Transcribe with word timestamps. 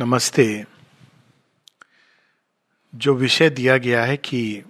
नमस्ते। 0.00 0.64
जो 2.94 3.14
विषय 3.14 3.50
दिया 3.50 3.76
गया 3.76 4.04
है 4.04 4.16
कि 4.16 4.62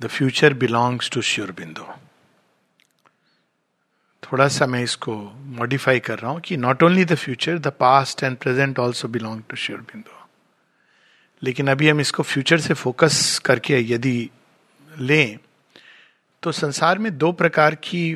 the 0.00 0.06
future 0.06 0.54
belongs 0.54 1.10
to 1.10 1.20
sure 1.20 1.46
Sri Aurobindo 1.46 1.98
थोड़ा 4.22 4.48
सा 4.48 4.66
मैं 4.66 4.82
इसको 4.82 5.16
मॉडिफाई 5.34 6.00
कर 6.00 6.18
रहा 6.18 6.30
हूँ 6.30 6.40
कि 6.40 6.56
not 6.56 6.82
only 6.82 7.04
the 7.04 7.14
future 7.14 7.58
the 7.58 7.66
past 7.66 8.22
and 8.22 8.36
present 8.36 8.78
also 8.78 9.08
belong 9.08 9.42
to 9.48 9.56
sure 9.56 9.78
Sri Aurobindo 9.78 10.28
लेकिन 11.42 11.68
अभी 11.68 11.88
हम 11.88 12.00
इसको 12.00 12.22
फ्यूचर 12.22 12.60
से 12.60 12.74
फोकस 12.74 13.38
करके 13.38 13.80
यदि 13.80 14.30
लें 14.98 15.38
तो 16.42 16.52
संसार 16.52 16.98
में 16.98 17.18
दो 17.18 17.32
प्रकार 17.32 17.74
की 17.74 18.14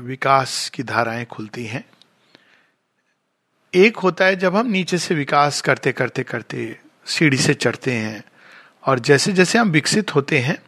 विकास 0.00 0.70
की 0.74 0.82
धाराएँ 0.82 1.24
खुलती 1.24 1.66
हैं। 1.66 1.84
एक 3.74 3.96
होता 3.96 4.24
है 4.24 4.36
जब 4.36 4.56
हम 4.56 4.66
नीचे 4.66 4.98
से 4.98 5.14
विकास 5.14 5.60
करते 5.60 5.92
करते 5.92 6.22
करते 6.22 6.78
सीढ़ी 7.06 7.36
से 7.36 7.54
चढ़ते 7.54 7.92
हैं। 7.92 8.24
और 8.86 8.98
जैसे 8.98 9.32
जैसे 9.32 9.58
हम 9.58 9.68
विकसित 9.68 10.14
होते 10.14 10.38
हैं, 10.38 10.62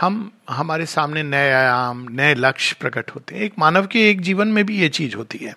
हम, 0.00 0.32
हमारे 0.50 0.86
सामने 0.86 1.22
नए 1.22 1.52
आयाम, 1.52 2.06
नए 2.10 2.34
लक्ष्य 2.34 2.76
प्रकट 2.80 3.10
होते 3.10 3.34
हैं। 3.34 3.42
एक 3.42 3.52
मानव 3.58 3.86
के 3.86 4.10
एक 4.10 4.20
जीवन 4.20 4.48
में 4.48 4.66
भी 4.66 4.78
ये 4.78 4.88
चीज़ 4.88 5.16
होती 5.16 5.38
है। 5.38 5.56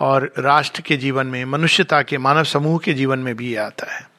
और 0.00 0.34
राष्ट्र 0.38 0.80
के 0.80 0.96
जीवन 0.96 1.26
में, 1.26 1.44
मनुष्यता 1.44 2.02
के, 2.02 2.18
मानव 2.18 2.44
समूह 2.44 2.78
के 2.78 2.92
जीवन 2.92 3.18
में 3.18 3.36
भी 3.36 3.48
ये 3.48 3.56
आता 3.56 3.96
है। 3.96 4.10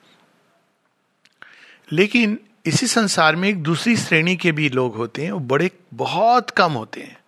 लेकिन 1.92 2.40
इसी 2.66 2.88
संसार 2.88 3.36
में 3.36 3.50
एक 3.50 3.64
दूसरी 3.64 3.98
श्रेणी 3.98 4.36
के 4.36 4.52
भी 4.52 4.70
लोग 4.70 4.96
होते 4.96 5.24
हैं, 5.24 5.32
वो 5.32 5.40
बड़े, 5.40 5.72
बहुत 5.94 6.50
कम 6.50 6.72
होते 6.72 7.02
हैं। 7.02 7.21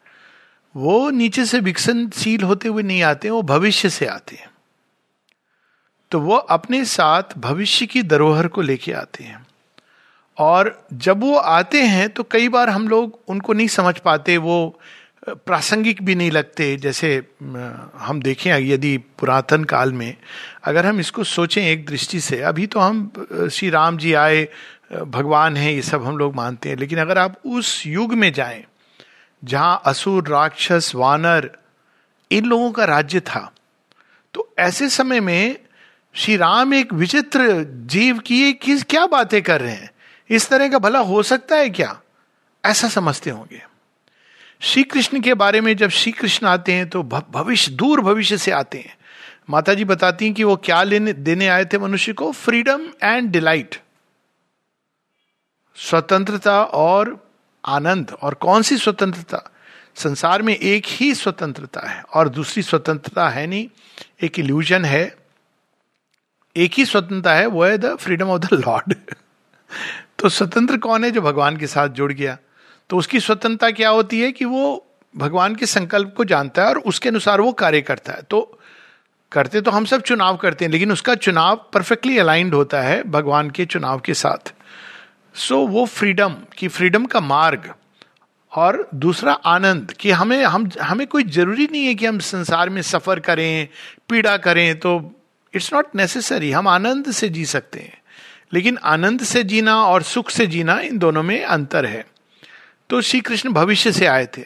वो 0.76 1.10
नीचे 1.10 1.46
से 1.46 1.60
विकसनशील 1.60 2.44
होते 2.44 2.68
हुए 2.68 2.84
नहीं 2.84 3.02
आते 3.04 3.30
वो 3.30 3.42
भविष्य 3.42 3.90
से 3.90 4.06
आते 4.06 4.36
हैं। 4.36 4.50
तो 6.12 6.20
वो 6.20 6.36
अपने 6.36 6.84
साथ 6.86 7.38
भविष्य 7.38 7.86
की 7.86 8.04
धरोहर 8.04 8.48
को 8.48 8.62
लेके 8.62 8.92
आते 8.94 9.24
हैं। 9.24 9.46
और 10.38 10.88
जब 10.94 11.22
वो 11.22 11.36
आते 11.38 11.82
हैं 11.84 12.10
तो 12.10 12.24
कई 12.24 12.50
बार 12.50 12.70
हम 12.70 12.88
लोग 12.88 13.20
उनको 13.28 13.54
नहीं 13.54 13.68
समझ 13.68 13.98
पाते, 14.00 14.38
वो 14.38 14.80
प्रासंगिक 15.30 16.02
भी 16.04 16.16
नहीं 16.16 16.32
लगते। 16.32 16.76
जैसे 16.78 17.16
हम 17.98 18.22
देखें, 18.22 18.52
यदि 18.54 18.98
पुरातन 19.20 19.64
काल 19.64 19.94
में 19.94 20.16
अगर 20.64 20.86
हम 20.86 21.00
इसको 21.00 21.24
सोचें 21.24 21.62
एक 21.62 21.86
दृष्टि 21.86 22.20
से, 22.20 22.42
अभी 22.42 22.68
तो 22.68 22.80
हम 22.80 23.50
श्री 23.52 23.70
राम 23.70 23.98
जी 23.98 24.14
आए 24.16 24.48
भगवान 24.94 25.58
हैं, 25.58 25.72
ये 25.72 25.82
सब 25.82 26.04
हम 26.06 26.18
लोग 26.18 26.36
मानते 26.36 26.70
हैं। 26.70 26.78
लेकिन 26.78 27.00
अगर 27.00 27.18
आप 27.18 27.42
उस 27.46 27.86
युग 27.88 28.14
में 28.14 28.32
जाएँ 28.34 28.64
जहाँ 29.44 29.82
असुर, 29.86 30.28
राक्षस, 30.28 30.92
वानर, 30.96 31.52
इन 32.32 32.46
लोगों 32.46 32.72
का 32.72 32.86
राज्य 32.86 33.20
था। 33.20 33.52
तो 34.34 34.54
ऐसे 34.60 34.90
समय 34.90 35.20
में 35.20 35.60
श्री 36.14 36.38
राम 36.38 36.74
एक 36.74 36.94
विचित्र 36.94 37.64
जीव 37.70 38.20
की 38.20 38.54
किस, 38.54 38.84
क्या 38.84 39.06
बातें 39.06 39.42
कर 39.44 39.62
रहे 39.62 39.74
हैं? 39.74 39.92
इस 40.30 40.50
तरह 40.50 40.70
का 40.70 40.78
भला 40.80 41.00
हो 41.00 41.24
सकता 41.24 41.56
है 41.56 41.70
क्या? 41.70 42.02
ऐसा 42.66 42.90
समझते 42.90 43.30
होंगे। 43.30 43.64
श्री 44.62 44.84
कृष्ण 44.84 45.22
के 45.22 45.34
बारे 45.34 45.62
में 45.62 45.78
जब 45.78 45.90
श्री 45.90 46.12
कृष्ण 46.12 46.48
आते 46.48 46.74
हैं 46.74 46.90
तो 46.90 47.04
भविष्य, 47.04 47.72
दूर 47.72 48.02
भविष्य 48.02 48.38
से 48.38 48.52
आते 48.52 48.78
हैं। 48.78 48.98
माता 49.50 49.74
जी 49.74 49.86
बताती 49.86 50.26
हैं 50.26 50.34
कि 50.34 50.44
वो 50.44 50.56
क्या 50.56 50.84
लेने, 50.84 51.14
देने 51.14 51.48
आए 51.48 51.66
थे 51.66 51.78
मनुष्य 51.78 52.14
को? 52.14 52.32
फ्रीडम 52.32 52.88
एंड 53.04 53.32
डिलाइट 53.32 53.76
स्वतंत्रता 55.76 56.64
और 56.64 57.33
आनंद 57.66 58.12
और 58.22 58.34
कौन 58.34 58.62
सी 58.62 58.78
स्वतंत्रता? 58.78 59.50
संसार 59.96 60.42
में 60.42 60.56
एक 60.56 60.84
ही 60.88 61.14
स्वतंत्रता 61.16 61.82
है 61.90 62.02
और 62.14 62.30
दूसरी 62.30 62.64
स्वतंत्रता 62.64 63.28
है 63.30 63.46
नहीं, 63.48 63.68
एक 64.24 64.40
इल्यूजन 64.40 64.86
है। 64.86 65.16
एक 66.56 66.74
ही 66.74 66.86
स्वतंत्रता 66.86 67.34
है, 67.34 67.46
वो 67.46 67.64
है 67.64 67.78
the 67.78 67.96
freedom 67.96 68.30
of 68.30 68.42
the 68.42 68.54
lord 68.54 68.96
तो 70.20 70.30
स्वतंत्र 70.30 70.78
कौन 70.78 71.04
है 71.04 71.12
जो 71.12 71.22
भगवान 71.22 71.58
के 71.58 71.68
साथ 71.68 71.90
जुड़ 71.90 72.12
गया? 72.14 72.38
तो 72.90 72.98
उसकी 72.98 73.20
स्वतंत्रता 73.20 73.70
क्या 73.72 73.90
होती 73.90 74.22
है 74.22 74.32
कि 74.32 74.46
वो 74.46 74.86
भगवान 75.18 75.56
के 75.56 75.66
संकल्प 75.66 76.14
को 76.18 76.26
जानता 76.26 76.64
है 76.64 76.70
और 76.70 76.78
उसके 76.78 77.10
अनुसार 77.10 77.42
वो 77.42 77.52
कार्य 77.54 77.82
करता 77.82 78.14
है। 78.14 78.22
तो 78.22 78.60
करते 79.32 79.62
तो 79.62 79.72
हम 79.72 79.86
सब 79.86 80.02
चुनाव 80.02 80.38
करते 80.38 80.66
हैं, 80.66 80.72
लेकिन 80.72 80.92
उसका 80.92 81.16
चुनाव 81.16 81.56
परफेक्टली 81.74 82.18
अलाइंड 82.18 82.54
होता 82.54 82.82
है 82.82 83.04
भगवान 83.04 83.50
के 83.50 83.66
चुनाव 83.66 84.00
के 84.00 84.14
साथ। 84.14 84.54
सो 85.36 85.56
so, 85.56 85.70
वो 85.70 85.86
फ्रीडम 85.86 86.36
कि 86.58 86.68
फ्रीडम 86.68 87.06
का 87.06 87.20
मार्ग 87.20 87.74
और 88.52 88.90
दूसरा 88.96 89.34
आनंद 89.34 89.92
कि 89.92 90.12
हमें 90.12 90.44
हम 90.44 90.72
हमें 90.82 91.08
कोई 91.08 91.24
ज़रूरी 91.24 91.68
नहीं 91.72 91.86
है 91.86 91.96
कि 91.96 92.06
हम 92.06 92.20
संसार 92.20 92.70
में 92.70 92.82
सफ़र 92.82 93.20
करें 93.20 93.68
पीड़ा 94.10 94.38
करें 94.38 94.80
तो 94.80 95.16
इट्स 95.54 95.74
नॉट 95.74 95.96
नेसेसरी 95.96 96.52
हम 96.52 96.68
आनंद 96.68 97.12
से 97.12 97.30
जी 97.30 97.46
सकते 97.46 97.80
हैं। 97.80 98.02
लेकिन 98.54 98.78
आनंद 98.78 99.22
से 99.22 99.44
जीना 99.44 99.84
और 99.84 100.04
सुख 100.04 100.30
से 100.30 100.48
जीना 100.48 100.80
इन 100.80 100.98
दोनों 100.98 101.24
में 101.24 101.46
अंतर 101.46 101.86
है। 101.86 102.06
तो 102.90 103.02
श्री 103.02 103.22
कृष्ण 103.22 103.50
भविष्य 103.50 103.92
से 103.92 104.06
आए 104.06 104.28
थे। 104.38 104.46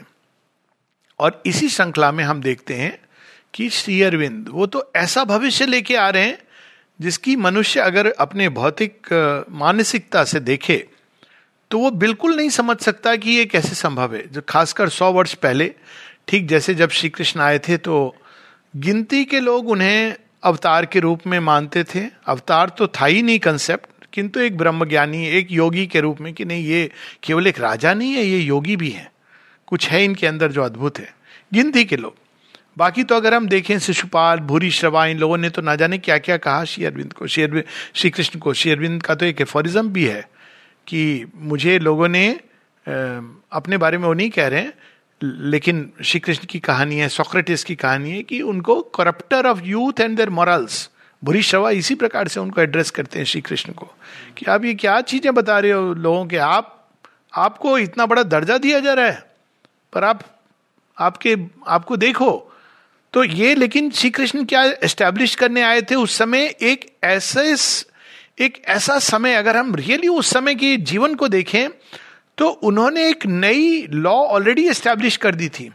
और 1.19 1.43
इसी 1.45 1.69
श्रृंखला 1.69 2.11
में 2.11 2.23
हम 2.23 2.41
देखते 2.41 2.73
हैं 2.73 2.99
कि 3.53 3.69
श्री 3.69 4.01
अरविंद 4.01 4.45
वो 4.49 4.65
तो 4.65 4.91
ऐसा 4.95 5.23
भविष्य 5.23 5.65
लेके 5.65 5.95
आ 5.95 6.09
रहे 6.09 6.25
हैं 6.25 6.47
जिसकी 7.00 7.35
मनुष्य 7.35 7.80
अगर 7.80 8.12
अपने 8.12 8.50
भौतिक 8.50 9.13
मानसिकता 9.52 10.24
से 10.24 10.40
देखे 10.40 10.85
तो 11.72 11.80
वो 11.80 11.90
बिल्कुल 11.91 12.35
नहीं 12.35 12.50
समझ 12.50 12.78
सकता 12.78 13.16
कि 13.16 13.31
ये 13.31 13.46
कैसे 13.46 13.75
संभव 13.75 14.16
है। 14.16 14.28
जो 14.28 14.41
खासकर 14.50 14.90
सौ 14.90 15.12
वर्ष 15.12 15.34
पहले, 15.34 15.74
ठीक 16.28 16.47
जैसे 16.47 16.75
जब 16.75 16.90
श्री 16.90 17.09
कृष्ण 17.09 17.40
आए 17.40 17.59
थे 17.59 17.78
तो 17.78 18.16
गिनती 18.74 19.24
के 19.25 19.40
लोग 19.40 19.69
उन्हें 19.69 20.16
अवतार 20.44 20.85
के 20.85 21.00
रूप 21.00 21.28
में 21.28 21.40
मानते 21.40 21.84
थे। 21.85 22.06
अवतार 22.25 22.69
तो 22.69 22.88
था 22.88 23.06
ही 23.06 23.22
नहीं 23.22 23.40
कंसेप्ट 23.40 24.06
किंतु 24.14 24.40
एक 24.40 24.58
ब्रह्मज्ञानी, 24.58 25.25
एक 25.28 25.52
योगी 25.52 25.85
के 25.88 26.00
रूप 26.00 26.22
में 26.22 26.34
कि 26.34 26.46
नहीं, 26.46 26.64
ये 26.66 26.91
केवल 27.24 27.47
एक 27.47 27.59
राजा 27.59 27.94
नहीं 27.94 28.12
है, 28.12 28.24
ये 28.24 28.40
योगी 28.40 28.75
भी 28.75 28.90
है। 28.90 29.12
कुछ 29.68 29.88
है 29.90 30.03
इनके 30.03 30.28
अंदर 30.28 30.52
जो 30.52 30.64
अद्भुत 30.64 31.00
है। 31.00 31.14
गिनती 31.53 31.84
के 31.85 31.97
लोग। 31.97 32.16
बाकी 32.77 33.03
तो 33.03 33.15
अगर 33.15 33.33
हम 33.33 33.47
देखें 33.47 33.77
शिशुपाल, 33.79 34.39
भूरी 34.39 34.69
श्रवा 34.71 35.05
इन 35.05 35.17
लोगों 35.19 35.38
ने 35.38 35.49
तो 35.49 35.61
ना 35.61 35.75
जाने 35.75 35.97
क्या 35.97 36.17
क्या 36.17 36.38
कहा 36.38 36.63
श्री 36.63 36.85
अरविंद 36.85 37.13
को, 37.13 37.27
श्री 37.27 37.63
श्री 37.93 38.09
कृष्ण 38.09 38.39
को। 38.39 38.53
श्री 38.53 38.71
अरविंद 38.71 39.01
का 39.03 39.15
तो 39.15 39.25
एक 39.25 39.41
एफोरिज्म 39.41 39.89
भी 39.89 40.05
है 40.05 40.21
कि 40.87 41.25
मुझे 41.35 41.77
लोगों 41.79 42.07
ने 42.07 42.29
अपने 43.51 43.77
बारे 43.77 43.97
में 43.97 44.05
वो 44.05 44.13
नहीं 44.13 44.29
कह 44.29 44.47
रहे 44.47 44.61
हैं, 44.61 44.73
लेकिन 45.21 45.91
श्री 46.03 46.19
कृष्ण 46.19 46.47
की 46.47 46.59
कहानी 46.59 46.95
है, 46.95 47.09
सोक्रेटिस 47.09 47.63
की 47.63 47.75
कहानी 47.75 48.11
है 48.11 48.21
कि 48.23 48.41
उनको 48.41 48.81
corrupter 48.95 49.47
of 49.47 49.63
youth 49.63 49.99
and 49.99 50.16
their 50.17 50.29
morals 50.29 50.89
Bhurishrava 51.41 51.69
इसी 51.71 51.95
प्रकार 51.95 52.27
से 52.27 52.39
उनको 52.39 52.61
एड्रेस 52.61 52.91
करते 52.91 53.19
हैं 53.19 53.25
श्री 53.25 53.41
कृष्ण 53.41 53.73
को 53.73 53.85
कि 54.37 54.45
आप 54.45 54.66
ये 54.66 54.73
क्या 54.73 54.99
चीज़ें 55.01 55.33
बता 55.33 55.59
रहे 55.59 55.71
हो 55.71 55.93
लोगों 55.93 56.25
के? 56.25 56.37
आप, 56.37 56.89
आपको 57.33 57.77
इतना 57.77 58.05
बड़ा 58.05 58.23
दर्जा 58.23 58.57
दिया 58.57 58.79
जा 58.79 58.93
रहा 58.93 59.05
है, 59.05 59.23
पर 59.93 60.03
आप, 60.03 60.21
आपके, 60.97 61.35
आपको 61.67 61.97
देखो 61.97 62.47
तो 63.17 63.23
ये, 63.23 63.53
लेकिन 63.55 63.89
श्री 63.89 64.09
कृष्ण 64.09 64.44
क्या 64.45 64.61
एस्टेब्लिश 64.83 65.33
करने 65.35 65.61
आए 65.61 65.81
थे 65.81 65.95
उस 65.95 66.17
समय? 66.17 66.44
एक 66.61 66.85
ऐसे 67.03 67.55
एक 68.45 68.61
ऐसा 68.67 68.97
समय, 69.00 69.33
अगर 69.35 69.57
हम 69.57 69.75
रियली 69.75 70.07
उस 70.07 70.28
समय 70.28 70.55
के 70.55 70.75
जीवन 70.78 71.16
को 71.16 71.28
देखें 71.28 71.69
तो 72.38 72.47
उन्होंने 72.47 73.07
एक 73.09 73.25
नई 73.25 73.88
लॉ 73.89 74.13
ऑलरेडी 74.13 74.67
एस्टेब्लिश 74.67 75.17
कर 75.17 75.35
दी 75.35 75.50
थी। 75.50 75.72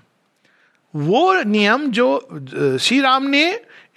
वो 0.94 1.42
नियम 1.42 1.86
जो, 1.90 2.78
श्री 2.80 3.00
राम 3.00 3.26
ने 3.26 3.44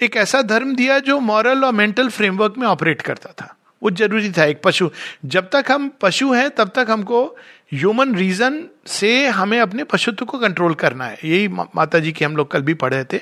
एक 0.03 0.15
ऐसा 0.15 0.41
धर्म 0.41 0.75
दिया 0.75 0.99
जो 0.99 1.19
मॉरल 1.19 1.65
और 1.65 1.73
मेंटल 1.73 2.09
फ्रेमवर्क 2.09 2.57
में 2.57 2.67
ऑपरेट 2.67 3.01
करता 3.01 3.31
था। 3.31 3.55
वो 3.83 3.91
ज़रूरी 3.91 4.31
था। 4.31 4.45
एक 4.45 4.61
पशु, 4.63 4.89
जब 5.25 5.49
तक 5.49 5.71
हम 5.71 5.91
पशु 6.01 6.33
हैं, 6.33 6.49
तब 6.49 6.71
तक 6.75 6.87
हमको 6.89 7.37
ह्यूमन 7.71 8.15
रीजन 8.15 8.63
से 8.87 9.27
हमें 9.27 9.59
अपने 9.59 9.83
पशुत्व 9.83 10.25
को 10.25 10.37
कंट्रोल 10.39 10.73
करना 10.73 11.05
है। 11.05 11.17
यही 11.25 11.47
माता 11.47 11.99
जी 11.99 12.11
की 12.11 12.25
हम 12.25 12.35
लोग 12.37 12.51
कल 12.51 12.61
भी 12.61 12.73
पढ़ 12.73 12.93
रहे 12.93 13.03
थे। 13.03 13.17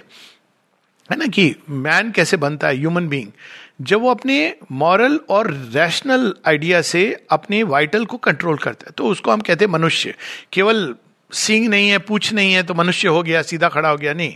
है 1.09 1.17
ना 1.17 1.25
कि 1.27 1.55
मैन 1.69 2.11
कैसे 2.11 2.37
बनता 2.37 2.67
है? 2.67 2.77
ह्यूमन 2.77 3.07
बीइंग 3.07 3.31
जब 3.81 4.01
वो 4.01 4.09
अपने 4.11 4.55
मॉरल 4.71 5.19
और 5.29 5.51
रैशनल 5.73 6.33
आइडिया 6.47 6.81
से 6.81 7.25
अपने 7.31 7.61
वाइटल 7.65 8.05
को 8.05 8.17
कंट्रोल 8.17 8.57
करता 8.57 8.85
है 8.87 8.93
तो 8.97 9.07
उसको 9.07 9.31
हम 9.31 9.41
कहते 9.41 9.65
हैं 9.65 9.71
मनुष्य। 9.71 10.13
केवल 10.53 10.95
सींग 11.31 11.67
नहीं 11.69 11.89
है, 11.89 11.97
पूछ 11.97 12.31
नहीं 12.33 12.53
है 12.53 12.63
तो 12.63 12.73
मनुष्य 12.73 13.07
हो 13.07 13.23
गया, 13.23 13.41
सीधा 13.41 13.69
खड़ा 13.69 13.89
हो 13.89 13.97
गया, 13.97 14.13
नहीं। 14.13 14.35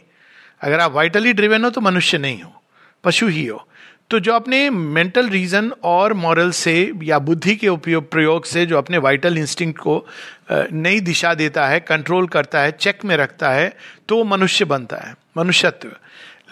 अगर 0.62 0.80
आप 0.80 0.92
वाइटली 0.92 1.34
ड्रिवेन 1.34 1.64
हो 1.64 1.70
तो 1.70 1.82
मनुष्य 1.82 2.18
नहीं 2.18 2.42
हो, 2.42 2.62
पशु 3.04 3.28
ही 3.28 3.46
हो। 3.46 3.68
तो 4.10 4.20
जो 4.20 4.34
अपने 4.34 4.70
मेंटल 4.70 5.30
रीजन 5.30 5.72
और 5.84 6.14
मॉरल 6.14 6.52
से 6.52 6.92
या 7.04 7.18
बुद्धि 7.20 7.56
के 7.56 7.68
उपयोग, 7.68 8.10
प्रयोग 8.12 8.46
से 8.46 8.66
जो 8.66 8.78
अपने 8.78 8.98
वाइटल 8.98 9.38
इंस्टिंक्ट 9.38 9.80
को 9.80 10.06
नई 10.52 11.00
दिशा 11.00 11.34
देता 11.34 11.66
है 11.68 11.80
कंट्रोल 11.80 12.28
करता 12.28 12.60
है 12.60 12.72
चेक 12.72 13.04
में 13.06 13.16
रखता 13.18 13.50
है 13.50 13.74
तो 14.10 14.18
वो 14.18 14.24
मनुष्य 14.24 14.66
बनता 14.66 14.98
है, 14.98 15.14
मनुष्यत्व। 15.38 15.92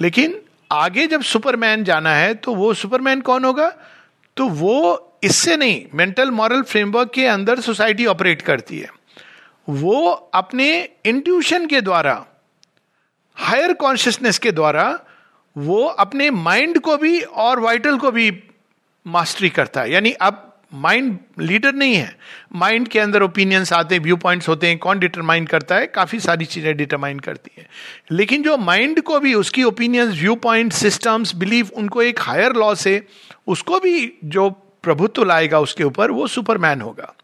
लेकिन 0.02 0.36
आगे 0.72 1.08
जब 1.08 1.22
सुपरमैन 1.22 1.84
जाना 1.84 2.16
है 2.16 2.34
तो 2.34 2.56
वो 2.56 2.74
सुपरमैन 2.74 3.22
कौन 3.22 3.46
होगा? 3.46 3.70
तो 4.38 4.48
वो 4.48 5.18
इससे 5.24 5.58
नहीं 5.58 5.84
मेंटल 5.94 6.32
मॉरल 6.32 6.62
फ्रेमवर्क 6.64 7.12
के 7.14 7.26
अंदर 7.28 7.60
सोसाइटी 7.62 8.06
ऑपरेट 8.06 8.42
करती 8.42 8.80
है। 8.80 8.90
वो 9.68 10.10
अपने 10.12 10.68
इंट्यूशन 11.06 11.68
के 11.68 11.82
द्वारा 11.82 12.26
हायर 13.38 13.74
कॉन्शियसनेस 13.74 14.38
के 14.40 14.52
द्वारा 14.52 14.88
वो 15.58 15.86
अपने 15.86 16.30
माइंड 16.30 16.80
को 16.80 16.98
भी 16.98 17.22
और 17.22 17.60
वाइटल 17.60 17.98
को 17.98 18.12
भी 18.12 18.44
मास्टरी 19.08 19.50
करता 19.50 19.82
है। 19.82 19.92
यानी 19.92 20.12
अब 20.12 20.52
माइंड 20.74 21.20
लीडर 21.40 21.74
नहीं 21.74 21.96
है। 21.96 22.18
माइंड 22.56 22.88
के 22.88 23.00
अंदर 23.00 23.22
ओपिनियंस 23.24 23.74
आते 23.74 23.96
हैं 23.96 24.02
व्यू 24.02 24.16
पॉइंट्स 24.16 24.50
होते 24.50 24.68
हैं, 24.68 24.78
कौन 24.78 25.00
डिटरमाइन 25.00 25.46
करता 25.46 25.76
है? 25.76 25.88
काफ़ी 25.88 26.20
सारी 26.20 26.46
चीज़ें 26.46 26.78
डिटरमाइन 26.78 27.20
करती 27.20 27.52
है। 27.58 27.70
लेकिन 28.12 28.44
जो 28.44 28.58
माइंड 28.58 29.02
को 29.02 29.20
भी, 29.20 29.34
उसकी 29.34 29.64
opinions 29.64 30.14
view 30.14 30.36
point 30.36 30.74
systems 30.74 31.36
believe 31.36 31.70
उनको 31.74 32.02
एक 32.02 32.20
हायर 32.20 32.54
लॉ 32.54 32.76
से, 32.76 33.08
उसको 33.48 33.80
भी 33.80 34.14
जो 34.24 34.50
प्रभुत्व 34.84 35.24
लाएगा 35.24 35.60
उसके 35.60 35.84
ऊपर, 35.84 36.12
वो 36.12 36.28
सुपरमैन 36.28 36.82
होगा। 36.82 37.16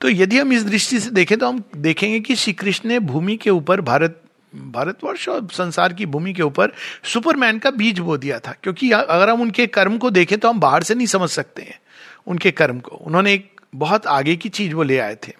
तो 0.00 0.08
यदि 0.08 0.38
हम 0.38 0.52
इस 0.52 0.64
दृष्टि 0.64 1.00
से 1.00 1.10
देखें 1.10 1.38
तो 1.38 1.48
हम 1.48 1.62
देखेंगे 1.76 2.20
कि 2.20 2.36
श्री 2.36 2.52
कृष्ण 2.52 2.88
ने 2.88 2.98
भूमि 2.98 3.36
के 3.36 3.50
ऊपर 3.50 3.80
भारत 3.80 4.21
भारतवर्ष 4.54 5.28
और 5.28 5.48
संसार 5.52 5.92
की 5.92 6.06
भूमि 6.06 6.32
के 6.32 6.42
ऊपर 6.42 6.72
सुपरमैन 7.04 7.58
का 7.58 7.70
बीज 7.70 7.98
बो 7.98 8.16
दिया 8.16 8.38
था। 8.38 8.54
क्योंकि 8.62 8.90
अगर 8.90 9.30
हम 9.30 9.40
उनके 9.40 9.66
कर्म 9.66 9.98
को 9.98 10.10
देखें 10.10 10.38
तो 10.38 10.48
हम 10.48 10.60
बाहर 10.60 10.82
से 10.82 10.94
नहीं 10.94 11.06
समझ 11.06 11.30
सकते 11.30 11.62
हैं 11.62 11.80
उनके 12.26 12.50
कर्म 12.50 12.80
को। 12.80 12.96
उन्होंने 12.96 13.32
एक 13.32 13.60
बहुत 13.74 14.06
आगे 14.06 14.36
की 14.36 14.48
चीज़ 14.48 14.74
वो 14.74 14.82
ले 14.82 14.98
आए 14.98 15.14
थे। 15.28 15.32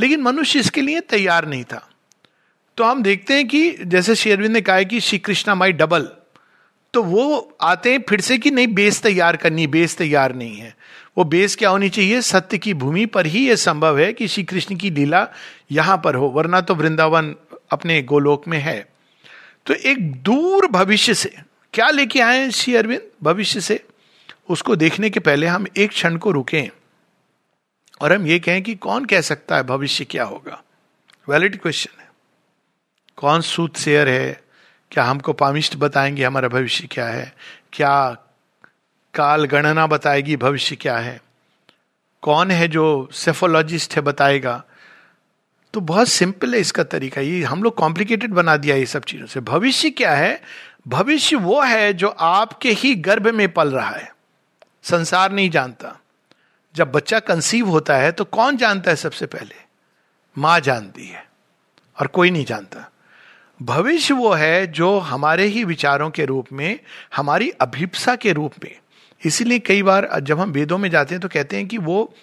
लेकिन 0.00 0.20
मनुष्य 0.20 0.58
इसके 0.58 0.80
लिए 0.80 1.00
तैयार 1.00 1.48
नहीं 1.48 1.64
था। 1.64 1.88
तो 2.76 2.84
हम 2.84 3.02
देखते 3.02 3.34
हैं 3.34 3.48
कि 3.48 3.70
जैसे 3.70 4.14
शेरविंद 4.14 4.52
ने 4.52 4.60
कहा 4.60 4.82
कि 4.82 5.00
श्री 5.00 5.18
कृष्णा 5.18 5.54
माई 5.54 5.72
डबल 5.72 6.08
तो 6.94 7.02
वो 7.02 7.56
आते 7.60 7.92
हैं 7.92 8.04
फिर 8.08 8.20
से 8.20 8.38
कि 8.38 8.50
नहीं, 8.50 8.66
बेस 8.66 9.02
तैयार 9.02 9.36
करनी, 9.36 9.66
बेस 9.66 9.96
तैयार 9.96 10.34
नहीं 10.34 10.56
है। 10.56 10.76
वो 11.18 11.24
बेस 11.24 11.56
क्या 11.56 11.68
होनी 11.70 11.88
चाहिए? 11.88 12.20
सत्य 12.20 12.58
की 12.58 12.74
भूमि 12.74 13.06
पर 13.06 13.26
ही 13.26 13.48
यह 13.48 13.56
संभव 13.56 13.98
है 13.98 14.12
कि 14.12 14.28
श्री 14.28 14.44
कृष्ण 14.44 14.76
की 14.76 14.90
लीला 14.90 15.28
यहाँ 15.72 16.00
पर 16.04 16.14
हो, 16.14 16.26
वरना 16.26 16.60
तो 16.60 16.74
वृंदावन 16.74 17.34
अपने 17.70 18.02
गोलोक 18.02 18.48
में 18.48 18.58
है। 18.58 18.88
तो 19.66 19.74
एक 19.74 20.22
दूर 20.22 20.66
भविष्य 20.66 21.14
से, 21.14 21.36
क्या 21.72 21.90
लेके 21.90 22.20
आए 22.20 22.50
श्री 22.50 22.74
अरविंद? 22.74 23.02
भविष्य 23.22 23.60
से। 23.60 23.86
उसको 24.48 24.76
देखने 24.76 25.10
के 25.10 25.20
पहले 25.20 25.46
हम 25.46 25.66
एक 25.76 25.90
क्षण 25.90 26.16
को 26.16 26.30
रुकें 26.30 26.68
और 28.00 28.12
हम 28.12 28.26
ये 28.26 28.38
कहें 28.38 28.62
कि 28.62 28.74
कौन 28.74 29.04
कह 29.04 29.20
सकता 29.20 29.56
है 29.56 29.62
भविष्य 29.62 30.04
क्या 30.04 30.24
होगा? 30.24 30.62
वैलिड 31.28 31.60
क्वेश्चन 31.60 32.00
है। 32.00 32.08
कौन 33.16 33.40
सूत 33.40 33.76
शेयर 33.76 34.08
है? 34.08 34.40
क्या 34.90 35.04
हमको 35.04 35.32
पामिष्ट 35.32 35.76
बताएँगे 35.76 36.24
हमारा 36.24 36.48
भविष्य 36.48 36.88
क्या 36.90 37.06
है? 37.06 37.32
क्या 37.72 38.16
काल 39.14 39.44
गणना 39.44 39.86
बताएगी 39.86 40.36
भविष्य 40.36 40.76
क्या 40.76 40.98
है? 40.98 41.20
कौन 42.22 42.50
है 42.50 42.68
जो 42.68 43.08
सेफोलॉजिस्ट 43.12 43.96
है 43.96 44.02
बताएगा? 44.02 44.64
तो 45.74 45.80
बहुत 45.80 46.08
सिंपल 46.08 46.54
है 46.54 46.60
इसका 46.60 46.82
तरीका। 46.84 47.20
ये 47.20 47.42
हम 47.42 47.62
लोग 47.62 47.74
कॉम्प्लिकेटेड 47.74 48.30
बना 48.30 48.56
दिया 48.56 48.76
ये 48.76 48.86
सब 48.86 49.04
चीज़ों 49.04 49.26
से। 49.26 49.40
भविष्य 49.40 49.90
क्या 49.90 50.14
है? 50.14 50.40
भविष्य 50.88 51.36
वो 51.36 51.60
है 51.62 51.92
जो 51.92 52.08
आपके 52.08 52.70
ही 52.70 52.94
गर्भ 52.94 53.26
में 53.28 53.52
पल 53.52 53.68
रहा 53.68 53.90
है। 53.90 54.12
संसार 54.82 55.32
नहीं 55.32 55.50
जानता। 55.50 55.96
जब 56.74 56.92
बच्चा 56.92 57.18
कंसीव 57.18 57.68
होता 57.68 57.96
है 57.96 58.12
तो 58.12 58.24
कौन 58.24 58.56
जानता 58.56 58.90
है 58.90 58.96
सबसे 58.96 59.26
पहले? 59.26 59.54
माँ 60.38 60.60
जानती 60.60 61.06
है 61.06 61.24
और 62.00 62.06
कोई 62.06 62.30
नहीं 62.30 62.44
जानता। 62.44 62.90
भविष्य 63.62 64.14
वो 64.14 64.32
है 64.32 64.66
जो 64.66 64.98
हमारे 64.98 65.44
ही 65.44 65.64
विचारों 65.64 66.10
के 66.10 66.24
रूप 66.24 66.52
में, 66.52 66.78
हमारी 67.16 67.50
अभिप्सा 67.50 68.14
के 68.16 68.32
रूप 68.32 68.52
में। 68.64 68.76
इसीलिए 69.22 69.58
कई 69.58 69.82
बार 69.82 70.08
जब 70.20 70.40
हम 70.40 70.50
वेदों 70.50 70.78
में 70.78 70.90
जाते 70.90 71.14
हैं 71.14 71.20
तो 71.22 71.28
कहते 71.28 71.56
हैं 71.56 71.66
कि 71.66 71.78
वो 71.78 72.14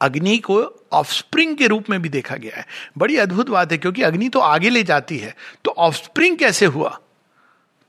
अग्नि 0.00 0.38
को 0.38 0.86
ऑफस्प्रिंग 0.92 1.56
के 1.56 1.66
रूप 1.66 1.90
में 1.90 2.02
भी 2.02 2.08
देखा 2.08 2.36
गया 2.36 2.56
है। 2.56 2.66
बड़ी 2.98 3.16
अद्भुत 3.16 3.48
बात 3.48 3.72
है, 3.72 3.78
क्योंकि 3.78 4.02
अग्नि 4.02 4.28
तो 4.28 4.38
आगे 4.38 4.68
ले 4.68 4.82
जाती 4.82 5.18
है। 5.18 5.36
तो 5.64 5.70
ऑफस्प्रिंग 5.70 6.38
कैसे 6.38 6.66
हुआ? 6.66 7.00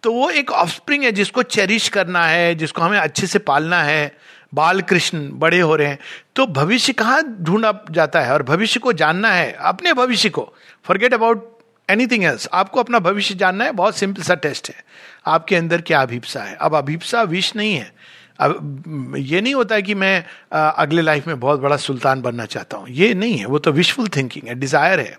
तो 0.04 0.14
वो 0.14 0.30
एक 0.30 0.52
ऑफस्प्रिंग 0.52 1.04
है 1.04 1.12
जिसको 1.12 1.44
चेरिश 1.44 1.90
करना 1.90 2.26
है, 2.26 2.56
जिसको 2.56 2.82
हमें 2.82 3.00
अच्छे 3.00 3.28
से 3.28 3.40
पालना 3.40 3.84
है। 3.84 4.18
बाल 4.54 4.82
कृष्ण 4.82 5.30
बड़े 5.34 5.60
हो 5.60 5.76
रहे 5.76 5.88
हैं। 5.88 6.00
तो 6.36 6.48
भविष्य 6.48 6.94
कहाँ 6.94 7.38
ढूंढा 7.42 7.86
जाता 7.92 8.22
है? 8.22 8.34
और 8.34 8.44
भविष्य 8.44 8.80
को 8.80 8.94
जानना 8.94 9.32
है, 9.32 9.58
अपने 9.60 9.94
भविष्य 9.94 10.30
को। 10.30 10.54
फॉरगेट 10.84 11.14
अबाउट 11.14 11.60
एनीथिंग 11.90 12.24
एल्स 12.24 12.48
आपको 12.54 12.80
अपना 12.80 13.00
भविष्य 13.00 13.36
जानना 13.36 13.66
है, 13.66 13.72
बहुत 13.72 13.98
सिंपल 13.98 14.22
सा 14.22 14.36
टेस्ट 14.36 14.70
है। 14.70 14.84
आपके 15.26 15.56
अंदर 15.56 15.82
क्या 15.82 16.02
अभिप्सा 16.02 16.42
है? 16.44 16.56
अब 16.56 16.76
अभिप्सा 16.76 17.22
विष 17.22 17.56
नहीं 17.56 17.74
है। 17.74 17.94
अब, 18.40 19.14
ये 19.18 19.42
नहीं 19.42 19.54
होता 19.54 19.76
है 19.76 19.82
कि 19.82 19.96
मैं 19.96 20.24
अगले 20.52 21.02
लाइफ 21.02 21.28
में 21.28 21.40
बहुत 21.40 21.60
बड़ा 21.60 21.78
सुल्तान 21.78 22.22
बनना 22.22 22.46
चाहता 22.46 22.78
हूँ। 22.78 22.90
ये 22.90 23.14
नहीं 23.14 23.38
है, 23.38 23.46
वो 23.46 23.60
तो 23.60 23.72
विशफुल 23.72 24.08
थिंकिंग 24.08 24.48
है 24.48 24.56
डिज़ायर 24.56 25.00
है। 25.00 25.18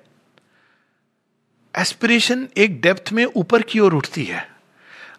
एस्पिरेशन 1.74 2.48
एक 2.56 2.80
डेप्थ 2.80 3.12
में 3.12 3.24
ऊपर 3.26 3.62
की 3.62 3.80
ओर 3.80 3.94
उठती 3.94 4.24
है। 4.24 4.48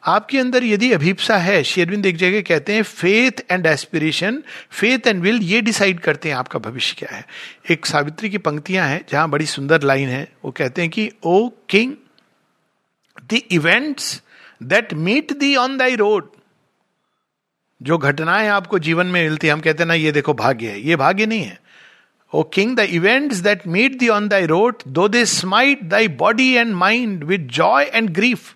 आपके 0.06 0.38
अंदर 0.40 0.64
यदि 0.64 0.92
अभिप्सा 0.92 1.38
है, 1.38 1.64
शेरविंद 1.64 2.06
एक 2.06 2.18
जगह 2.18 2.42
कहते 2.42 2.74
हैं 2.74 2.84
faith 2.84 3.42
and 3.52 3.66
aspiration 3.68 4.42
faith 4.72 5.08
and 5.08 5.22
will 5.22 5.42
ये 5.44 5.62
डिसाइड 5.62 6.00
करते 6.00 6.30
हैं 6.30 6.36
आपका 6.36 6.60
भविष्य 6.60 6.96
क्या 7.00 7.16
है। 7.16 7.26
एक 7.72 7.86
सावित्री 7.86 8.30
की 8.30 8.38
पंक्तियाँ 8.40 8.88
हैं, 8.88 9.06
जहाँ 9.10 9.30
बड़ी 9.30 9.46
सुंदर 9.46 9.84
लाइन 9.84 10.10
है, 10.10 10.28
वो 10.46 10.52
कहते 10.52 10.82
हैं 10.82 10.92
कि 10.92 11.10
O 11.24 11.48
king 11.70 11.94
the 13.30 13.42
events 13.52 14.22
that 14.64 14.94
meet 14.96 15.38
thee 15.40 15.56
on 15.56 15.78
thy 15.78 15.96
road 15.96 16.30
जो 17.82 17.98
घटनाएँ 17.98 18.48
आपको 18.50 18.80
जीवन 18.80 19.08
में 19.08 19.24
मिलती 19.24 19.48
है, 19.48 19.54
हम 19.54 19.60
कहते 19.60 19.84
हैं, 19.84 19.88
ना, 19.88 19.94
ये 19.94 20.12
देखो 20.12 20.34
भाग्य 20.34 20.68
है। 20.68 20.82
ये 20.82 20.96
भाग्य 20.96 21.26
नहीं 21.26 21.44
है। 21.44 21.60
O 22.34 22.44
king 22.44 22.76
the 22.78 22.80
events 22.80 23.38
that 23.38 23.66
meet 23.68 23.98
thee 24.00 24.10
on 24.10 24.28
thy 24.28 24.46
road 24.46 24.84
though 24.88 25.08
they 25.08 25.26
smite 25.26 25.84
thy 25.84 26.08
body 26.08 26.52
and 26.54 26.74
mind 26.76 27.24
with 27.24 27.48
joy 27.52 27.90
and 27.94 28.10
grief 28.10 28.54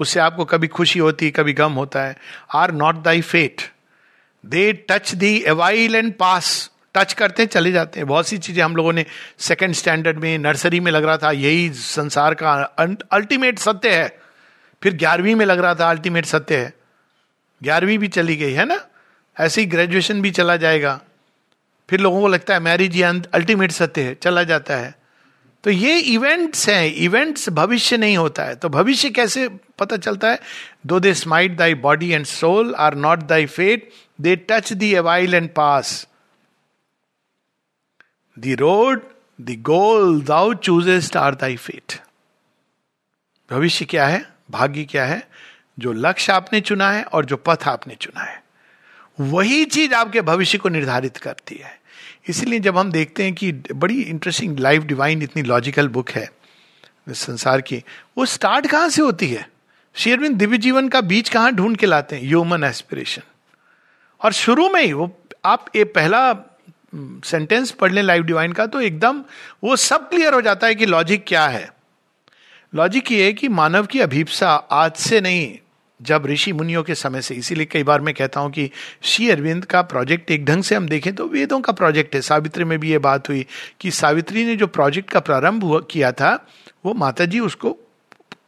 उससे 0.00 0.20
आपको 0.20 0.44
कभी 0.44 0.66
खुशी 0.66 0.98
होती 0.98 1.30
कभी 1.30 1.52
गम 1.52 1.72
होता 1.72 2.02
है। 2.02 2.16
Are 2.54 2.72
not 2.72 3.02
thy 3.02 3.20
fate 3.22 3.62
they 4.44 4.72
touch 4.90 5.14
thee 5.14 5.36
awhile 5.46 5.94
and 5.94 6.12
pass 6.14 6.70
touch 6.94 7.12
करते 7.12 7.42
हैं, 7.42 7.48
चले 7.48 7.72
जाते 7.72 8.00
हैं। 8.00 8.06
बहुत 8.08 8.26
सी 8.28 8.38
चीज़ें 8.38 8.62
हम 8.64 8.76
लोगों 8.76 8.92
ने 8.92 9.04
सेकेंड 9.38 9.74
स्टैंडर्ड 9.74 10.18
में 10.18 10.38
नर्सरी 10.38 10.80
में 10.80 10.90
लग 10.92 11.04
रहा 11.04 11.16
था, 11.16 11.30
यही 11.30 11.70
संसार 11.70 12.34
का 12.34 12.52
अल्टीमेट 13.12 13.58
सत्य 13.58 13.94
है। 13.94 14.16
फिर 14.82 14.96
ग्यारहवीं 14.96 15.34
में 15.34 15.44
लग 15.46 15.58
रहा 15.58 15.74
था 15.74 15.90
अल्टीमेट 15.90 16.26
सत्य 16.26 16.56
है। 16.56 16.72
ग्यारहवीं 17.64 17.98
भी 17.98 18.08
चली 18.08 18.36
गई, 18.36 18.52
है 18.52 18.64
ना? 18.64 18.80
ऐसे 19.36 19.60
ही 19.60 19.66
ग्रेजुएशन 19.66 20.20
भी 20.22 20.30
चला 20.30 20.56
जाएगा। 20.56 21.00
फिर 21.90 22.00
लोगों 22.00 22.20
को 22.20 22.28
लगता 22.28 22.54
है 22.54 22.60
मैरिज 22.60 22.96
ये 22.96 23.02
अल्टीमेट 23.34 23.72
सत्य 23.72 24.02
है, 24.02 24.14
चला 24.14 24.42
जाता 24.42 24.76
है। 24.76 24.94
तो 25.64 25.70
ये 25.70 25.98
इवेंट्स 25.98 26.68
हैं 26.68 26.84
इवेंट्स 26.94 27.48
भविष्य 27.48 27.96
नहीं 27.96 28.16
होता 28.16 28.44
है। 28.44 28.54
तो 28.54 28.68
भविष्य 28.68 29.10
कैसे 29.10 29.48
पता 29.78 29.96
चलता 29.96 30.30
है? 30.30 30.40
Though 30.86 31.00
they 31.00 31.14
smite 31.14 31.56
thy 31.56 31.74
body 31.74 32.10
and 32.10 32.26
soul 32.26 32.74
are 32.74 32.94
not 32.94 33.22
thy 33.22 33.46
fate 33.46 33.90
they 34.20 34.36
touch 34.50 34.72
thee 34.72 34.94
awhile 34.94 35.34
and 35.34 35.48
pass 35.54 36.06
the 38.38 38.56
road 38.60 39.02
the 39.40 39.56
goal 39.62 40.20
thou 40.22 40.52
choosest 40.54 41.16
are 41.16 41.34
thy 41.34 41.56
fate 41.56 42.00
भविष्य 43.50 43.84
क्या 43.84 44.06
है? 44.06 44.24
भाग्य 44.50 44.84
क्या 44.84 45.04
है? 45.04 45.22
जो 45.78 45.92
लक्ष्य 45.92 46.32
आपने 46.32 46.60
चुना 46.60 46.90
है 46.90 47.02
और 47.02 47.24
जो 47.24 47.36
पथ 47.36 47.66
आपने 47.66 47.94
चुना 47.94 48.22
है। 48.22 48.42
वही 49.20 49.64
चीज़ 49.64 49.94
आपके 49.94 50.20
भविष्य 50.20 50.58
को 50.58 50.68
निर्धारित 50.68 51.16
करती 51.16 51.54
है। 51.54 51.78
इसलिए 52.28 52.58
जब 52.60 52.78
हम 52.78 52.92
देखते 52.92 53.24
हैं 53.24 53.34
कि 53.34 53.52
बड़ी 53.52 54.00
इंटरेस्टिंग 54.02 54.58
लाइफ 54.58 54.82
डिवाइन 54.82 55.22
इतनी 55.22 55.42
लॉजिकल 55.42 55.88
बुक 55.88 56.10
है 56.10 56.30
संसार 57.08 57.60
की, 57.60 57.82
वो 58.18 58.26
स्टार्ट 58.26 58.66
कहाँ 58.66 58.88
से 58.88 59.02
होती 59.02 59.28
है? 59.28 59.48
शेरविंद 59.94 60.36
दिव्य 60.36 60.58
जीवन 60.58 60.88
का 60.88 61.00
बीच 61.00 61.28
कहाँ 61.28 61.52
ढूंढ 61.52 61.76
के 61.76 61.86
लाते 61.86 62.16
हैं? 62.16 62.22
ह्यूमन 62.22 62.64
एस्पिरेशन 62.64 63.22
और 64.20 64.32
शुरू 64.32 64.68
में 64.68 64.82
ही 64.82 64.92
वो, 64.92 65.18
आप 65.44 65.66
ये 65.76 65.84
पहला 65.84 66.32
सेंटेंस 67.24 67.70
पढ़ 67.70 67.92
लें 67.92 68.02
लाइफ 68.02 68.24
डिवाइन 68.24 68.52
का 68.52 68.66
तो 68.66 68.80
एकदम 68.80 69.24
वो 69.64 69.76
सब 69.76 70.08
क्लियर 70.08 70.34
हो 70.34 70.40
जाता 70.40 70.66
है 70.66 70.74
कि 70.74 70.86
लॉजिक 70.86 71.24
क्या 71.26 71.46
है। 71.46 71.72
लॉजिक 72.74 73.12
ये 73.12 73.24
है 73.24 73.32
कि 73.32 73.48
मानव 73.48 73.86
की 73.86 74.00
अभीपसा 74.00 74.54
आज 74.54 74.92
से 74.92 75.20
नहीं 75.20 75.58
जब 76.04 76.26
ऋषि 76.26 76.52
मुनियों 76.52 76.82
के 76.82 76.94
समय 76.94 77.22
से, 77.22 77.34
इसीलिए 77.34 77.66
कई 77.66 77.82
बार 77.82 78.00
मैं 78.00 78.14
कहता 78.14 78.40
हूँ 78.40 78.50
कि 78.50 78.70
श्री 79.02 79.30
अरविंद 79.30 79.64
का 79.64 79.82
प्रोजेक्ट 79.82 80.30
एक 80.30 80.44
ढंग 80.44 80.62
से 80.62 80.74
हम 80.74 80.88
देखें 80.88 81.14
तो 81.14 81.28
वेदों 81.28 81.60
का 81.60 81.72
प्रोजेक्ट 81.72 82.14
है। 82.14 82.20
सावित्री 82.20 82.64
में 82.64 82.78
भी 82.78 82.90
ये 82.90 82.98
बात 82.98 83.28
हुई 83.28 83.46
कि 83.80 83.90
सावित्री 83.90 84.44
ने 84.44 84.56
जो 84.56 84.66
प्रोजेक्ट 84.66 85.10
का 85.10 85.20
प्रारंभ 85.20 85.86
किया 85.90 86.12
था, 86.12 86.48
वो 86.84 86.94
माता 86.94 87.24
जी 87.24 87.40
उसको 87.40 87.78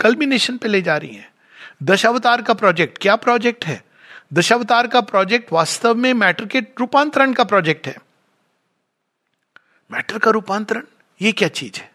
कल्बिनेशन 0.01 0.57
पे 0.57 0.69
ले 0.69 0.83
जा 0.83 0.97
रही 0.97 1.15
हैं। 1.15 1.33
दशावतार 1.83 2.43
का 2.43 2.55
प्रोजेक्ट 2.55 2.99
क्या 2.99 3.17
प्रोजेक्ट 3.17 3.65
है? 3.65 3.85
दशावतार 4.33 4.87
का 4.87 5.01
प्रोजेक्ट 5.01 5.53
वास्तव 5.53 5.95
में 5.95 6.15
मैटर 6.15 6.47
के 6.47 6.59
रूपांतरण 6.59 7.33
का 7.33 7.45
प्रोजेक्ट 7.45 7.87
है। 7.87 7.97
मैटर 9.93 10.19
का 10.19 10.31
रूपांतरण, 10.31 10.83
ये 11.23 11.33
क्या 11.33 11.49
चीज़ 11.49 11.79
है? 11.79 11.91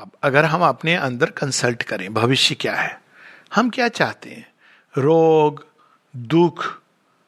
अब 0.00 0.10
अगर 0.22 0.44
हम 0.44 0.60
अपने 0.60 0.94
अंदर 0.94 1.30
कंसल्ट 1.30 1.82
करें, 1.82 2.14
भविष्य 2.14 2.54
क्या 2.54 2.74
है? 2.74 3.05
हम 3.52 3.70
क्या 3.70 3.88
चाहते 3.88 4.30
हैं? 4.30 4.46
रोग, 4.94 5.66
दुख, 6.14 6.64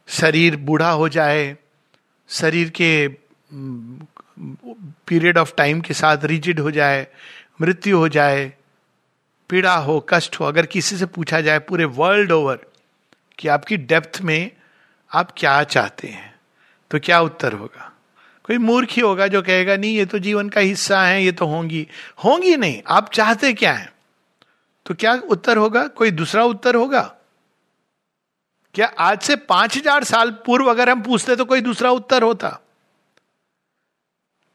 शरीर 0.08 0.56
बूढ़ा 0.56 0.90
हो 0.90 1.08
जाए, 1.08 1.56
शरीर 2.28 2.68
के 2.70 3.08
पीरियड 5.08 5.38
ऑफ़ 5.38 5.54
टाइम 5.56 5.80
के 5.80 5.94
साथ 5.94 6.24
रिजिड 6.24 6.60
हो 6.60 6.70
जाए, 6.70 7.06
मृत्यु 7.60 7.98
हो 7.98 8.08
जाए, 8.08 8.52
पीड़ा 9.50 9.74
हो, 9.74 10.06
कष्ट 10.08 10.40
हो, 10.40 10.44
अगर 10.44 10.66
किसी 10.66 10.96
से 10.96 11.06
पूछा 11.06 11.40
जाए 11.40 11.58
पूरे 11.58 11.84
वर्ल्ड 11.84 12.32
ओवर 12.32 12.58
कि 13.38 13.48
आपकी 13.48 13.76
डेप्थ 13.76 14.20
में 14.22 14.50
आप 15.12 15.32
क्या 15.36 15.62
चाहते 15.64 16.08
हैं 16.08 16.34
तो 16.90 16.98
क्या 16.98 17.20
उत्तर 17.20 17.52
होगा? 17.52 17.92
कोई 18.44 18.58
मूर्ख 18.58 18.90
ही 18.90 19.02
होगा 19.02 19.26
जो 19.26 19.42
कहेगा, 19.42 19.76
नहीं, 19.76 19.96
ये 19.96 20.04
तो 20.04 20.18
जीवन 20.18 20.48
का 20.48 20.60
हिस्सा 20.60 21.02
है, 21.02 21.22
ये 21.24 21.32
तो 21.32 21.46
होंगी। 21.46 21.86
होंगी 22.24 22.56
नहीं, 22.56 22.82
आप 22.86 23.10
चाहते 23.10 23.52
क्या 23.52 23.72
है? 23.72 23.92
तो 24.88 24.94
क्या 24.94 25.12
उत्तर 25.28 25.56
होगा? 25.56 25.86
कोई 25.88 26.10
दूसरा 26.10 26.44
उत्तर 26.44 26.74
होगा? 26.74 27.02
क्या 28.74 28.86
आज 28.98 29.20
से 29.22 29.36
पाँच 29.36 29.76
हज़ार 29.76 30.04
साल 30.04 30.30
पूर्व 30.46 30.70
अगर 30.70 30.90
हम 30.90 31.02
पूछते 31.02 31.36
तो 31.36 31.44
कोई 31.44 31.60
दूसरा 31.60 31.90
उत्तर 31.92 32.22
होता? 32.22 32.58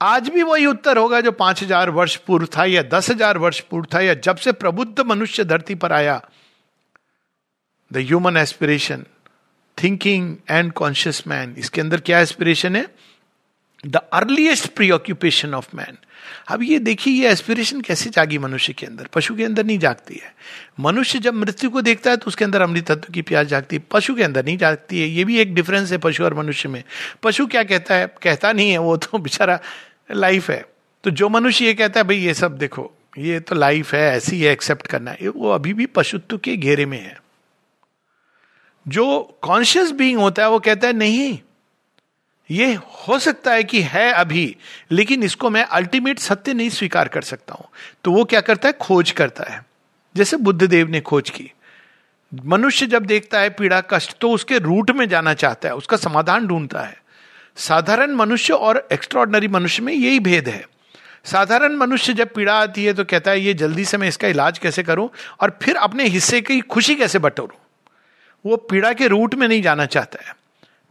आज 0.01 0.29
भी 0.29 0.43
वही 0.43 0.65
उत्तर 0.65 0.97
होगा 0.97 1.19
जो 1.21 1.31
पाँच 1.33 1.63
हज़ार 1.63 1.89
वर्ष 1.89 2.15
पूर्व 2.17 2.47
था 2.55 2.65
या 2.65 2.81
दस 2.83 3.09
हज़ार 3.09 3.37
वर्ष 3.37 3.59
पूर्व 3.61 3.87
था 3.93 3.99
या 4.01 4.13
जब 4.15 4.37
से 4.37 4.51
प्रबुद्ध 4.53 4.99
मनुष्य 5.01 5.43
धरती 5.43 5.75
पर 5.75 5.93
आया। 5.93 6.19
The 7.91 7.97
human 7.97 8.37
aspiration 8.37 9.05
thinking 9.77 10.35
and 10.49 10.71
conscious 10.73 11.23
man 11.27 11.55
इसके 11.57 11.81
अंदर 11.81 11.99
क्या 12.01 12.19
एस्पिरेशन 12.19 12.75
है? 12.75 12.87
The 13.83 14.01
earliest 14.13 14.67
preoccupation 14.91 15.53
of 15.53 15.75
man 15.75 15.97
अब 16.47 16.63
ये 16.63 16.79
देखिए, 16.79 17.13
ये 17.13 17.29
एस्पिरेशन 17.29 17.81
कैसे 17.81 18.09
जागी 18.09 18.37
मनुष्य 18.37 18.73
के 18.73 18.85
अंदर? 18.85 19.07
पशु 19.13 19.35
के 19.35 19.43
अंदर 19.43 19.65
नहीं 19.65 19.79
जागती 19.79 20.13
है। 20.13 20.35
मनुष्य 20.79 21.19
जब 21.19 21.33
मृत्यु 21.33 21.69
को 21.69 21.81
देखता 21.81 22.11
है 22.11 22.17
तो 22.17 22.25
उसके 22.25 22.45
अंदर 22.45 22.61
अमृत 22.61 22.91
तत्व 22.91 23.13
की 23.13 23.21
प्यास 23.21 23.47
जागती 23.47 23.75
है। 23.75 23.83
पशु 23.91 24.15
के 24.15 24.23
अंदर 24.23 24.45
नहीं 24.45 24.57
जागती 24.57 25.01
है। 25.01 25.07
ये 25.07 25.25
भी 25.25 25.39
एक 25.39 25.55
डिफरेंस 25.55 25.91
है 25.91 25.97
पशु 25.97 26.23
और 26.23 26.33
मनुष्य 26.33 26.69
में। 26.69 26.83
पशु 27.23 27.47
क्या 27.47 27.63
कहता 27.63 27.95
है? 27.95 28.15
कहता 28.21 28.53
नहीं 28.53 28.71
है, 28.71 28.77
वो 28.77 28.97
तो 28.97 29.17
बेचारा 29.19 29.59
लाइफ 30.11 30.49
है। 30.49 30.65
तो 31.03 31.09
जो 31.09 31.29
मनुष्य 31.29 31.65
ये 31.65 31.73
कहता 31.73 31.99
है, 31.99 32.03
भाई, 32.03 32.17
ये 32.17 32.33
सब 32.33 32.57
देखो, 32.57 32.93
ये 33.17 33.39
तो 33.39 33.55
लाइफ 33.55 33.93
है, 33.93 34.17
ऐसी 34.17 34.41
है 34.41 34.51
एक्सेप्ट 34.51 34.87
करना 34.87 35.11
है। 35.11 35.27
वो 35.27 35.49
अभी 35.49 35.73
भी 35.73 35.85
पशुत्व 35.85 36.37
के 36.37 36.57
घेरे 36.57 36.85
में 36.85 37.01
है। 37.01 37.21
जो 38.87 39.39
कॉन्शियस 39.41 39.91
बीइंग 39.91 40.19
होता 40.19 40.43
है, 40.43 40.49
वो 40.49 40.59
कहता 40.59 40.87
है, 40.87 40.93
नहीं 40.93 41.39
ये 42.51 42.73
हो 42.73 43.19
सकता 43.19 43.51
है 43.51 43.63
कि 43.63 43.81
है 43.81 44.13
अभी, 44.13 44.55
लेकिन 44.91 45.23
इसको 45.23 45.49
मैं 45.49 45.63
अल्टीमेट 45.63 46.19
सत्य 46.19 46.53
नहीं 46.53 46.69
स्वीकार 46.69 47.07
कर 47.07 47.21
सकता 47.21 47.53
हूँ। 47.53 47.65
तो 48.03 48.11
वो 48.11 48.25
क्या 48.25 48.41
करता 48.41 48.69
है? 48.69 48.73
खोज 48.73 49.11
करता 49.11 49.43
है। 49.53 49.65
जैसे 50.15 50.37
बुद्ध 50.37 50.63
देव 50.63 50.89
ने 50.89 51.01
खोज 51.01 51.29
की। 51.29 51.51
मनुष्य 52.45 52.85
जब 52.85 53.05
देखता 53.05 53.39
है 53.39 53.49
पीड़ा, 53.49 53.81
कष्ट 53.81 54.17
तो 54.21 54.31
उसके 54.31 54.57
रूट 54.57 54.91
में 54.91 55.09
जाना 55.09 55.33
चाहता 55.33 55.69
है। 55.69 55.75
उसका 55.75 55.97
समाधान 55.97 56.47
ढूंढता 56.47 56.81
है। 56.81 57.01
साधारण 57.55 58.11
मनुष्य 58.11 58.53
और 58.53 58.87
एक्स्ट्रॉर्डनरी 58.91 59.47
मनुष्य 59.47 59.83
में 59.83 59.93
यही 59.93 60.19
भेद 60.19 60.49
है। 60.49 60.65
साधारण 61.25 61.75
मनुष्य 61.75 62.13
जब 62.13 62.33
पीड़ा 62.33 62.53
आती 62.53 62.85
है 62.85 62.93
तो 62.93 63.03
कहता 63.03 63.31
है, 63.31 63.39
ये 63.39 63.53
जल्दी 63.53 63.85
से 63.85 63.97
मैं 63.97 64.07
इसका 64.07 64.27
इलाज 64.27 64.59
कैसे 64.59 64.83
करूँ 64.83 65.09
और 65.41 65.59
फिर 65.61 65.75
अपने 65.75 66.03
हिस्से 66.03 66.41
की 66.41 66.59
खुशी 66.61 66.95
कैसे 66.95 67.19
बटोरूं? 67.19 67.57
वो 68.45 68.57
पीड़ा 68.57 68.93
के 68.93 69.07
रूट 69.07 69.35
में 69.35 69.47
नहीं 69.47 69.61
जाना 69.61 69.85
चाहता 69.85 70.25
है। 70.27 70.42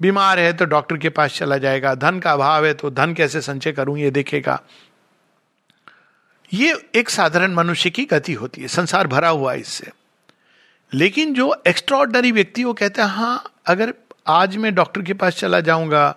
बीमार 0.02 0.38
है 0.38 0.52
तो 0.52 0.64
डॉक्टर 0.66 0.97
के 0.97 1.09
पास 1.09 1.38
चला 1.38 1.56
जाएगा। 1.59 1.94
धन 1.94 2.18
का 2.21 2.32
अभाव 2.32 2.66
है 2.66 2.75
तो 2.75 2.90
धन 2.90 3.14
कैसे 3.14 3.40
संचय 3.40 3.73
करूँ 3.73 3.99
ये 3.99 4.11
देखेगा। 4.11 4.61
ये 6.52 6.75
एक 6.94 7.11
साधारण 7.11 7.54
मनुष्य 7.54 7.90
की 7.90 8.04
गति 8.04 8.32
होती 8.35 8.62
है, 8.62 8.68
संसार 8.68 9.06
भरा 9.06 9.28
हुआ 9.28 9.52
है 9.52 9.61
इससे। 9.61 9.90
लेकिन 10.92 11.35
जो 11.35 11.54
एक्स्ट्रॉर्डनरी 11.66 12.32
व्यक्ति 12.32 12.64
वो 12.64 12.73
कहते 12.75 13.02
हैं 13.02 13.09
हाँ 13.09 13.44
अगर 13.66 13.94
आज 14.28 14.56
मैं 14.56 14.75
डॉक्टर 14.75 15.02
के 15.02 15.14
पास 15.14 15.37
चला 15.37 15.61
जाऊँगा, 15.61 16.14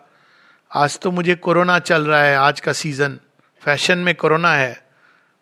आज 0.71 0.97
तो 0.99 1.11
मुझे 1.11 1.35
कोरोना 1.35 1.77
चल 1.81 2.05
रहा 2.05 2.23
है, 2.23 2.35
आज 2.35 2.59
का 2.59 2.73
सीज़न 2.73 3.19
फ़ैशन 3.61 3.97
में 3.97 4.13
कोरोना 4.15 4.53
है 4.53 4.83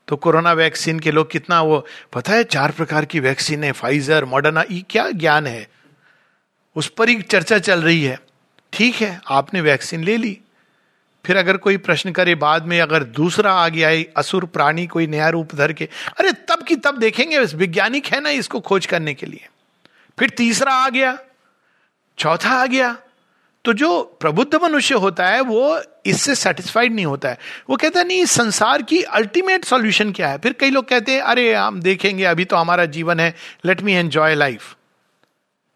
तो 0.07 0.15
कोरोना 0.15 0.51
वैक्सीन 0.53 0.99
के 0.99 1.11
लोग 1.11 1.29
कितना 1.31 1.61
वो, 1.61 1.85
पता 2.13 2.33
है 2.33 2.43
चार 2.43 2.71
प्रकार 2.71 3.05
की 3.05 3.19
वैक्सीन 3.19 3.63
है 3.63 3.71
फाइजर 3.71 4.25
मॉडर्ना 4.25 4.63
ये 4.71 4.83
क्या 4.89 5.09
ज्ञान 5.11 5.47
है? 5.47 5.67
उस 6.75 6.87
पर 6.89 7.09
ही 7.09 7.21
चर्चा 7.23 7.57
चल 7.59 7.81
रही 7.81 8.03
है। 8.03 8.17
ठीक 8.73 8.95
है, 8.95 9.21
आपने 9.29 9.61
वैक्सीन 9.61 10.03
ले 10.03 10.17
ली। 10.17 10.39
फिर 11.25 11.37
अगर 11.37 11.57
कोई 11.57 11.77
प्रश्न 11.77 12.11
करे 12.11 12.35
बाद 12.35 12.65
में, 12.65 12.81
अगर 12.81 13.03
दूसरा 13.03 13.53
आ 13.53 13.69
गया 13.69 13.89
है 13.89 14.13
असुर 14.17 14.45
प्राणी 14.45 14.87
कोई 14.87 15.07
नया 15.07 15.29
रूप 15.29 15.55
धर 15.55 15.73
के, 15.73 15.89
अरे 16.19 16.31
तब 16.31 16.65
की 16.67 16.75
तब 16.75 16.97
देखेंगे 16.97 17.39
वैज्ञानिक 17.39 18.05
है 18.05 18.21
ना 18.21 18.29
इसको 18.29 18.59
खोज 18.59 18.85
करने 18.85 19.13
के 19.13 19.25
लिए। 19.25 19.47
फिर 20.19 20.29
तीसरा 20.29 20.73
आ 20.73 20.89
गया, 20.89 21.19
चौथा 22.17 22.49
आ 22.49 22.65
गया। 22.65 22.97
तो 23.65 23.73
जो 23.73 24.17
प्रबुद्ध 24.21 24.55
मनुष्य 24.55 24.95
होता 24.95 25.27
है, 25.27 25.41
वो 25.41 25.81
इससे 26.05 26.35
सेटिस्फाइड 26.35 26.93
नहीं 26.93 27.05
होता 27.05 27.29
है। 27.29 27.39
वो 27.69 27.75
कहता 27.75 27.99
है, 27.99 28.07
नहीं, 28.07 28.25
संसार 28.25 28.81
की 28.81 29.01
अल्टीमेट 29.01 29.65
सॉल्यूशन 29.65 30.11
क्या 30.11 30.29
है? 30.29 30.37
फिर 30.37 30.53
कई 30.53 30.69
लोग 30.69 30.87
कहते 30.87 31.11
हैं, 31.11 31.21
अरे, 31.21 31.53
हम 31.53 31.81
देखेंगे, 31.81 32.23
अभी 32.23 32.45
तो 32.45 32.55
हमारा 32.55 32.85
जीवन 32.85 33.19
है 33.19 33.35
लेट 33.65 33.81
मी 33.81 33.93
एंजॉय 33.93 34.35
लाइफ 34.35 34.75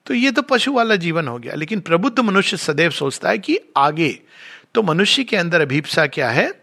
तो 0.08 0.14
ये 0.14 0.32
तो 0.32 0.42
पशु 0.42 0.72
वाला 0.74 0.96
जीवन 0.96 1.28
हो 1.28 1.40
गया। 1.40 1.56
लेकिन 1.56 1.80
प्रबुद्ध 1.80 2.20
मनुष्य 2.20 2.58
सदैव 2.58 2.92
सोचता 2.92 3.30
है 3.30 3.38
कि 3.38 3.60
आगे 3.78 4.20
तो 4.76 4.84
मनुष्य 4.84 5.24
के 5.24 5.38
अंदर 5.38 5.62
अभिप्सा 5.62 6.08
क्या 6.08 6.30
है? 6.30 6.54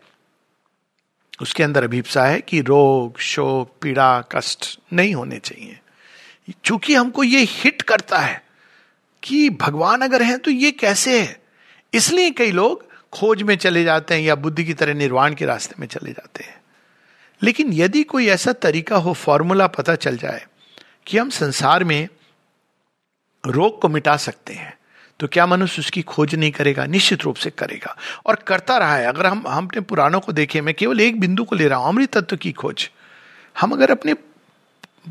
उसके 1.43 1.63
अंदर 1.63 1.85
अभिप्सा 1.85 2.25
है 2.25 2.41
कि 2.41 2.61
रोग, 2.61 3.21
शोक, 3.21 3.77
पीड़ा, 3.83 4.21
कष्ट 4.33 4.79
नहीं 4.93 5.15
होने 5.15 5.39
चाहिए। 5.39 5.79
चूँकि 6.65 6.95
हमको 6.95 7.25
ये 7.25 7.47
हिट 7.51 7.83
करता 7.83 8.19
है 8.19 8.45
कि 9.23 9.51
भगवान 9.51 10.01
अगर 10.01 10.23
है 10.23 10.39
तो 10.39 10.51
ये 10.51 10.71
कैसे 10.71 11.21
है? 11.21 11.43
इसलिए 11.95 12.31
कई 12.31 12.51
लोग 12.51 12.89
खोज 13.13 13.43
में 13.43 13.57
चले 13.57 13.85
जाते 13.85 14.15
हैं 14.15 14.23
या 14.23 14.35
बुद्धि 14.35 14.65
की 14.65 14.75
तरह 14.75 14.95
निर्वाण 14.95 15.35
के 15.35 15.47
रास्ते 15.47 15.75
में 15.81 15.87
चले 15.87 16.13
जाते 16.13 16.45
हैं। 16.45 16.61
लेकिन 17.43 17.73
यदि 17.73 18.03
कोई 18.03 18.27
ऐसा 18.27 18.53
तरीका 18.53 18.97
हो, 18.97 19.13
फॉर्मूला 19.13 19.67
पता 19.67 19.95
चल 19.95 20.17
जाए 20.17 20.47
कि 21.07 21.19
हम 21.19 21.31
संसार 21.31 21.85
में 21.85 22.09
रोग 23.47 23.81
को 23.81 23.89
मिटा 23.89 24.17
सकते 24.17 24.55
हैं। 24.55 24.79
तो 25.21 25.29
क्या 25.29 25.47
मनुष्य 25.47 25.81
उसकी 25.81 26.03
खोज 26.03 26.35
नहीं 26.35 26.51
करेगा, 26.51 26.87
निश्चित 26.87 27.23
रूप 27.23 27.37
से 27.37 27.51
करेगा। 27.51 27.97
और 28.27 28.35
करता 28.37 28.79
रहा 28.79 28.97
है। 28.97 29.07
अगर 29.07 29.27
हम 29.27 29.45
हम 29.49 29.67
अपने 29.67 29.81
पुराणों 29.81 30.21
को 30.21 30.33
देखें, 30.33 30.61
मैं 30.61 30.75
केवल 30.75 31.01
एक 31.01 31.21
बिंदु 31.21 31.45
को 31.45 31.57
ले 31.57 31.69
रहा 31.69 31.79
हूँ, 31.79 31.89
अमृत 31.89 32.17
तत्व 32.17 32.37
की 32.37 32.53
खोज। 32.53 32.91
हम 33.61 33.73
अगर 33.73 33.91
अपने 33.91 34.15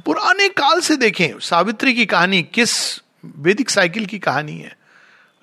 पुराने 0.06 0.50
काल 0.50 0.80
से 0.80 0.96
देखें, 0.96 1.40
सावित्री 1.40 1.94
की 1.94 2.06
कहानी 2.06 2.44
किस 2.44 3.02
वैदिक 3.38 3.70
साइकिल 3.70 4.06
की 4.06 4.20
कहानी 4.20 4.58
है? 4.58 4.78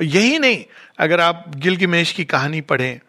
यही 0.03 0.39
नहीं, 0.39 0.65
अगर 0.99 1.21
आप 1.21 1.45
गिलगिमेश 1.57 2.13
की 2.13 2.25
कहानी 2.25 2.61
पढ़ें, 2.61 3.01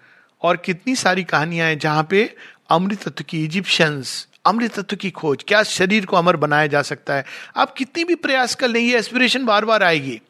और 0.42 0.58
कितनी 0.58 0.96
सारी 0.96 1.24
कहानियाँ 1.24 1.68
हैं 1.68 1.80
जहाँ 1.80 2.08
पे 2.10 2.36
अमृत 2.70 3.04
तत्व 3.04 3.24
की 3.24 3.46
इजिप्शियंस 3.46 4.28
अमृत 4.46 4.80
तत्व 4.80 4.96
की 4.96 5.12
खोज, 5.12 5.44
क्या 5.48 5.64
शरीर 5.64 6.06
को 6.06 6.18
अमर 6.18 6.36
बनाया 6.36 6.68
जा 6.68 6.82
सकता 6.82 7.14
है? 7.14 7.26
आप 7.58 7.74
कितनी 7.74 8.04
भी 8.04 8.16
प्रयास 8.16 8.56
कर 8.56 8.68
लें, 8.68 8.82
ये 8.82 8.98
एस्पिरेशन 8.98 9.46
बार 9.46 9.66
बार 9.66 9.84
आएगी। 9.84 10.22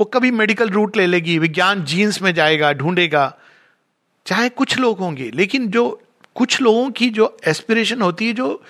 वो 0.00 0.04
कभी 0.04 0.30
मेडिकल 0.30 0.70
रूट 0.70 0.96
ले 0.96 1.06
लेगी, 1.06 1.38
विज्ञान 1.38 1.84
जीन्स 1.84 2.22
में 2.22 2.34
जाएगा, 2.34 2.72
ढूंढेगा। 2.72 3.38
चाहे 4.26 4.48
कुछ 4.48 4.78
लोग 4.78 4.98
होंगे, 4.98 5.30
लेकिन 5.34 5.68
जो, 5.68 6.02
कुछ 6.34 6.60
लोगों 6.60 6.90
की 6.90 7.10
जो 7.10 7.36
एस्पिरेशन 7.46 8.02
होती 8.02 8.26
है, 8.26 8.32
जो 8.32 8.62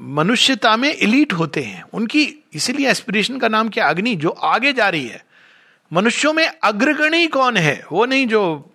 मनुष्यता 0.00 0.76
में 0.76 0.94
इलीट 0.94 1.32
होते 1.32 1.62
हैं, 1.62 1.84
उनकी 1.92 2.44
इसीलिए 2.54 2.90
एस्पिरेशन 2.90 3.38
का 3.38 3.48
नाम 3.48 3.68
क्या? 3.68 3.88
अग्नि, 3.88 4.16
जो 4.16 4.28
आगे 4.28 4.72
जा 4.72 4.88
रही 4.88 5.06
है। 5.06 5.24
मनुष्यों 5.92 6.32
में 6.32 6.52
अग्रगणी 6.62 7.26
कौन 7.26 7.56
है? 7.56 7.84
वो 7.92 8.06
नहीं 8.06 8.26
जो 8.26 8.70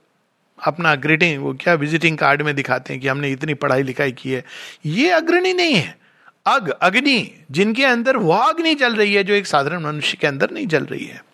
अपना 0.66 0.96
ग्रीटिंग 0.96 1.44
वो 1.44 1.54
क्या 1.54 1.74
विजिटिंग 1.74 2.18
कार्ड 2.18 2.42
में 2.42 2.56
दिखाते 2.56 2.94
हैं 2.94 3.02
कि 3.02 3.08
हमने 3.08 3.32
इतनी 3.32 3.54
पढ़ाई 3.54 3.84
लिखाई 3.84 4.12
की 4.12 4.32
है। 4.32 4.46
ये 4.86 5.10
अग्रणी 5.10 5.54
नहीं 5.54 5.74
है। 5.74 6.00
अग, 6.46 6.70
अग्नि, 6.70 7.32
जिनके 7.52 7.86
अंदर 7.86 8.18
वह 8.18 8.50
अग्नि 8.50 8.76
जल 8.76 8.96
रही 8.96 9.14
है, 9.14 9.24
जो 9.24 9.34
एक 9.34 9.48
साधारण 9.48 9.84
मनुष्य 9.84 10.18
के 10.22 10.28
अंदर 10.28 10.52
नहीं 10.52 10.68
जल 10.68 10.86
रही 10.86 11.06
है। 11.06 11.26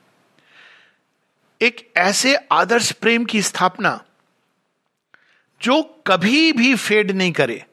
एक 1.61 1.91
ऐसे 1.97 2.35
आदर्श 2.35 2.91
प्रेम 2.91 3.25
की 3.25 3.41
स्थापना, 3.41 4.03
जो 5.61 6.03
कभी 6.07 6.51
भी 6.51 6.75
फेड 6.75 7.11
नहीं 7.11 7.31
करे। 7.31 7.65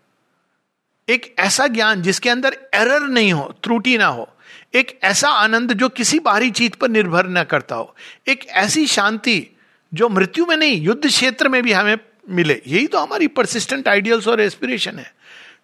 एक 1.09 1.35
ऐसा 1.38 1.66
ज्ञान 1.66 2.02
जिसके 2.02 2.30
अंदर 2.30 2.56
एरर 2.75 3.00
नहीं 3.00 3.32
हो, 3.32 3.54
त्रुटि 3.62 3.99
ना 3.99 4.06
हो। 4.06 4.28
एक 4.75 4.99
ऐसा 5.02 5.28
आनंद 5.28 5.73
जो 5.73 5.88
किसी 5.88 6.18
बाहरी 6.18 6.50
चीज़ 6.50 6.76
पर 6.76 6.88
निर्भर 6.88 7.26
न 7.26 7.44
करता 7.44 7.75
हो। 7.75 7.97
एक 8.28 8.47
ऐसी 8.49 8.87
शांति 8.87 9.51
जो 9.93 10.09
मृत्यु 10.09 10.47
में 10.47 10.57
नहीं, 10.57 10.81
युद्ध 10.81 11.07
क्षेत्र 11.07 11.49
में 11.49 11.63
भी 11.63 11.73
हमें 11.73 11.97
मिले। 12.29 12.61
यही 12.67 12.87
तो 12.87 12.99
हमारी 12.99 13.27
परसिस्टेंट 13.29 13.89
आइडियल्स 13.89 14.29
और 14.29 14.41
एस्पिरेशन 14.41 14.99
है। 14.99 15.13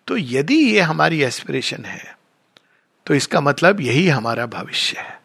तो 0.07 0.17
यदि 0.17 0.55
ये 0.55 0.81
हमारी 0.83 1.23
एस्पिरेशन 1.23 1.85
है 1.85 2.17
तो 3.07 3.15
इसका 3.15 3.41
मतलब 3.41 3.81
यही 3.81 4.07
हमारा 4.09 4.45
भविष्य 4.47 4.99
है। 4.99 5.17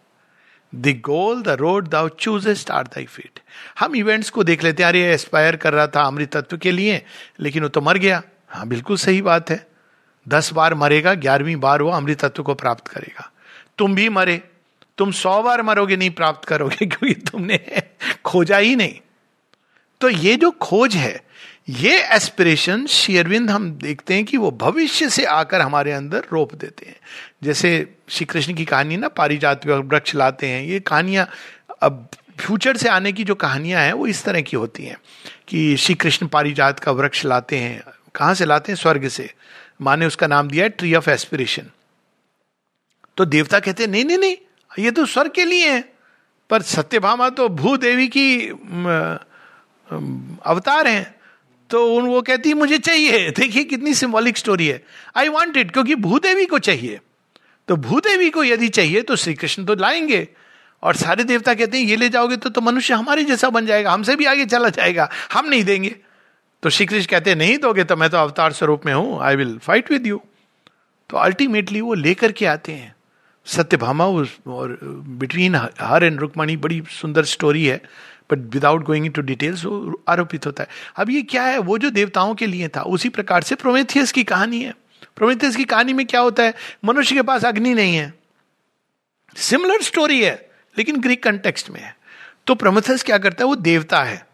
The 0.74 0.94
goal 1.02 1.42
the 1.42 1.50
road 1.50 1.88
thou 1.88 2.08
choosest 2.10 2.70
are 2.72 2.84
thy 2.86 3.06
fate 3.06 3.40
हम 3.80 3.96
इवेंट्स 3.96 4.30
को 4.30 4.44
देख 4.44 4.64
लेते 4.64 4.84
हैं, 4.84 4.90
अरे 4.90 5.02
एस्पायर 5.14 5.56
कर 5.56 5.74
रहा 5.74 5.88
था 5.88 6.04
अमृत 6.04 6.36
तत्व 6.36 6.58
के 6.58 6.72
लिए, 6.72 7.02
लेकिन 7.40 7.64
वो 7.64 7.70
तो 7.70 7.82
मर 7.82 7.98
गया। 7.98 8.22
हाँ 8.50 8.68
बिल्कुल 8.68 8.98
सही 8.98 9.22
बात 9.22 9.50
है। 9.50 9.66
दस 10.26 10.52
बार 10.54 10.74
मरेगा, 10.76 11.14
ग्यारहवीं 11.16 11.56
बार 11.58 11.82
वो 11.82 11.92
अमृत 11.92 12.20
तत्व 12.20 12.44
को 12.44 12.54
प्राप्त 12.56 12.88
करेगा। 12.88 13.32
तुम 13.78 13.96
भी 13.96 14.10
मरे 14.10 14.42
तुम 14.98 15.12
सौ 15.12 15.44
बार 15.44 15.62
मरोगे, 15.62 15.98
नहीं 15.98 16.10
प्राप्त 16.10 16.48
करोगे, 16.48 16.76
क्योंकि 16.86 17.14
तुमने 17.14 17.60
खोजा 18.26 18.58
ही 18.58 18.76
नहीं। 18.76 19.00
तो 20.02 20.10
ये 20.10 20.36
जो 20.36 20.52
खोज 20.52 20.96
है, 20.96 21.24
ये 21.70 22.04
एस्पिरेशन 22.04 22.86
शेयरविंद 22.86 23.52
हम 23.52 23.72
देखते 23.72 24.14
हैं 24.14 24.26
कि 24.26 24.38
वो 24.38 24.52
भविष्य 24.52 25.10
से 25.10 25.26
आकर 25.26 25.62
हमारे 25.62 25.92
अंदर 25.92 26.26
रोप 26.34 26.56
देते 26.56 26.86
हैं। 26.86 26.96
जैसे 27.44 27.96
श्री 28.10 28.26
कृष्ण 28.26 28.54
की 28.54 28.66
कहानी 28.66 28.98
ना, 28.98 29.08
पारिजात 29.08 29.68
वृक्ष 29.68 30.16
लाते 30.16 30.48
हैं, 30.48 30.64
ये 30.64 30.80
कहानियाँ 30.80 31.30
अब 31.82 32.08
फ्यूचर 32.40 32.78
से 32.78 32.90
आने 32.90 33.12
की 33.12 33.24
जो 33.24 33.36
कहानियाँ 33.36 33.82
हैं, 33.82 33.94
वो 33.94 34.08
इस 34.08 34.24
तरह 34.24 34.42
की 34.42 34.58
होती 34.58 34.84
हैं 34.84 34.98
कि 35.48 35.78
श्री 35.78 35.96
कृष्ण 35.96 36.28
पारिजात 36.28 36.80
का 36.80 36.92
वृक्ष 36.92 37.26
लाते 37.26 37.58
हैं। 37.58 37.84
कहाँ 38.16 38.34
से 38.34 38.46
लाते 38.46 38.72
हैं? 38.72 38.78
स्वर्ग 38.78 39.08
से। 39.08 39.34
माँ 39.82 39.98
ने 39.98 40.06
उसका 40.06 40.28
नाम 40.28 40.50
दिया 40.50 40.64
है 40.64 40.70
ट्री 40.70 40.96
ऑफ़ 40.96 41.10
एस्पिरेशन 41.10 41.64
तो 43.18 43.26
देवता 43.26 43.60
कहते 43.60 43.84
हैं, 43.84 43.90
नहीं 43.90 44.06
नहीं 44.06 44.18
नहीं 44.18 44.38
ये 44.80 44.92
तो 44.92 45.06
स्वर्ग 45.06 45.32
के 45.32 45.46
लिए 45.46 45.70
है। 45.70 45.82
पर 46.50 46.62
सत्यभामा 46.62 47.30
तो 47.30 47.48
भूदेवी 47.50 48.08
की 48.08 48.48
अवतार 50.46 50.88
हैं। 50.88 51.16
तो 51.70 51.86
उन 51.96 52.06
वो 52.06 52.22
कहती 52.22 52.54
मुझे 52.54 52.78
चाहिए। 52.78 53.30
देखिए 53.32 53.64
कितनी 53.64 53.94
सिंबॉलिक 53.94 54.38
स्टोरी 54.38 54.68
है। 54.68 54.84
आई 55.18 55.30
वॉन्ट 55.30 55.58
इट 55.58 55.72
क्योंकि 55.72 55.96
भूदेवी 55.96 56.46
को 56.46 56.60
चाहिए। 56.60 57.00
तो 57.68 57.76
भूदेवी 57.76 58.30
को 58.30 58.44
यदि 58.44 58.70
चाहिए 58.70 59.02
तो 59.02 59.16
श्री 59.16 59.34
कृष्ण 59.34 59.66
तो 59.66 59.76
लाएँगे। 59.76 60.28
और 60.84 60.96
सारे 60.96 61.24
देवता 61.24 61.54
कहते 61.54 61.78
हैं 61.78 61.86
ये 61.86 61.96
ले 61.96 62.10
जाओगे 62.10 62.38
तो, 62.38 62.50
तो 62.50 62.62
मनुष्य 62.62 62.94
हमारे 62.94 63.24
जैसा 63.24 63.50
बन 63.50 63.66
जाएगा। 63.66 63.92
हमसे 63.92 64.16
भी 64.16 64.26
आगे 64.26 64.46
चला 64.46 64.70
जाएगा। 64.70 65.10
हम 65.34 65.50
नहीं 65.50 65.64
देंगे। 65.64 65.96
तो 66.64 66.70
श्री 66.70 66.86
कृष्ण 66.86 67.10
कहते 67.12 67.36
नहीं 67.36 67.58
दोगे 67.58 67.84
तो 67.84 67.96
मैं 67.96 68.10
तो 68.10 68.18
अवतार 68.18 68.52
स्वरूप 68.52 68.86
में 68.86 68.94
हूँ। 68.94 69.22
I 69.22 69.36
will 69.36 69.58
fight 69.58 69.92
with 69.92 70.08
you 70.08 70.22
तो 71.10 71.18
अल्टीमेटली 71.18 71.82
वो 71.82 71.94
लेकर 71.94 72.32
के 72.32 72.46
आते 72.46 72.72
हैं। 72.72 72.96
सत्यभामा 73.46 74.06
और 74.06 74.80
बिटवीन 75.20 75.56
हर 75.80 76.04
एंड 76.04 76.20
रुकमणी 76.20 76.58
बड़ी 76.58 76.82
सुंदर 76.92 77.26
स्टोरी 77.26 77.66
है 77.66 77.82
but 78.32 78.40
without 78.54 78.84
going 78.84 79.12
to 79.14 79.22
details 79.22 79.66
वो 79.66 80.04
आरोपित 80.08 80.46
होता 80.46 80.64
है। 80.64 80.70
अब 80.96 81.10
ये 81.10 81.22
क्या 81.22 81.44
है? 81.44 81.58
वो 81.58 81.78
जो 81.78 81.90
देवताओं 81.90 82.36
के 82.36 82.48
लिए 82.48 82.68
था, 82.68 82.82
उसी 82.82 83.10
प्रकार 83.10 83.44
से 83.44 83.56
प्रोमेथियस 83.56 84.12
की 84.12 84.24
कहानी 84.24 84.62
है। 84.62 84.74
प्रोमेथियस 85.16 85.56
की 85.56 85.64
कहानी 85.66 85.94
में 85.94 86.06
क्या 86.06 86.20
होता 86.20 86.44
है? 86.44 86.54
मनुष्य 86.86 87.16
के 87.16 87.22
पास 87.22 87.46
अग्नि 87.46 87.74
नहीं 87.74 87.96
है। 87.96 88.14
सिमिलर 89.36 89.82
स्टोरी 89.82 90.22
है, 90.24 90.50
लेकिन 90.78 91.00
ग्रीक 91.02 91.24
कंटेक्स्ट 91.24 91.70
में 91.70 91.80
है। 91.82 91.96
तो 92.48 92.56
प्रोमेथियस 92.56 93.04
क्या 93.04 93.18
करता 93.18 93.44
है? 93.44 93.48
वो 93.48 93.56
देवता 93.56 94.04
है। 94.04 94.26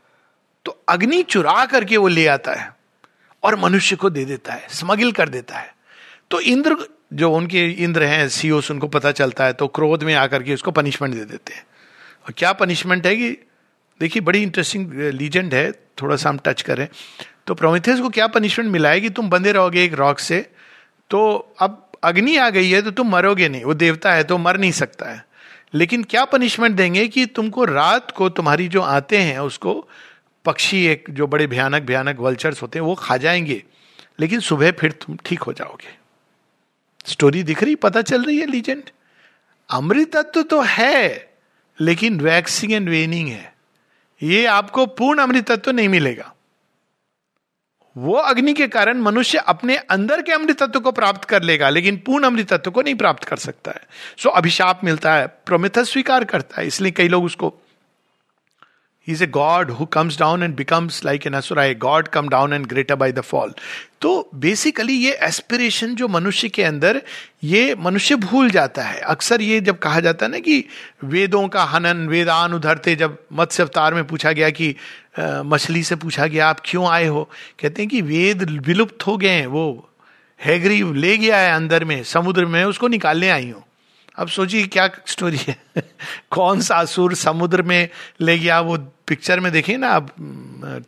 तो 0.66 0.78
अग्नि 0.90 1.22
चुरा 1.24 1.66
करके 1.66 1.98
वो 1.98 2.08
ले 2.08 2.28
आता 2.28 2.54
है, 2.54 2.72
और 3.44 3.56
मनुष्य 3.56 3.96
को 3.96 4.10
दे 4.10 4.26
देता 4.26 4.54
है 4.54 4.68
स्मगल 4.70 5.12
कर 5.12 5.30
देता 5.30 5.58
है। 5.58 5.76
तो 6.32 6.40
इंद्र 6.40 6.78
जो 7.14 7.32
उनके 7.32 7.72
इंद्र 7.72 8.04
हैं, 8.04 8.30
सीओस, 8.30 8.72
उनको 8.72 8.88
पता 8.88 9.12
चलता 9.12 9.46
है 9.46 9.54
तो 9.54 9.68
क्रोध 9.68 10.04
में 10.04 10.16
आकर 10.16 10.44
के 10.44 10.54
उसको 10.54 10.72
पनिशमेंट 10.72 11.14
दे 11.14 11.26
देते 11.26 11.54
हैं। 11.54 11.64
और 12.28 12.34
क्या 12.38 12.54
पनिशमेंट 12.54 13.08
है 13.08 13.16
कि, 13.16 13.32
देखिए, 14.00 14.22
बड़ी 14.22 14.44
इंटरेस्टिंग 14.44 14.94
लीजेंड 14.94 15.54
है, 15.54 15.72
थोड़ा 15.72 16.16
सा 16.16 16.30
हम 16.30 16.40
टच 16.46 16.62
करें। 16.62 16.88
तो 17.48 17.56
प्रोमिथेस 17.56 18.00
को 18.00 18.10
क्या 18.10 18.28
पनिशमेंट 18.28 18.72
मिला 18.72 18.90
है 18.90 19.02
कि 19.02 19.10
तुम 19.10 19.30
बंधे 19.30 19.52
रहोगे 19.52 19.84
एक 19.84 19.94
रॉक 19.94 20.20
से 20.20 20.52
तो 21.10 21.54
अब 21.60 21.92
अग्नि 22.04 22.38
आ 22.38 22.50
गई 22.50 22.70
है 22.70 22.82
तो 22.82 22.92
तुम 22.92 23.10
मरोगे 23.10 23.50
नहीं। 23.50 23.64
वो 23.64 23.74
देवता 23.74 24.14
है 24.14 24.24
तो 24.24 24.38
मर 24.38 24.58
नहीं 24.58 24.72
सकता 24.72 25.06
है। 25.06 25.26
लेकिन 25.74 26.04
क्या 26.04 26.26
पनिशमेंट 26.26 26.76
देंगे 26.76 27.08
कि 27.08 27.26
तुमको 27.26 27.66
रात 27.66 28.12
को 28.12 28.30
तुम्हारी 28.30 28.68
जो 28.68 28.82
आते 28.82 29.18
हैं, 29.18 29.40
उसको 29.40 29.88
पक्षी 30.46 30.88
एक, 30.88 31.06
जो 31.10 31.28
बड़े 31.28 31.48
भयानक 31.48 31.82
भयानक 31.82 32.18
वल्चर्स 32.20 32.62
होते 32.62 32.80
हैं, 32.80 32.86
वो 32.86 32.96
खा 32.96 33.18
जाएँगे। 33.18 33.64
लेकिन 34.20 34.40
सुबह 34.40 34.72
फिर 34.72 34.92
तुम 34.92 35.18
ठीक 35.26 35.40
हो 35.40 35.54
जाओगे। 35.54 35.99
स्टोरी 37.06 37.44
दिख 37.44 37.64
रही, 37.64 37.76
पता 37.76 38.02
चल 38.02 38.24
रही 38.24 38.38
है, 38.38 38.46
लीजेंड? 38.46 38.84
अमृत 39.70 40.16
तत्व 40.16 40.42
तो 40.42 40.62
है, 40.62 41.30
लेकिन 41.80 42.20
वैक्सिंग 42.22 42.74
एंड 42.74 42.90
वेनिंग 42.90 43.30
है। 43.30 43.54
ये 44.22 44.46
आपको 44.46 44.86
पूर्ण 44.86 45.20
अमृत 45.20 45.52
तत्व 45.52 45.72
नहीं 45.72 45.90
मिलेगा। 45.90 46.34
वो 47.96 48.14
अग्नि 48.14 48.54
के 48.54 48.68
कारण 48.68 48.98
मनुष्य 48.98 49.38
अपने 49.38 49.76
अंदर 49.76 50.22
के 50.22 50.32
अमृत 50.32 50.62
तत्व 50.64 50.80
को 50.80 50.92
प्राप्त 50.92 51.24
कर 51.26 51.44
लेगा, 51.44 51.70
लेकिन 51.70 51.98
पूर्ण 51.98 52.24
अमृत 52.24 52.54
तत्व 52.54 52.72
को 52.72 52.82
नहीं 52.82 52.96
प्राप्त 52.96 53.24
कर 53.24 53.38
सकता 53.38 53.72
है। 53.72 53.82
सो 54.18 54.30
अभिशाप 54.30 54.84
मिलता 54.84 55.14
है 55.14 55.28
प्रोमिथ 55.28 55.80
स्वीकार 55.80 56.24
करता 56.24 56.62
है, 56.62 56.68
इसलिए 56.68 56.92
कई 56.92 57.08
लोग 57.08 57.24
उसको 57.24 57.54
is 59.08 59.24
a 59.24 59.28
God 59.28 59.72
who 59.72 59.86
comes 59.86 60.20
down 60.20 60.44
and 60.44 60.56
becomes 60.56 61.04
like 61.06 61.28
an 61.28 61.34
असुराई 61.34 61.76
God 61.76 62.08
come 62.08 62.28
down 62.30 62.54
and 62.54 62.66
greater 62.66 62.96
by 62.96 63.12
the 63.12 63.22
fall 63.22 63.54
तो 64.02 64.30
बेसिकली 64.36 64.94
ये 64.94 65.12
एस्पिरेशन 65.24 65.96
जो 65.96 66.08
मनुष्य 66.08 66.50
के 66.50 66.64
अंदर, 66.64 67.02
ये 67.44 67.76
मनुष्य 67.76 68.16
भूल 68.16 68.50
जाता 68.50 68.84
है। 68.84 69.00
अक्सर 69.04 69.42
ये 69.42 69.60
जब 69.62 69.80
कहा 69.80 70.00
जाता 70.00 70.26
है 70.26 70.32
ना 70.32 70.40
कि 70.40 70.64
वेदों 71.04 71.48
का 71.48 71.64
हनन 71.64 72.08
वेदान 72.08 72.54
उधरते 72.54 72.96
जब 72.96 73.18
मत्स्य 73.34 73.64
अवतार 73.64 73.94
में 73.94 74.04
पूछा 74.08 74.32
गया 74.32 74.50
कि 74.52 74.76
मछली 75.20 75.84
से 75.84 75.96
पूछा 75.96 76.28
गया, 76.28 76.48
आप 76.50 76.62
क्यों 76.66 76.88
आए 76.88 77.06
हो? 77.06 77.24
कहते 77.60 77.82
हैं 77.82 77.90
कि 77.90 78.02
वेद 78.02 78.44
विलुप्त 78.68 79.08
हो 79.08 79.18
गए 79.18 79.30
हैं। 79.30 79.48
वो 79.48 79.90
हैगरी 80.40 80.82
ले 80.96 81.18
गया 81.18 81.38
है 81.38 81.52
अंदर 81.54 81.86
में, 81.86 82.04
समुद्र 82.06 82.46
में, 82.46 82.64
उसको 82.66 82.88
निकालने 82.88 83.30
आई 83.30 83.50
हूँ। 83.50 83.64
अब 84.20 84.28
सोचिए 84.28 84.68
क्या 84.68 84.90
स्टोरी 85.08 85.38
है। 85.38 85.58
कौन 86.32 86.62
सा 86.62 86.76
असुर 86.76 87.14
समुद्र 87.16 87.62
में 87.62 87.90
ले 88.22 88.40
गया 88.40 88.60
वो 88.60 88.78
पिक्चर 88.78 89.40
में 89.40 89.52
देखिए 89.52 89.78
ना 89.78 89.90
अब 89.90 90.12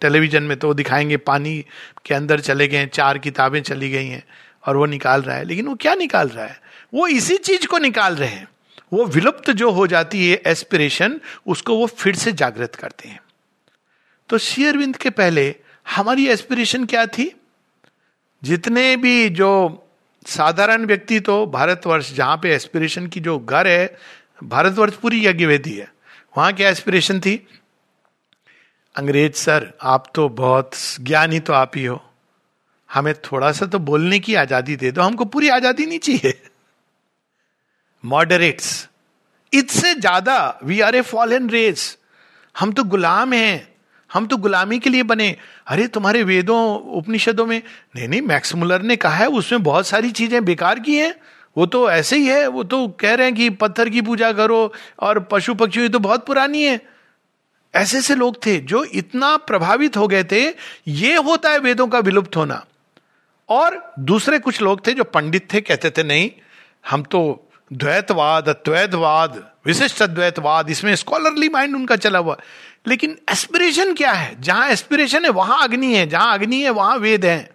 टेलीविज़न 0.02 0.44
में 0.44 0.58
तो 0.60 0.74
दिखाएँगे, 0.74 1.18
पानी 1.18 1.66
के 2.06 2.14
अंदर 2.14 2.40
चले 2.40 2.68
गए, 2.68 2.86
चार 2.86 3.18
किताबें 3.18 3.62
चली 3.64 3.90
गई 3.90 4.08
हैं 4.08 4.24
और 4.68 4.78
वो 4.78 4.86
निकाल 4.86 5.22
रहा 5.22 5.36
है। 5.36 5.44
लेकिन 5.44 5.68
वो 5.68 5.76
क्या 5.76 5.96
निकाल 5.96 6.28
रहा 6.28 6.46
है? 6.46 6.62
वो 6.94 7.08
इसी 7.08 7.38
चीज़ 7.38 7.68
को 7.68 7.78
निकाल 7.78 8.16
रहे 8.16 8.30
हैं। 8.30 8.48
वो 8.94 9.06
विलुप्त 9.06 9.52
जो 9.52 9.72
हो 9.72 9.88
जाती 9.88 10.30
है 10.30 10.42
एस्पिरेशन 10.46 11.20
उसको 11.48 11.76
वो 11.76 11.86
फिर 11.88 12.16
से 12.16 12.32
जागृत 12.32 12.76
करते 12.76 13.10
हैं। 13.10 13.20
तो 14.30 14.38
शेयरविंद 14.38 14.98
के 14.98 15.10
पहले 15.10 15.56
हमारी 15.90 16.28
एस्पिरेशन 16.28 16.86
क्या 16.86 17.06
थी? 17.06 17.32
जितने 18.44 18.96
भी 18.98 19.30
जो 19.30 19.52
साधारण 20.26 20.86
व्यक्ति 20.86 21.20
तो 21.20 21.46
भारतवर्ष, 21.48 22.14
जहाँ 22.14 22.38
पे 22.38 22.54
एस्पिरेशन 22.56 23.08
की 23.08 23.20
जो 23.20 23.38
घर 23.40 23.68
है, 23.68 23.98
भारतवर्ष 24.44 24.96
पूरी 24.96 25.26
यज्ञ 25.26 25.46
वेदी 25.46 25.74
है। 25.74 25.92
वहाँ 26.36 26.54
क्या 26.54 26.70
एस्पिरेशन 26.70 27.20
थी? 27.20 27.36
अंग्रेज़ 28.96 29.34
सर, 29.34 29.72
आप 29.82 30.12
तो 30.16 30.28
बहुत 30.30 30.72
ज्ञानी 31.02 31.40
तो 31.40 31.54
आप 31.54 31.72
ही 31.76 31.86
हो। 31.86 32.02
हमें 32.90 33.14
थोड़ा 33.24 33.52
सा 33.52 33.66
तो 33.66 33.80
बोलने 33.80 34.20
की 34.20 34.36
आज़ादी 34.36 34.76
दे 34.76 34.92
दो, 34.92 35.02
हमको 35.02 35.26
पूरी 35.26 35.50
आज़ादी 35.50 35.86
नहीं 35.86 36.00
चाहिए। 36.00 36.42
मॉडरेट्स 38.04 38.88
इससे 39.54 39.94
ज़्यादा 39.96 40.60
we 40.64 40.80
are 40.82 40.96
a 40.96 41.02
fallen 41.04 41.50
race 41.50 41.98
हम 42.56 42.72
तो 42.72 42.84
गुलाम 42.86 43.34
हैं। 43.34 43.71
हम 44.14 44.26
तो 44.26 44.38
गुलामी 44.38 44.80
के 44.80 44.90
लिए 44.90 45.04
बने। 45.04 45.36
अरे, 45.68 45.88
तुम्हारे 45.88 46.24
वेदों, 46.24 46.80
उपनिषदों 46.80 47.46
में, 47.46 47.64
नहीं 47.96 48.08
नहीं 48.08 48.22
मैक्समुलर 48.22 48.82
ने 48.82 48.96
कहा 48.96 49.16
है, 49.16 49.28
उसमें 49.28 49.64
बहुत 49.64 49.88
सारी 49.88 50.12
चीज़ें 50.12 50.46
बेकार 50.46 50.80
की 50.80 50.96
हैं। 50.96 51.16
वो 51.58 51.66
तो 51.66 51.92
ऐसे 51.92 52.18
ही 52.18 52.28
है, 52.28 52.48
वो 52.48 52.64
तो 52.64 52.88
कह 52.88 53.14
रहे 53.14 53.26
हैं 53.28 53.36
कि 53.36 53.50
पत्थर 53.50 53.90
की 53.90 54.02
पूजा 54.02 54.32
करो 54.32 54.74
और 55.00 55.20
पशु 55.20 55.54
पक्षी 55.54 55.90
तो 55.90 56.00
बहुत 56.00 56.26
पुरानी 56.26 56.64
है। 56.64 56.82
ऐसे 57.76 57.98
ऐसे 57.98 58.16
लोग 58.16 58.46
थे 58.46 58.58
जो 58.58 58.84
इतना 58.84 59.38
प्रभावित 59.38 59.98
हो 59.98 60.08
गए 60.08 60.24
थे, 60.24 60.54
ये 60.88 61.16
होता 61.16 61.50
है 61.50 61.60
वेदों 61.60 61.88
का 61.88 62.00
विलुप्त 62.00 62.36
होना। 62.36 62.66
और 63.50 63.94
दूसरे 64.00 64.40
कुछ 64.40 64.62
लोग 64.62 64.88
थे 64.88 64.94
जो 64.94 65.04
पंडित 65.04 65.54
थे, 65.54 65.62
कहते 65.62 65.90
थे, 65.90 66.04
नहीं, 66.04 66.32
हम 66.90 67.04
तो 67.04 67.50
द्वैतवाद, 67.74 68.50
अद्वैतवाद, 68.50 69.52
विशिष्ट 69.66 70.02
अद्वैतवाद, 70.02 70.70
इसमें 70.70 70.96
स्कॉलरली 70.96 71.50
माइंड 71.50 71.76
उनका 71.76 71.96
चला 71.96 72.20
हुआ। 72.20 72.38
लेकिन 72.88 73.18
एस्पिरेशन 73.30 73.94
क्या 73.94 74.12
है? 74.12 74.42
जहाँ 74.42 74.70
एस्पिरेशन 74.70 75.26
है, 75.26 75.32
वहाँ 75.32 75.64
अग्नि 75.64 75.96
है। 75.96 76.08
जहाँ 76.08 76.34
अग्नि 76.34 76.62
है, 76.64 76.70
वहाँ 76.70 76.98
वेद 76.98 77.26
है। 77.26 77.52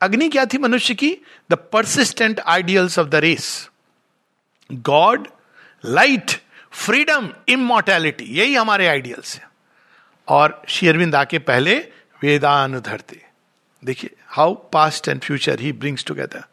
अग्नि 0.00 0.28
क्या 0.28 0.44
थी 0.44 0.58
मनुष्य 0.58 0.94
की? 0.94 1.16
The 1.50 1.54
persistent 1.72 2.40
ideals 2.40 2.98
of 2.98 3.08
the 3.08 3.14
race 3.14 3.70
God 4.72 5.28
light 5.84 6.30
freedom 6.72 7.28
immortality 7.48 8.24
यही 8.24 8.54
हमारे 8.54 8.86
आइडियल्स 8.86 9.36
है। 9.36 9.50
और 10.28 10.62
शेयरविंद 10.68 11.14
आके 11.14 11.38
पहले 11.38 11.74
वेदानुधरते। 12.22 13.26
देखिए 13.84 14.10
how 14.26 14.54
past 14.54 15.08
and 15.08 15.20
future 15.20 15.60
he 15.60 15.72
brings 15.72 16.04
together 16.04 16.44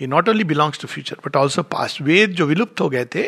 he 0.00 0.06
not 0.06 0.28
only 0.28 0.44
belongs 0.44 0.80
to 0.80 0.88
future 0.88 1.16
but 1.26 1.36
also 1.36 1.62
past 1.62 2.00
Veda 2.00 2.30
जो 2.30 2.46
विलुप्त 2.46 2.80
हो 2.80 2.88
गए 2.88 3.04
थे 3.04 3.24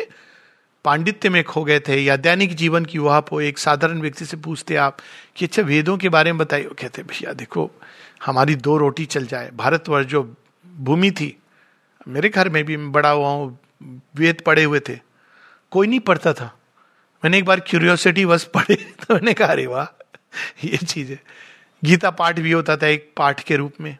पांडित्य 0.85 1.29
में 1.29 1.43
खो 1.43 1.63
गए 1.63 1.79
थे 1.79 1.95
या 1.95 2.15
दैनिक 2.17 2.55
जीवन 2.55 2.85
की 2.85 2.97
वहाँ 2.97 3.21
पर 3.21 3.41
एक 3.41 3.57
साधारण 3.57 4.01
व्यक्ति 4.01 4.25
से 4.25 4.37
पूछते 4.37 4.75
आप 4.75 4.97
कि 5.35 5.45
अच्छा 5.45 5.61
वेदों 5.61 5.97
के 5.97 6.09
बारे 6.09 6.31
में 6.31 6.37
बताइए। 6.37 6.63
कहते 6.63 7.03
भैया, 7.03 7.33
देखो, 7.33 7.71
हमारी 8.25 8.55
दो 8.55 8.77
रोटी 8.77 9.05
चल 9.05 9.25
जाए। 9.25 9.51
भारतवर्ष 9.53 10.07
जो 10.07 10.35
भूमि 10.77 11.11
थी, 11.11 11.37
मेरे 12.07 12.29
घर 12.29 12.49
में 12.49 12.63
भी 12.63 12.77
बड़ा 12.77 13.09
हुआ 13.09 13.29
हूँ, 13.29 13.59
वेद 14.15 14.41
पढ़े 14.45 14.63
हुए 14.63 14.79
थे। 14.79 14.99
कोई 15.71 15.87
नहीं 15.87 15.99
पढ़ता 15.99 16.33
था। 16.33 16.57
मैंने 17.23 17.37
एक 17.37 17.45
बार 17.45 17.59
क्यूरियोसिटी 17.59 18.25
बस 18.25 18.43
पढ़े 18.43 18.75
तो 18.75 19.13
मैंने 19.13 19.33
कहा, 19.33 19.47
अरे 19.47 19.65
वाह, 19.67 19.85
ये 20.63 20.77
चीज़ 20.77 21.11
है। 21.11 21.21
गीता 21.83 22.09
पाठ 22.09 22.39
भी 22.39 22.51
होता 22.51 22.77
था 22.77 22.87
एक 22.87 23.11
पाठ 23.17 23.43
के 23.43 23.55
रूप 23.55 23.73
में। 23.81 23.97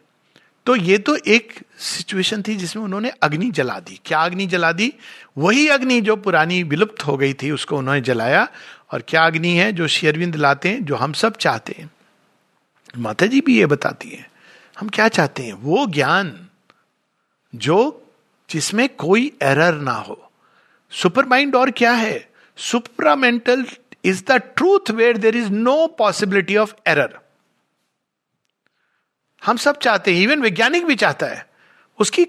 तो 0.66 0.76
ये 0.76 0.98
तो 0.98 1.16
एक 1.16 1.52
सिचुएशन 1.78 2.42
थी 2.42 2.54
जिसमें 2.56 2.82
उन्होंने 2.84 3.10
अग्नि 3.22 3.50
जला 3.50 3.78
दी। 3.80 4.00
क्या 4.04 4.18
अग्नि 4.18 4.46
जला 4.46 4.72
दी? 4.72 4.92
वही 5.38 5.68
अग्नि 5.68 6.00
जो 6.00 6.16
पुरानी 6.16 6.62
विलुप्त 6.62 7.06
हो 7.06 7.16
गई 7.16 7.34
थी, 7.34 7.50
उसको 7.50 7.78
उन्होंने 7.78 8.00
जलाया। 8.00 8.48
और 8.92 9.02
क्या 9.08 9.24
अग्नि 9.26 9.48
है 9.48 9.72
जो 9.72 9.88
शेरविंद 9.88 10.36
लाते 10.36 10.68
हैं, 10.68 10.84
जो 10.84 10.96
हम 10.96 11.12
सब 11.12 11.36
चाहते 11.36 11.74
हैं? 11.78 11.90
माता 12.98 13.26
जी 13.26 13.40
भी 13.40 13.58
ये 13.58 13.66
बताती 13.66 14.10
है, 14.10 14.30
हम 14.80 14.88
क्या 14.88 15.08
चाहते 15.08 15.42
हैं? 15.42 15.52
वो 15.52 15.86
ज्ञान 15.86 16.48
जो 17.54 17.78
जिसमें 18.50 18.88
कोई 18.88 19.32
एरर 19.42 19.74
ना 19.74 19.92
हो। 19.92 20.30
सुपर 20.92 21.26
माइंड 21.26 21.56
और 21.56 21.70
क्या 21.70 21.92
है? 21.92 22.30
Supramental 22.56 23.66
is 24.04 24.22
the 24.28 24.32
truth 24.32 24.90
where 24.90 25.16
there 25.16 25.36
is 25.36 25.50
no 25.50 25.86
possibility 25.86 26.56
of 26.56 26.74
error 26.86 27.18
हम 29.42 29.56
सब 29.56 29.78
चाहते 29.78 30.14
हैं 30.14 30.22
इवन 30.22 30.42
वैज्ञानिक 30.42 30.86
भी 30.86 30.94
चाहता 30.94 31.26
है, 31.26 31.46
उसकी 31.98 32.26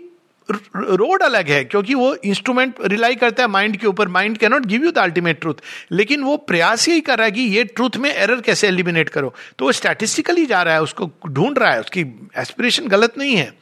रोड 0.50 1.22
अलग 1.24 1.50
है, 1.50 1.64
क्योंकि 1.66 1.94
वो 1.94 2.14
इंस्ट्रूमेंट 2.16 2.76
रिलाई 2.82 3.16
करता 3.16 3.44
है 3.44 3.50
माइंड 3.50 3.78
के 3.78 3.88
ऊपर। 3.88 4.08
Mind 4.08 4.38
can 4.38 4.52
not 4.52 4.66
give 4.66 4.84
you 4.86 4.92
the 4.92 4.98
ultimate 4.98 5.40
truth 5.42 5.62
लेकिन 5.92 6.24
वो 6.24 6.38
प्रयास 6.38 6.88
यही 6.90 7.02
कर 7.02 7.18
रहा 7.18 7.26
है 7.26 7.32
कि 7.32 7.42
ये 7.42 7.64
ट्रूथ 7.64 7.98
में 7.98 8.10
एरर 8.14 8.42
कैसे 8.42 8.68
एलिमिनेट 8.68 9.10
करो। 9.10 9.34
तो 9.60 9.66
वो 9.66 9.72
स्टैटिस्टिकली 9.72 10.46
जा 10.46 10.62
रहा 10.64 10.74
है, 10.74 10.82
उसको 10.82 11.12
ढूंढ 11.28 11.58
रहा 11.58 11.72
है, 11.72 11.80
उसकी 11.80 12.02
एस्पिरेशन 12.38 12.88
गलत 12.88 13.18
नहीं 13.18 13.36
है। 13.36 13.54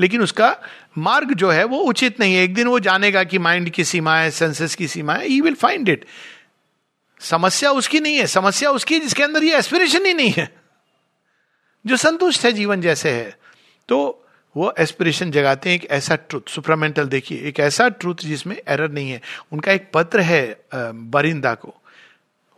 लेकिन 0.00 0.22
उसका 0.22 0.56
मार्ग 0.98 1.34
जो 1.34 1.50
है, 1.50 1.64
वो 1.64 1.78
उचित 1.78 2.20
नहीं 2.20 2.34
है। 2.34 2.44
एक 2.44 2.54
दिन 2.54 2.68
वो 2.68 2.78
जानेगा 2.80 3.24
कि 3.24 3.38
माइंड 3.38 3.70
की 3.70 3.84
सीमा 3.84 4.16
है 4.16 4.30
सेंसेस 4.30 4.74
की 4.74 4.88
सीमा 4.88 5.14
है 5.14 5.26
ई 5.26 5.40
विल 5.40 5.54
फाइंड 5.54 5.88
इट 5.88 6.04
समस्या 7.20 7.70
उसकी 7.70 8.00
नहीं 8.00 8.16
है, 8.16 8.26
समस्या 8.26 8.70
उसकी 8.70 8.98
जिसके 8.98 9.22
अंदर 9.22 9.44
ये 9.44 9.56
एस्पिरेशन 9.56 10.06
ही 10.06 10.14
नहीं 10.14 10.32
है। 10.36 10.59
जो 11.84 11.96
संतुष्ट 11.96 12.44
है 12.44 12.52
जीवन 12.52 12.80
जैसे 12.80 13.10
है 13.10 13.36
तो 13.88 13.98
वो 14.56 14.72
एस्पिरेशन 14.80 15.30
जगाते 15.30 15.70
हैं 15.70 15.76
एक 15.76 15.84
ऐसा 15.90 16.16
ट्रुथ 16.18 16.48
सुप्रामेंटल 16.50 17.06
देखिए, 17.06 17.38
एक 17.38 17.60
ऐसा 17.60 17.88
ट्रुथ 17.88 18.24
जिसमें 18.24 18.56
एरर 18.58 18.90
नहीं 18.90 19.10
है। 19.10 19.20
उनका 19.52 19.72
एक 19.72 19.86
पत्र 19.94 20.20
है 20.20 20.42
बरिंदा 20.74 21.54
को। 21.54 21.74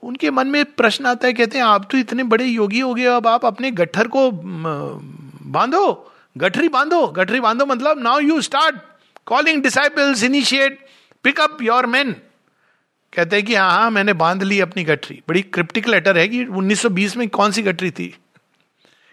उनके 0.03 0.31
मन 0.31 0.47
में 0.47 0.65
प्रश्न 0.67 1.07
आता 1.07 1.27
है, 1.27 1.33
कहते 1.33 1.59
हैं, 1.59 1.65
आप 1.65 1.89
तो 1.91 1.99
इतने 1.99 2.23
बड़े 2.25 2.45
योगी 2.45 2.81
हो 2.81 2.95
गए 2.95 3.05
अब 3.07 3.27
आप 3.27 3.45
अपने 3.47 3.71
गट्ठर 3.73 4.09
को 4.09 4.31
बांधो, 4.33 6.13
गठरी 6.37 6.69
बांधो 6.69 7.07
गठरी 7.09 7.41
बांधो 7.41 7.67
मतलब 7.67 8.03
now 8.03 8.21
you 8.21 8.41
start 8.41 8.77
calling 9.27 9.63
disciples 9.63 10.23
initiate 10.25 10.87
pick up 11.25 11.59
your 11.63 11.87
man 11.87 12.13
कहते 13.13 13.37
हैं 13.37 13.45
कि 13.47 13.55
हाँ 13.55 13.71
हाँ 13.71 13.91
मैंने 13.91 14.13
बाँध 14.15 14.43
ली 14.43 14.61
अपनी 14.61 14.85
गठरी। 14.85 15.23
बड़ी 15.29 15.43
क्रिप्टिक 15.45 15.89
लेटर 15.89 16.19
है 16.19 16.29
कि 16.29 16.45
1920 16.45 17.17
में 17.17 17.29
कौन 17.29 17.51
सी 17.53 17.63
गठरी 17.63 17.91
थी? 17.91 18.15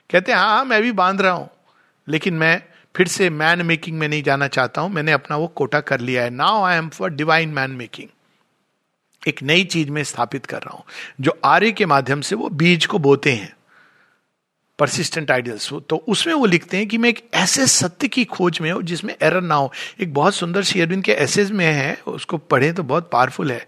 कहते 0.10 0.32
हैं 0.32 0.39
हाँ 0.39 0.50
हाँ 0.50 0.65
मैं 0.65 0.82
भी 0.82 0.91
बाँध 0.93 1.22
रहा 1.22 1.32
हूँ। 1.32 1.50
लेकिन 2.08 2.34
मैं 2.34 2.62
फिर 2.95 3.08
से 3.08 3.30
मैन 3.30 3.62
मेकिंग 3.62 3.98
में 4.00 4.08
नहीं 4.08 4.24
जाना 4.24 4.48
चाहता 4.48 4.82
हूँ। 4.82 4.89
मैंने 4.89 5.12
अपना 5.12 5.38
वो 5.38 5.48
कोटा 5.48 5.80
कर 5.82 6.00
लिया 6.00 6.24
है। 6.24 6.30
Now 6.30 6.63
I 6.63 6.78
am 6.78 6.89
for 6.89 7.10
divine 7.10 7.50
man 7.50 7.72
making 7.72 8.08
एक 9.24 9.41
नई 9.43 9.63
चीज़ 9.65 9.89
में 9.91 10.04
स्थापित 10.04 10.45
कर 10.45 10.58
रहा 10.58 10.76
हूँ, 10.76 10.84
जो 11.22 11.39
आर्य 11.45 11.72
के 11.72 11.86
माध्यम 11.86 12.22
से 12.22 12.36
वो 12.36 12.50
बीज 12.52 12.86
को 12.86 13.00
बोते 13.00 13.32
हैं। 13.32 13.54
परसिस्टेंट 14.80 15.32
आइडियल्स 15.32 15.69
तो 15.89 15.95
उसमें 16.08 16.34
वो 16.34 16.45
लिखते 16.45 16.78
हैं 16.78 16.88
कि 16.88 16.98
मैं 16.98 17.10
एक 17.10 17.19
ऐसे 17.34 17.65
सत्य 17.67 18.08
की 18.08 18.24
खोज 18.26 18.60
में 18.62 18.72
हूँ, 18.72 18.82
जिसमें 18.84 19.13
एरर 19.13 19.41
ना 19.41 19.56
हो। 19.56 19.72
एक 20.02 20.13
बहुत 20.13 20.36
सुंदर 20.36 20.63
शेयरबिन 20.63 21.02
के 21.02 21.12
एसेज 21.13 21.52
में 21.52 21.65
है, 21.65 21.93
उसको 22.08 22.38
पढ़े 22.38 22.72
तो 22.74 22.84
बहुत 22.84 23.10
पावरफुल 23.12 23.52
है, 23.52 23.65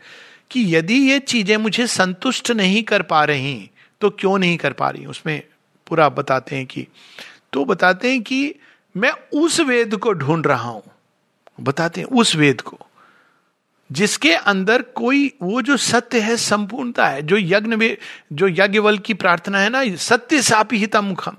कि 0.51 0.75
यदि 0.75 0.99
ये 1.01 1.19
चीज़ें 1.21 1.56
मुझे 1.58 1.88
संतुष्ट 1.89 2.51
नहीं 2.51 2.84
कर 2.84 3.01
पा 3.04 3.23
रही 3.25 3.69
तो 4.01 4.10
क्यों 4.10 4.38
नहीं 4.38 4.58
कर 4.58 4.73
पा 4.73 4.89
रही? 4.89 5.06
उसमें 5.06 5.41
पूरा 5.91 6.10
बताते 6.10 6.56
हैं 6.56 6.65
कि 6.65 6.88
तो 7.54 7.65
बताते 7.65 8.12
हैं 8.12 8.21
कि 8.23 8.56
मैं 8.95 9.12
उस 9.34 9.60
वेद 9.60 9.95
को 9.95 10.13
ढूंढ 10.13 10.47
रहा 10.47 10.69
हूँ। 10.69 10.84
बताते 11.62 12.01
हैं 12.01 12.08
उस 12.08 12.36
वेद 12.36 12.62
को, 12.62 12.77
जिसके 13.89 14.34
अंदर 14.34 14.82
कोई, 14.82 15.32
वो 15.41 15.62
जो 15.62 15.77
सत्य 15.77 16.19
है, 16.19 16.38
संपूर्णता 16.38 17.08
है, 17.08 17.21
जो 17.21 17.38
यज्ञ 17.38 17.75
में, 17.75 17.97
जो 18.34 18.47
यज्ञवल 18.47 18.97
की 18.97 19.13
प्रार्थना 19.13 19.60
है 19.60 19.69
ना, 19.69 19.84
सत्य 19.95 20.41
सापिहिता 20.41 21.01
मुखम 21.01 21.38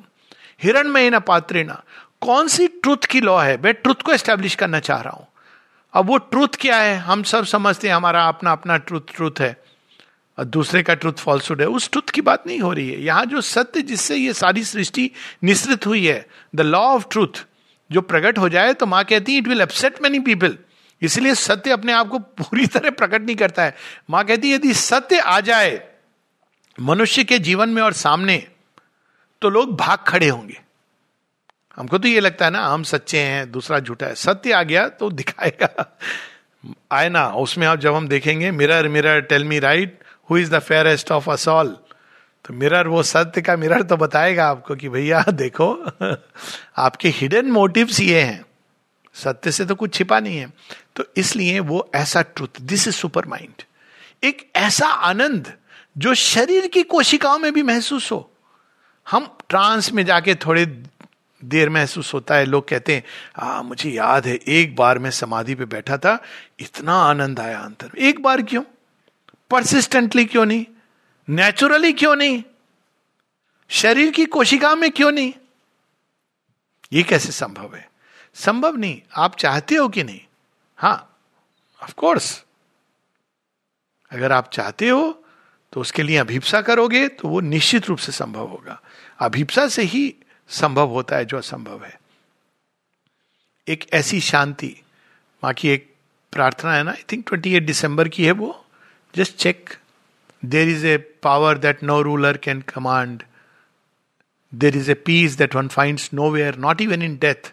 हिरण 0.63 0.89
में 0.89 1.11
न 1.11 1.19
पात्रे 1.19 1.65
ना 1.65 1.83
कौन 2.21 2.49
सी 2.49 2.67
ट्रुथ 2.69 3.05
की 3.11 3.21
लॉ 3.21 3.39
है? 3.39 3.57
मैं 3.63 3.75
ट्रुथ 3.75 4.03
को 4.05 4.13
एस्टेब्लिश 4.13 4.55
करना 4.55 4.81
चाह 4.81 5.01
रहा 5.01 5.17
हूँ। 5.17 5.27
अब 5.95 6.07
वो 6.07 6.19
ट्रुथ 6.19 6.61
क्या 6.61 6.77
है? 6.77 6.97
हम 6.99 7.23
सब 7.23 7.45
समझते 7.45 7.89
हैं, 7.89 7.95
हमारा 7.95 8.29
अपना 8.29 8.53
अपना 8.53 8.77
ट्रुथ 8.77 9.15
ट्रुथ 9.15 9.41
है। 9.41 9.62
और 10.39 10.45
दूसरे 10.45 10.83
का 10.83 10.95
ट्रुथ 10.95 11.13
फॉल्सुड 11.15 11.61
है। 11.61 11.67
उस 11.69 11.91
ट्रुथ 11.91 12.11
की 12.11 12.21
बात 12.21 12.47
नहीं 12.47 12.61
हो 12.61 12.73
रही 12.73 12.89
है। 12.91 13.01
यहाँ 13.01 13.25
जो 13.27 13.41
सत्य 13.41 13.83
जिससे 13.83 14.17
ये 14.17 14.33
सारी 14.33 14.65
सृष्टि 14.65 15.11
निश्रित 15.45 15.87
हुई 15.87 16.07
है 16.07 16.27
द 16.55 16.61
लॉ 16.61 16.81
ऑफ़ 16.87 17.07
ट्रूथ 17.11 17.45
जो 17.91 18.01
प्रकट 18.03 18.39
हो 18.39 18.49
जाए 18.49 18.73
तो 18.75 18.87
माँ 18.87 19.05
कहती 19.05 19.33
है 19.33 19.39
it 19.39 19.49
will 19.49 19.61
upset 19.61 20.03
many 20.03 20.19
people 20.21 20.57
इसलिए 21.03 21.35
सत्य 21.35 21.71
अपने 21.71 21.93
आप 21.93 22.09
को 22.09 22.19
पूरी 22.19 22.67
तरह 22.67 22.91
प्रकट 22.91 23.23
नहीं 23.23 23.37
करता 23.37 23.65
है। 23.65 23.75
माँ 24.11 24.25
कहती 24.25 24.51
है, 24.51 24.55
यदि 24.55 24.75
सत्य 24.75 25.19
आ 25.19 25.39
जाए 25.41 25.81
मनुष्य 26.79 27.25
के 27.25 27.39
जीवन 27.39 27.69
में 27.69 27.83
और 27.83 27.93
सामने 27.93 28.37
तो 29.43 29.51
लोग 29.51 29.77
भाग 29.77 29.99
खड़े 29.99 30.29
होंगे। 30.29 30.61
हमको 31.77 31.99
तो 31.99 32.09
ये 32.09 32.21
लगता 32.21 32.45
है 32.45 32.51
ना, 32.51 32.65
हम 32.67 32.83
सच्चे 32.83 33.19
हैं, 33.19 33.51
दूसरा 33.53 33.79
झूठा 33.81 34.07
है। 34.07 34.15
सत्य 34.15 34.53
आ 34.53 34.63
गया 34.63 34.87
तो 34.89 35.11
दिखाएगा। 35.11 35.99
आए 36.93 37.09
ना, 37.09 37.27
उसमें 37.29 37.67
आप 37.67 37.79
जब 37.79 37.95
हम 37.95 38.09
देखेंगे 38.09 38.51
mirror 38.51 38.89
mirror 38.89 39.21
tell 39.23 39.45
me 39.45 39.59
right 39.59 39.99
who 40.33 40.39
is 40.39 40.51
the 40.51 40.59
fairest 40.59 41.13
of 41.13 41.31
us 41.31 41.49
all 41.49 41.77
तो 42.45 42.55
मिरर 42.55 42.89
वो 42.89 43.03
सत्य 43.03 43.43
का 43.43 43.57
मिरर 43.57 43.83
तो 43.83 43.97
बताएगा 43.97 44.49
आपको 44.49 44.75
कि 44.75 44.89
भैया 44.89 45.25
देखो 45.29 45.87
आपके 46.77 47.09
हिडन 47.09 47.51
मोटिव्स 47.51 48.01
ये 48.01 48.21
हैं। 48.21 48.45
सत्य 49.15 49.53
से 49.53 49.65
तो 49.65 49.75
कुछ 49.75 49.95
छिपा 49.95 50.21
नहीं 50.21 50.39
है। 50.39 50.53
तो 50.97 51.05
इसलिए 51.17 51.61
वो 51.61 51.91
ऐसा 51.95 52.23
truth 52.23 52.61
this 52.61 52.89
is 52.89 52.95
super 52.95 53.27
mind 53.27 53.63
एक 54.25 54.51
ऐसा 54.57 54.87
आनंद 54.87 55.53
जो 55.99 56.15
शरीर 56.15 56.67
की 56.67 56.83
कोशिकाओं 56.83 57.39
में 57.39 57.53
भी 57.53 57.63
महसूस 57.63 58.13
हो। 58.13 58.31
हम 59.11 59.37
ट्रांस 59.49 59.93
में 59.93 60.05
जाके 60.07 60.35
थोड़े 60.35 60.67
देर 61.45 61.71
महसूस 61.71 62.15
होता 62.15 62.35
है 62.35 62.45
लोग 62.45 62.69
कहते 62.69 62.95
हैं 62.95 63.05
आ, 63.39 63.63
मुझे 63.63 63.91
याद 63.91 64.27
है 64.27 64.35
एक 64.35 64.77
बार 64.77 64.99
मैं 64.99 65.11
समाधि 65.11 65.55
पे 65.55 65.65
बैठा 65.65 65.97
था 65.97 66.23
इतना 66.61 66.95
आनंद 66.95 67.41
आया 67.41 67.61
अंतर 67.61 67.99
एक 67.99 68.23
बार 68.23 68.43
क्यों? 68.43 68.63
परसिस्टेंटली 69.53 70.25
क्यों 70.25 70.45
नहीं? 70.47 70.65
नेचुरली 71.29 71.93
क्यों 71.93 72.15
नहीं? 72.17 72.43
शरीर 73.71 74.11
की 74.11 74.25
कोशिका 74.27 74.75
में 74.75 74.91
क्यों 74.91 75.11
नहीं? 75.13 75.33
ये 76.93 77.03
कैसे 77.03 77.33
संभव 77.33 77.75
है? 77.77 77.91
संभव 78.35 78.77
नहीं। 78.77 79.01
आप 79.17 79.37
चाहते 79.37 79.75
हो 79.75 79.89
कि 79.89 80.05
नहीं? 80.05 80.21
हाँ 80.79 81.19
ऑफ़ 81.83 81.95
कोर्स 81.95 82.45
अगर 84.11 84.33
आप 84.33 84.51
चाहते 84.53 84.89
हो 84.89 85.25
तो 85.73 85.81
उसके 85.81 86.03
लिए 86.03 86.17
अभिप्सा 86.17 86.61
करोगे 86.61 87.07
तो 87.09 87.29
वो 87.29 87.41
निश्चित 87.41 87.87
रूप 87.87 87.99
से 87.99 88.13
संभव 88.13 88.47
होगा। 88.47 88.81
अभिप्सा 89.21 89.67
से 89.69 89.83
ही 89.83 90.15
संभव 90.49 90.89
होता 90.89 91.17
है 91.17 91.25
जो 91.25 91.39
असंभव 91.39 91.85
है। 91.85 92.01
एक 93.69 93.87
ऐसी 93.93 94.21
शांति 94.21 94.77
माँ 95.45 95.53
की 95.55 95.69
एक 95.69 95.95
प्रार्थना 96.33 96.75
है 96.75 96.83
ना 96.83 96.91
I 96.91 97.05
think 97.13 97.29
twenty 97.29 97.55
eight 97.55 97.67
December 97.67 98.09
की 98.09 98.25
है 98.25 98.33
वो। 98.33 98.59
just 99.14 99.38
check 99.38 99.70
there 100.46 100.70
is 100.70 100.86
a 100.86 100.98
power 101.24 101.58
that 101.58 101.84
no 101.84 102.02
ruler 102.02 102.38
can 102.38 102.62
command 102.70 103.24
there 104.54 104.78
is 104.78 104.90
a 104.90 104.94
peace 105.06 105.38
that 105.38 105.56
one 105.56 105.68
finds 105.68 106.10
nowhere 106.32 106.58
not 106.58 106.82
even 106.82 107.02
in 107.02 107.18
death 107.18 107.52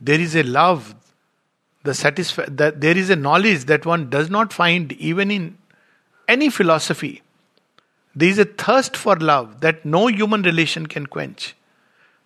there 0.00 0.20
is 0.20 0.36
a 0.36 0.42
love 0.42 0.82
the 1.84 1.92
satisfy 1.92 2.46
there 2.76 2.98
is 2.98 3.10
a 3.10 3.16
knowledge 3.16 3.64
that 3.64 3.86
one 3.86 4.08
does 4.10 4.30
not 4.30 4.52
find 4.52 4.92
even 5.00 5.30
in 5.30 5.54
any 6.28 6.48
philosophy 6.48 7.18
there 8.16 8.28
is 8.28 8.40
a 8.40 8.44
thirst 8.60 8.96
for 8.96 9.22
love 9.22 9.52
that 9.60 9.86
no 9.86 10.06
human 10.08 10.44
relation 10.44 10.86
can 10.86 11.06
quench 11.06 11.54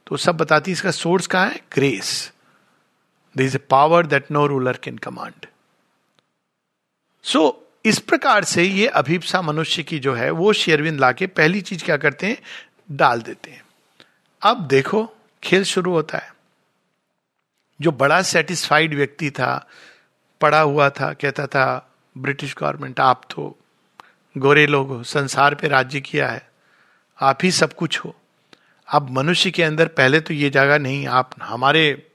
तो 0.06 0.16
सब 0.16 0.37
बताती 0.37 0.72
इसका 0.72 0.90
source 0.90 1.26
कहा 1.26 1.44
है 1.44 1.61
grace 1.72 2.11
there 3.37 3.46
is 3.46 3.54
a 3.54 3.58
power 3.70 4.06
that 4.06 4.30
no 4.32 4.46
ruler 4.46 4.76
can 4.82 4.98
command 4.98 5.46
so 7.24 7.48
इस 7.85 7.99
प्रकार 7.99 8.43
से 8.43 8.63
ये 8.63 8.87
अभिप्सा 8.87 9.41
मनुष्य 9.41 9.83
की 9.83 9.99
जो 9.99 10.13
है, 10.13 10.31
वो 10.31 10.53
शेरविंद 10.53 10.99
लाके 10.99 11.27
पहली 11.27 11.61
चीज़ 11.61 11.83
क्या 11.83 11.97
करते 11.97 12.27
हैं? 12.27 12.37
डाल 12.91 13.21
देते 13.21 13.51
हैं। 13.51 13.65
अब 14.41 14.67
देखो, 14.67 15.15
खेल 15.43 15.63
शुरू 15.63 15.91
होता 15.91 16.17
है। 16.17 16.35
जो 17.81 17.91
बड़ा 17.91 18.21
सेटिस्फाइड 18.21 18.95
व्यक्ति 18.95 19.31
था, 19.31 19.69
पड़ा 20.41 20.61
हुआ 20.61 20.89
था, 20.89 21.13
कहता 21.13 21.47
था, 21.47 21.95
ब्रिटिश 22.17 22.55
गवर्नमेंट, 22.57 22.99
आप 22.99 23.21
तो 23.29 23.59
गोरे 24.37 24.67
लोग 24.67 24.87
हो, 24.87 25.03
संसार 25.03 25.55
पे 25.55 25.67
राज्य 25.67 26.01
किया 26.01 26.29
है, 26.29 26.49
आप 27.21 27.39
ही 27.43 27.51
सब 27.51 27.73
कुछ 27.73 27.99
हो। 27.99 28.15
अब 28.93 29.09
मनुष्य 29.09 29.51
के 29.51 29.63
अंदर 29.63 29.87
पहले 29.87 30.19
तो 30.19 30.33
ये 30.33 30.49
जगह 30.49 30.79
नहीं, 30.79 31.07
आप, 31.07 31.31
हमारे 31.43 32.11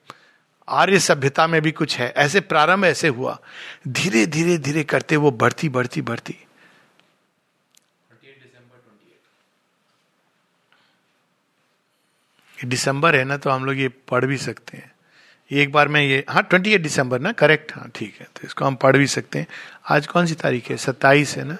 आर्य 0.68 0.98
सभ्यता 0.98 1.46
में 1.46 1.60
भी 1.62 1.72
कुछ 1.72 1.98
है। 1.98 2.12
ऐसे 2.16 2.40
प्रारंभ 2.40 2.84
ऐसे 2.84 3.08
हुआ। 3.08 3.38
धीरे 3.88 4.26
धीरे 4.26 4.58
धीरे 4.58 4.84
करते 4.84 5.16
वो 5.16 5.30
बढ़ती 5.30 5.68
बढ़ती 5.68 6.02
बढ़ती। 6.02 6.36
दिसंबर 12.58 13.16
है 13.16 13.24
ना 13.24 13.36
तो 13.36 13.50
हम 13.50 13.64
लोग 13.64 13.78
ये 13.78 13.88
पढ़ 14.08 14.24
भी 14.24 14.36
सकते 14.36 14.76
हैं। 14.76 14.92
एक 15.50 15.72
बार 15.72 15.88
मैं 15.88 16.00
ये 16.02 16.24
हाँ 16.28 16.42
ट्वेंटी 16.42 16.72
एट 16.74 16.82
दिसंबर 16.82 17.20
ना, 17.20 17.32
करेक्ट 17.32 17.72
हाँ 17.72 17.90
ठीक 17.94 18.16
है। 18.20 18.26
तो 18.26 18.40
इसको 18.44 18.64
हम 18.64 18.74
पढ़ 18.74 18.96
भी 18.96 19.06
सकते 19.06 19.38
हैं। 19.38 19.46
आज 19.90 20.06
कौन 20.06 20.26
सी 20.26 20.34
तारीख 20.34 20.70
है? 20.70 20.76
सत्ताईस 20.76 21.36
है 21.36 21.44
ना? 21.44 21.56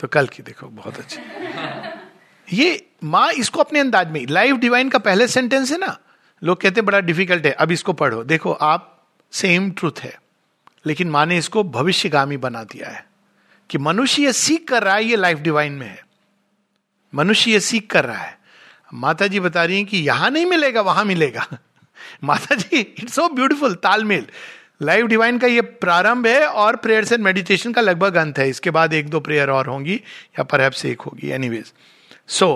तो 0.00 0.08
कल 0.08 0.26
की 0.26 0.42
देखो, 0.42 0.66
बहुत 0.66 0.98
अच्छी। 0.98 2.56
ये 2.56 2.86
माँ 3.04 3.30
इसको 3.32 3.60
अपने 3.60 3.80
अंदाज 3.80 4.10
में 4.10 4.26
लाइव 4.26 4.56
डिवाइन 4.56 4.88
का 4.88 4.98
पहले 4.98 5.28
सेंटेंस 5.28 5.72
है 5.72 5.78
ना? 5.78 5.98
लोग 6.42 6.60
कहते 6.60 6.80
बड़ा 6.80 7.00
डिफ़िकल्ट 7.00 7.46
है, 7.46 7.52
अब 7.52 7.72
इसको 7.72 7.92
पढ़ो। 7.92 8.22
देखो, 8.24 8.52
आप 8.52 9.06
सेम 9.32 9.70
ट्रूथ 9.70 10.00
है, 10.00 10.18
लेकिन 10.84 11.10
माँ 11.10 11.24
ने 11.26 11.38
इसको 11.38 11.64
भविष्यगामी 11.64 12.36
बना 12.38 12.62
दिया 12.64 12.88
है 12.88 13.04
कि 13.70 13.78
मनुष्य 13.78 14.22
ये 14.22 14.32
सीख 14.34 14.66
कर 14.68 14.82
रहा 14.82 14.94
है, 14.94 15.04
ये 15.04 15.16
लाइफ 15.16 15.38
डिवाइन 15.38 15.72
में 15.72 15.86
है। 15.86 16.02
मनुष्य 17.12 17.50
ये 17.50 17.60
सीख 17.60 17.90
कर 17.90 18.04
रहा 18.04 18.18
है। 18.18 18.38
माता 18.94 19.26
जी 19.26 19.40
बता 19.40 19.64
रही 19.64 19.76
हैं 19.76 19.86
कि 19.86 19.98
यहाँ 19.98 20.30
नहीं 20.30 20.46
मिलेगा, 20.46 20.80
वहाँ 20.82 21.04
मिलेगा। 21.04 21.46
माता 22.24 22.54
जी 22.54 22.78
इट्स 22.78 23.14
सो 23.14 23.28
ब्यूटिफुल 23.28 23.74
तालमेल। 23.74 24.26
लाइफ 24.82 25.06
डिवाइन 25.06 25.38
का 25.38 25.46
ये 25.46 25.60
प्रारंभ 25.60 26.26
है 26.26 26.46
और 26.46 26.76
प्रेयर्स 26.76 27.12
एंड 27.12 27.22
मेडिटेशन 27.22 27.72
का 27.72 27.80
लगभग 27.80 28.14
अंत 28.14 28.38
है। 28.38 28.48
इसके 28.48 28.70
बाद 28.70 28.94
एक 28.94 29.08
दो 29.08 29.20
प्रेयर 29.20 29.50
और 29.50 29.66
होंगी 29.66 29.94
या 29.94 30.42
पर 30.44 30.60
एक 30.60 31.00
होगी 31.00 31.30
एनीवेज 31.30 31.72
सो 32.28 32.48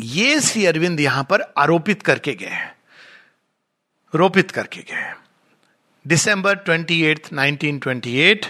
ये 0.00 0.40
श्री 0.40 0.64
अरविंद 0.66 1.00
यहाँ 1.00 1.24
पर 1.30 1.40
आरोपित 1.58 2.02
करके 2.02 2.34
गए 2.34 2.46
हैं। 2.46 2.74
रोपित 4.14 4.50
करके 4.50 4.80
गए 4.80 4.96
हैं। 4.96 5.16
December 6.06 6.54
twenty 6.56 7.02
eight 7.02 7.32
nineteen 7.32 7.78
twenty 7.78 8.16
eight 8.20 8.46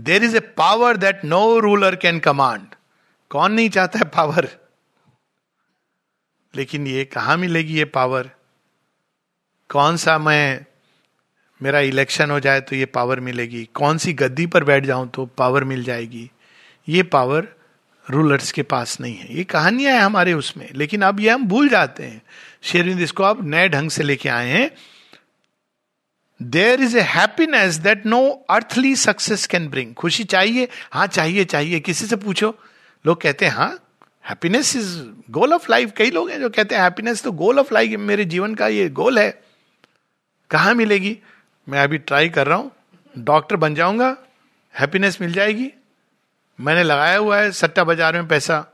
there 0.00 0.24
is 0.24 0.36
a 0.36 0.40
power 0.56 0.96
that 0.96 1.24
no 1.24 1.58
ruler 1.58 1.96
can 1.96 2.18
command 2.20 2.74
कौन 3.30 3.52
नहीं 3.52 3.70
चाहता 3.70 3.98
है 3.98 4.04
पावर 4.04 4.48
लेकिन 6.54 6.86
ये 6.86 7.04
कहा 7.04 7.36
मिलेगी 7.36 7.78
ये 7.78 7.84
पावर 7.84 8.30
कौन 9.70 9.96
सा 9.96 10.18
मैं, 10.18 10.64
मेरा 11.60 11.80
इलेक्शन 11.80 12.30
हो 12.30 12.40
जाए 12.40 12.60
तो 12.60 12.76
ये 12.76 12.84
पावर 12.84 13.20
मिलेगी। 13.20 13.64
कौन 13.74 13.98
सी 13.98 14.12
गद्दी 14.12 14.46
पर 14.46 14.64
बैठ 14.64 14.84
जाऊँ 14.84 15.08
तो 15.08 15.26
पावर 15.26 15.64
मिल 15.64 15.84
जाएगी? 15.84 16.30
ये 16.88 17.02
पावर 17.02 17.48
रूलर्स 18.10 18.52
के 18.52 18.62
पास 18.62 19.00
नहीं 19.00 19.16
है। 19.16 19.36
ये 19.36 19.44
कहानियाँ 19.44 19.92
है 19.92 20.00
हमारे 20.00 20.32
उसमें, 20.32 20.68
लेकिन 20.74 21.02
अब 21.02 21.20
ये 21.20 21.30
हम 21.30 21.46
भूल 21.46 21.68
जाते 21.68 22.02
हैं। 22.02 22.22
शेरविंद, 22.62 23.00
इसको 23.00 23.22
अब 23.22 23.48
नए 23.48 23.68
ढंग 23.68 23.90
से 23.90 24.02
लेके 24.02 24.28
आए 24.28 24.48
हैं। 24.48 24.70
There 26.42 26.80
is 26.80 26.96
a 26.98 27.00
happiness 27.00 27.74
that 27.74 28.06
no 28.06 28.46
earthly 28.50 28.96
success 28.96 29.46
can 29.46 29.68
bring 29.68 29.94
खुशी 29.94 30.24
चाहिए? 30.24 30.68
हाँ 30.92 31.06
चाहिए 31.06 31.44
चाहिए। 31.44 31.80
किसी 31.80 32.06
से 32.06 32.16
पूछो? 32.16 32.54
लोग 33.06 33.20
कहते 33.20 33.46
हैं 33.46 33.52
हाँ 33.52 33.78
happiness 34.24 34.76
is 34.76 34.98
goal 35.30 35.52
of 35.52 35.66
life 35.70 35.92
कई 35.96 36.10
लोग 36.10 36.30
हैं 36.30 36.40
जो 36.40 36.50
कहते 36.50 36.74
हैं 36.74 36.82
हैप्पीनेस 36.82 37.22
तो 37.22 37.32
गोल 37.32 37.58
ऑफ़ 37.58 37.74
लाइफ 37.74 37.98
मेरे 38.00 38.24
जीवन 38.24 38.54
का 38.54 38.68
ये 38.68 38.88
गोल 38.88 39.18
है। 39.18 39.30
कहाँ 40.50 40.74
मिलेगी? 40.74 41.18
मैं 41.68 41.80
अभी 41.80 41.98
ट्राई 41.98 42.28
कर 42.28 42.46
रहा 42.46 42.58
हूँ। 42.58 42.70
डॉक्टर 43.18 43.56
बन 43.56 43.74
जाऊँगा 43.74 44.16
हैप्पीनेस 44.74 45.18
मिल 45.20 45.32
जाएगी। 45.32 45.70
मैंने 46.58 46.82
लगाया 46.82 47.16
हुआ 47.16 47.38
है, 47.38 47.50
सट्टा 47.52 47.84
बाज़ार 47.84 48.14
में 48.14 48.28
पैसा। 48.28 48.64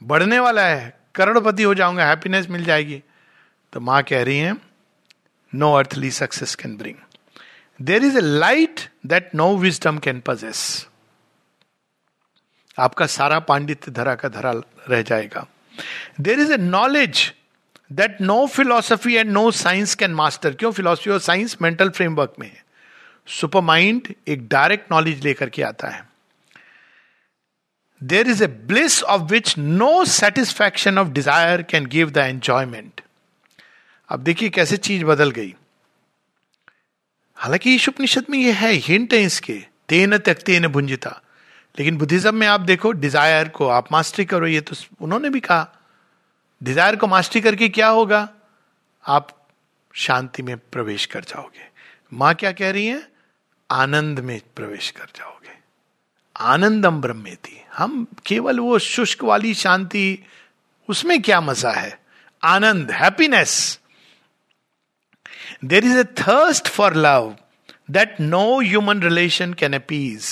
बढ़ने 0.00 0.38
वाला 0.40 0.66
है, 0.66 0.98
करोड़पति 1.14 1.62
हो 1.62 1.74
जाऊँगा 1.74 2.06
हैप्पीनेस 2.06 2.48
मिल 2.50 2.64
जाएगी। 2.64 3.02
तो 3.72 3.80
माँ 3.80 4.02
कह 4.02 4.22
रही 4.24 4.38
है 4.38 4.56
no 5.52 5.72
earthly 5.74 6.10
success 6.10 6.54
can 6.54 6.76
bring 6.76 6.96
there 7.80 8.04
is 8.04 8.16
a 8.18 8.20
light 8.20 8.80
that 9.06 9.34
no 9.34 9.56
wisdom 9.56 9.98
can 9.98 10.20
possess 10.20 10.86
आपका 12.78 13.06
सारा 13.08 13.38
पांडित्य 13.40 13.92
धरा 13.92 14.14
का 14.14 14.28
धरा 14.28 14.52
रह 14.88 15.02
जाएगा। 15.02 15.46
There 16.20 16.40
is 16.40 16.52
a 16.52 16.56
knowledge 16.56 17.32
that 17.92 18.20
no 18.20 18.46
philosophy 18.46 19.14
and 19.14 19.30
no 19.30 19.50
science 19.52 19.94
can 19.94 20.14
master 20.14 20.54
क्यों? 20.54 20.72
फिलोसफी 20.72 21.10
और 21.10 21.18
साइंस 21.20 21.56
मेंटल 21.62 21.90
फ्रेमवर्क 21.90 22.34
में 22.40 22.46
है। 22.46 22.62
सुपर 23.28 23.60
माइंड 23.62 24.14
एक 24.28 24.48
डायरेक्ट 24.48 24.92
नॉलेज 24.92 25.24
लेकर 25.24 25.48
के 25.48 25.62
आता 25.62 25.88
है। 25.88 26.08
There 28.02 28.28
is 28.28 28.44
a 28.44 28.46
bliss 28.46 29.02
of 29.02 29.22
which 29.22 29.58
no 29.58 30.04
satisfaction 30.04 30.98
of 30.98 31.08
desire 31.08 31.62
can 31.62 31.86
give 31.86 32.10
the 32.10 32.16
enjoyment 32.16 33.00
अब 34.08 34.20
देखिए 34.20 34.48
कैसे 34.48 34.76
चीज़ 34.76 35.04
बदल 35.04 35.30
गई। 35.30 35.54
हालाँकि 37.34 37.74
ईश 37.74 37.88
उपनिषद 37.88 38.26
में 38.30 38.38
ये 38.38 38.52
है 38.52 38.72
हिंट 38.72 39.14
है 39.14 39.22
इसके। 39.22 39.58
तेन 39.88 40.18
तक 40.18 40.34
तेन 40.34 40.66
भुंजिता। 40.66 41.20
लेकिन 41.78 41.98
बुद्धिज्म 41.98 42.34
में 42.34 42.46
आप 42.46 42.60
देखो 42.60 42.92
डिज़ायर 42.92 43.48
को 43.48 43.68
आप 43.68 43.92
मास्टरी 43.92 44.24
करो, 44.24 44.46
ये 44.46 44.60
तो 44.60 44.76
उन्होंने 45.00 45.30
भी 45.30 45.40
कहा। 45.40 45.68
डिज़ायर 46.62 46.96
को 46.96 47.06
मास्टरी 47.06 47.40
करके 47.40 47.68
क्या 47.68 47.88
होगा? 47.88 48.28
आप 49.04 49.28
शांति 49.94 50.42
में 50.42 50.56
प्रवेश 50.56 51.06
कर 51.06 51.20
जाओगे। 51.20 51.68
माँ 52.12 52.34
क्या 52.34 52.52
कह 52.52 52.70
रही 52.70 52.86
है? 52.86 53.08
आनंद 53.70 54.20
में 54.20 54.40
प्रवेश 54.56 54.90
कर 54.90 55.06
जाओगे। 55.16 55.59
आनंदम 56.40 57.00
थी 57.24 57.60
हम 57.76 58.06
केवल 58.26 58.60
वो 58.60 58.78
शुष्क 58.78 59.24
वाली 59.24 59.54
शांति, 59.54 60.18
उसमें 60.88 61.22
क्या 61.22 61.40
मज़ा 61.40 61.72
है? 61.72 62.00
आनंद 62.42 62.90
happiness 62.90 63.80
there 65.64 65.84
is 65.84 65.98
a 65.98 66.04
thirst 66.04 66.68
for 66.68 66.96
love 66.96 67.36
that 67.90 68.20
no 68.20 68.60
human 68.60 69.02
relation 69.02 69.54
can 69.54 69.72
appease 69.72 70.24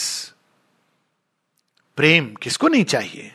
प्रेम 1.96 2.34
किसको 2.34 2.68
नहीं 2.68 2.84
चाहिए? 2.84 3.32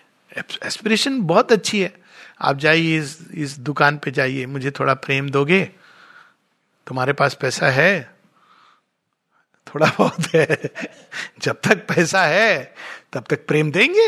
एस्पिरेशन 0.64 1.22
बहुत 1.22 1.52
अच्छी 1.52 1.82
है। 1.82 1.94
आप 2.42 2.58
जाइए 2.58 2.98
इस 3.00 3.18
इस 3.34 3.60
दुकान 3.60 3.98
पे 3.98 4.12
जाइए, 4.12 4.46
मुझे 4.46 4.72
थोड़ा 4.72 4.94
प्रेम 4.94 5.30
दोगे? 5.30 5.64
तुम्हारे 6.88 7.14
पास 7.14 7.38
पैसा 7.42 7.70
है? 7.70 8.13
थोड़ा 9.68 9.88
बहुत 9.98 10.34
है। 10.34 10.58
जब 11.42 11.60
तक 11.64 11.86
पैसा 11.88 12.24
है, 12.26 12.74
तब 13.14 13.26
तक 13.30 13.46
प्रेम 13.48 13.72
देंगे। 13.72 14.08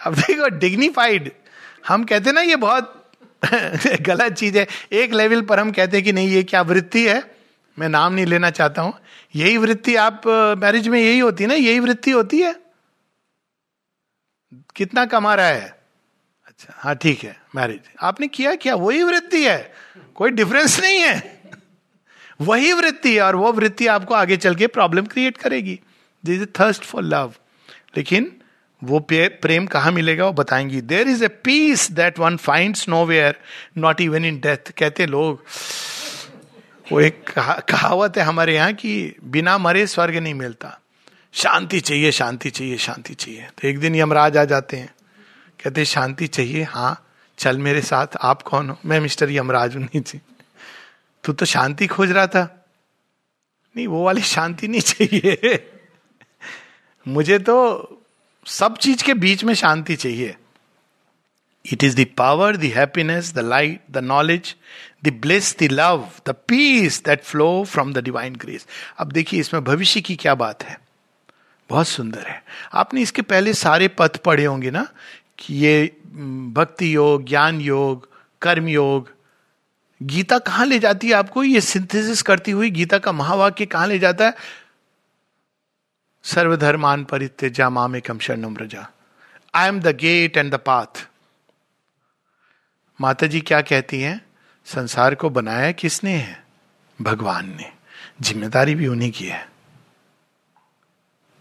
अब 0.00 0.14
देखो 0.14 0.48
डिग्निफाइड 0.58 1.30
हम 1.88 2.04
कहते 2.04 2.32
ना, 2.32 2.40
ये 2.40 2.56
बहुत 2.56 2.92
गलत 4.02 4.32
चीज़ 4.32 4.58
है। 4.58 4.66
एक 4.92 5.12
लेवल 5.12 5.42
पर 5.42 5.60
हम 5.60 5.70
कहते 5.72 5.96
हैं 5.96 6.04
कि 6.04 6.12
नहीं, 6.12 6.28
ये 6.28 6.42
क्या 6.42 6.62
वृत्ति 6.62 7.06
है? 7.08 7.22
मैं 7.78 7.88
नाम 7.88 8.12
नहीं 8.14 8.26
लेना 8.26 8.50
चाहता 8.50 8.82
हूँ। 8.82 8.98
यही 9.34 9.56
वृत्ति 9.56 9.94
आप 9.96 10.22
मैरिज 10.58 10.88
में 10.88 11.00
यही 11.00 11.18
होती 11.18 11.44
है 11.44 11.48
ना? 11.48 11.54
यही 11.54 11.80
वृत्ति 11.80 12.10
होती 12.10 12.40
है। 12.40 12.54
कितना 14.76 15.04
कमा 15.06 15.34
रहा 15.34 15.46
है? 15.46 15.68
अच्छा 16.46 16.74
हाँ 16.76 16.94
ठीक 16.96 17.24
है 17.24 17.36
मैरिज 17.54 17.80
आपने 18.00 18.28
किया 18.28 18.54
क्या? 18.54 18.74
वही 18.74 19.02
वृत्ति 19.02 19.44
है। 19.44 19.74
कोई 20.14 20.30
डिफरेंस 20.30 20.80
नहीं 20.80 21.00
है। 21.00 21.35
वही 22.40 22.72
वृत्ति 22.72 23.18
और 23.18 23.36
वो 23.36 23.52
वृत्ति 23.52 23.86
आपको 23.86 24.14
आगे 24.14 24.36
चल 24.36 24.54
के 24.54 24.66
प्रॉब्लम 24.66 25.06
क्रिएट 25.06 25.36
करेगी। 25.36 25.78
This 26.24 26.40
is 26.42 26.48
thirst 26.60 26.82
for 26.82 27.02
love 27.02 27.34
लेकिन 27.96 28.32
वो 28.82 28.98
प्रेम 29.10 29.66
कहा 29.66 29.90
मिलेगा 29.90 30.24
वो 30.26 30.32
बताएँगी। 30.32 30.80
There 30.80 31.08
is 31.08 31.24
a 31.24 31.28
peace 31.44 31.90
that 31.92 32.18
one 32.18 32.36
find 32.36 32.76
nowhere 33.06 33.38
not 33.78 34.00
even 34.00 34.24
in 34.24 34.40
death 34.40 34.72
कहते 34.78 35.06
लोग, 35.06 35.44
वो 36.92 37.00
एक 37.00 37.30
कहावत 37.68 38.16
है 38.18 38.24
हमारे 38.24 38.54
यहाँ 38.54 38.72
की 38.72 39.16
बिना 39.24 39.56
मरे 39.58 39.86
स्वर्ग 39.86 40.16
नहीं 40.16 40.34
मिलता। 40.34 40.78
शांति 41.34 41.80
चाहिए 41.80 42.12
शांति 42.12 42.50
चाहिए 42.50 42.76
शांति 42.78 43.14
चाहिए। 43.14 43.48
तो 43.58 43.68
एक 43.68 43.78
दिन 43.78 43.94
यमराज 43.96 44.36
आ 44.36 44.44
जाते 44.44 44.76
हैं। 44.76 44.94
कहते, 45.64 45.84
शांति 45.84 46.26
चाहिए? 46.26 46.62
हाँ 46.62 47.02
चल 47.38 47.58
मेरे 47.58 47.80
साथ। 47.82 48.16
आप 48.20 48.42
कौन 48.42 48.70
हो? 48.70 48.78
मैं 48.86 49.00
मिस्टर 49.00 49.30
यमराज 49.30 49.76
हूँ 49.76 49.88
जी 49.96 50.20
तू 51.26 51.32
तो 51.32 51.46
शांति 51.46 51.86
खोज 51.86 52.10
रहा 52.10 52.26
था। 52.26 52.66
नहीं, 53.76 53.86
वो 53.86 54.04
वाली 54.04 54.20
शांति 54.20 54.68
नहीं 54.68 54.80
चाहिए। 54.80 55.70
मुझे 57.08 57.38
तो 57.38 57.56
सब 58.46 58.76
चीज़ 58.76 59.04
के 59.04 59.14
बीच 59.14 59.44
में 59.44 59.54
शांति 59.54 59.96
चाहिए। 59.96 60.36
It 61.72 61.84
is 61.84 61.96
the 61.96 62.06
power 62.18 62.56
the 62.56 62.64
happiness 62.64 63.32
the 63.34 63.38
light 63.38 63.80
the 63.90 63.98
knowledge 63.98 64.54
the 65.04 65.12
bliss 65.12 65.58
the 65.58 65.62
love 65.62 66.08
the 66.26 66.34
peace 66.48 67.02
that 67.04 67.22
flow 67.22 67.64
from 67.64 67.92
the 67.92 67.98
divine 67.98 68.36
grace 68.36 68.66
अब 68.98 69.12
देखिए, 69.12 69.40
इसमें 69.40 69.64
भविष्य 69.64 70.00
की 70.00 70.16
क्या 70.16 70.34
बात 70.34 70.62
है? 70.62 70.80
बहुत 71.70 71.88
सुंदर 71.88 72.26
है। 72.26 72.42
आपने 72.72 73.02
इसके 73.02 73.22
पहले 73.22 73.54
सारे 73.54 73.88
पथ 73.88 74.16
पढ़े 74.16 74.44
होंगे 74.44 74.70
ना, 74.70 74.88
कि 75.38 75.54
ये 75.54 75.96
भक्ति 76.52 76.94
योग, 76.94 77.24
ज्ञान 77.24 77.60
योग, 77.60 78.08
कर्म 78.42 78.68
योग 78.68 79.15
गीता 80.00 80.38
कहाँ 80.38 80.66
ले 80.66 80.78
जाती 80.78 81.08
है 81.08 81.14
आपको? 81.14 81.42
ये 81.44 81.60
सिंथेसिस 81.60 82.22
करती 82.22 82.50
हुई 82.50 82.70
गीता 82.70 82.98
का 82.98 83.12
महावाक्य 83.12 83.66
कहाँ 83.66 83.86
ले 83.86 83.98
जाता 83.98 84.26
है? 84.26 84.34
सर्वधर्मान 86.24 87.04
परित्यजा 87.04 87.70
माम 87.70 87.98
शरणम 87.98 88.56
रजा 88.56 88.88
I 89.54 89.68
am 89.68 89.80
the 89.80 89.96
gate 89.96 90.36
and 90.36 90.52
the 90.54 90.58
path 90.58 91.06
माता 93.00 93.26
जी 93.26 93.40
क्या 93.40 93.60
कहती 93.60 94.00
हैं? 94.00 94.20
संसार 94.66 95.14
को 95.14 95.30
बनाया 95.30 95.72
किसने 95.72 96.12
है? 96.12 96.44
भगवान 96.98 97.48
ने। 97.56 97.70
ज़िम्मेदारी 98.22 98.74
भी 98.74 98.86
उन्हीं 98.86 99.10
की 99.12 99.24
है। 99.24 99.46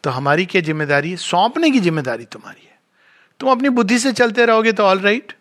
तो 0.03 0.09
हमारी 0.09 0.45
क्या 0.45 0.61
ज़िम्मेदारी 0.61 1.11
है? 1.11 1.17
सौंपने 1.17 1.69
की 1.71 1.79
ज़िम्मेदारी 1.79 2.25
तुम्हारी 2.25 2.65
है। 2.65 2.77
तुम 3.39 3.51
अपनी 3.51 3.69
बुद्धि 3.69 3.99
से 3.99 4.11
चलते 4.13 4.45
रहोगे 4.45 4.71
तो 4.71 4.83
ऑल 4.83 4.99
राइट 4.99 5.33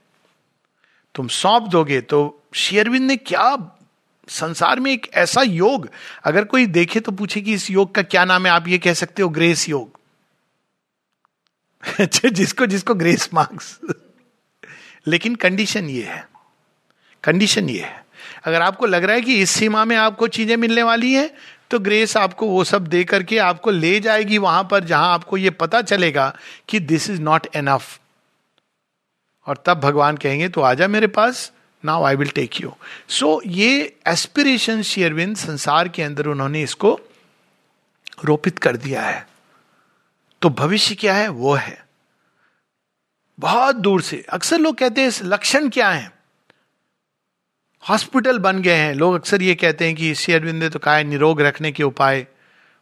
तुम 1.15 1.29
सौंप 1.29 1.69
दोगे 1.69 2.01
तो 2.01 2.21
शेयरविंद 2.55 3.07
ने 3.07 3.17
क्या 3.17 3.73
संसार 4.29 4.81
में 4.81 4.93
एक 4.93 5.11
ऐसा 5.15 5.43
योग? 5.43 5.89
अगर 6.25 6.45
कोई 6.45 6.67
देखे 6.67 7.01
तो 7.01 7.13
पूछे 7.13 7.41
कि 7.41 7.55
इस 7.55 7.71
योग 7.71 7.95
का 7.95 8.03
क्या 8.03 8.25
नाम 8.25 8.47
है? 8.47 8.53
आप 8.53 8.69
ये 8.69 8.79
कह 8.79 8.95
सकते 8.95 9.23
हो, 9.23 9.29
ग्रेस 9.29 9.69
योग। 9.69 9.99
जिसको 12.33 12.67
जिसको 12.67 12.95
ग्रेस 12.95 13.31
मार्क्स। 13.35 13.81
लेकिन 15.07 15.35
कंडीशन 15.35 15.85
ये 15.85 16.03
है। 16.03 16.29
कंडीशन 17.25 17.69
ये 17.69 17.81
है। 17.81 18.05
अगर 18.45 18.63
आपको 18.63 18.87
लग 18.87 19.05
रहा 19.05 19.17
है 19.17 19.23
कि 19.23 19.41
इस 19.41 19.51
सीमा 19.51 19.85
में 19.85 19.97
आपको 19.97 20.29
चीज़ें 20.29 20.57
मिलने 20.57 20.83
वाली 20.83 21.13
हैं 21.13 21.31
तो 21.71 21.79
ग्रेस 21.79 22.17
आपको 22.17 22.47
वो 22.47 22.65
सब 22.65 22.87
दे 22.87 23.05
करके 23.05 23.39
आपको 23.39 23.71
ले 23.71 24.01
जाएगी 24.01 24.39
वहाँ 24.39 24.69
पर 24.71 24.85
जहाँ 24.85 25.15
आपको 25.15 25.37
ये 25.37 25.51
पता 25.51 25.83
चलेगा 25.83 26.37
कि 26.69 26.81
दिस 26.81 27.11
इज़ 27.11 27.21
नॉट 27.21 27.47
एनफ 27.57 28.01
और 29.47 29.63
तब 29.67 29.81
भगवान 29.81 30.17
कहेंगे 30.17 30.49
तो 30.49 30.61
आजा 30.61 30.89
मेरे 30.89 31.07
पास 31.07 31.53
now 31.85 32.05
I 32.05 32.17
will 32.17 32.29
take 32.29 32.61
you 32.61 32.75
so 33.09 33.43
ये 33.47 33.97
एस्पिरेशन 34.07 34.83
शेयरविंद 34.83 35.37
संसार 35.37 35.89
के 35.89 36.03
अंदर 36.03 36.27
उन्होंने 36.27 36.63
इसको 36.63 37.01
रोपित 38.25 38.59
कर 38.59 38.77
दिया 38.77 39.03
है। 39.03 39.27
तो 40.43 40.51
भविष्य 40.51 40.95
क्या 40.95 41.15
है? 41.15 41.29
वो 41.29 41.55
है। 41.55 41.87
बहुत 43.41 43.77
दूर 43.77 44.03
से। 44.03 44.25
अक्सर 44.29 44.59
लोग 44.59 44.77
कहते 44.77 45.01
हैं 45.01 45.11
लक्षण 45.23 45.69
क्या 45.69 45.91
है? 45.91 46.13
हॉस्पिटल 47.89 48.39
बन 48.39 48.63
गए 48.63 48.77
हैं। 48.77 48.95
लोग 48.95 49.15
अक्सर 49.15 49.43
ये 49.43 49.55
कहते 49.55 49.87
हैं 49.87 49.95
कि 49.95 50.15
शेयरविंद 50.15 50.63
ने 50.63 50.69
तो 50.71 50.79
कहा 50.79 50.97
है, 50.97 51.05
निरोग 51.05 51.41
रखने 51.41 51.73
के 51.73 51.83
उपाय। 51.83 52.27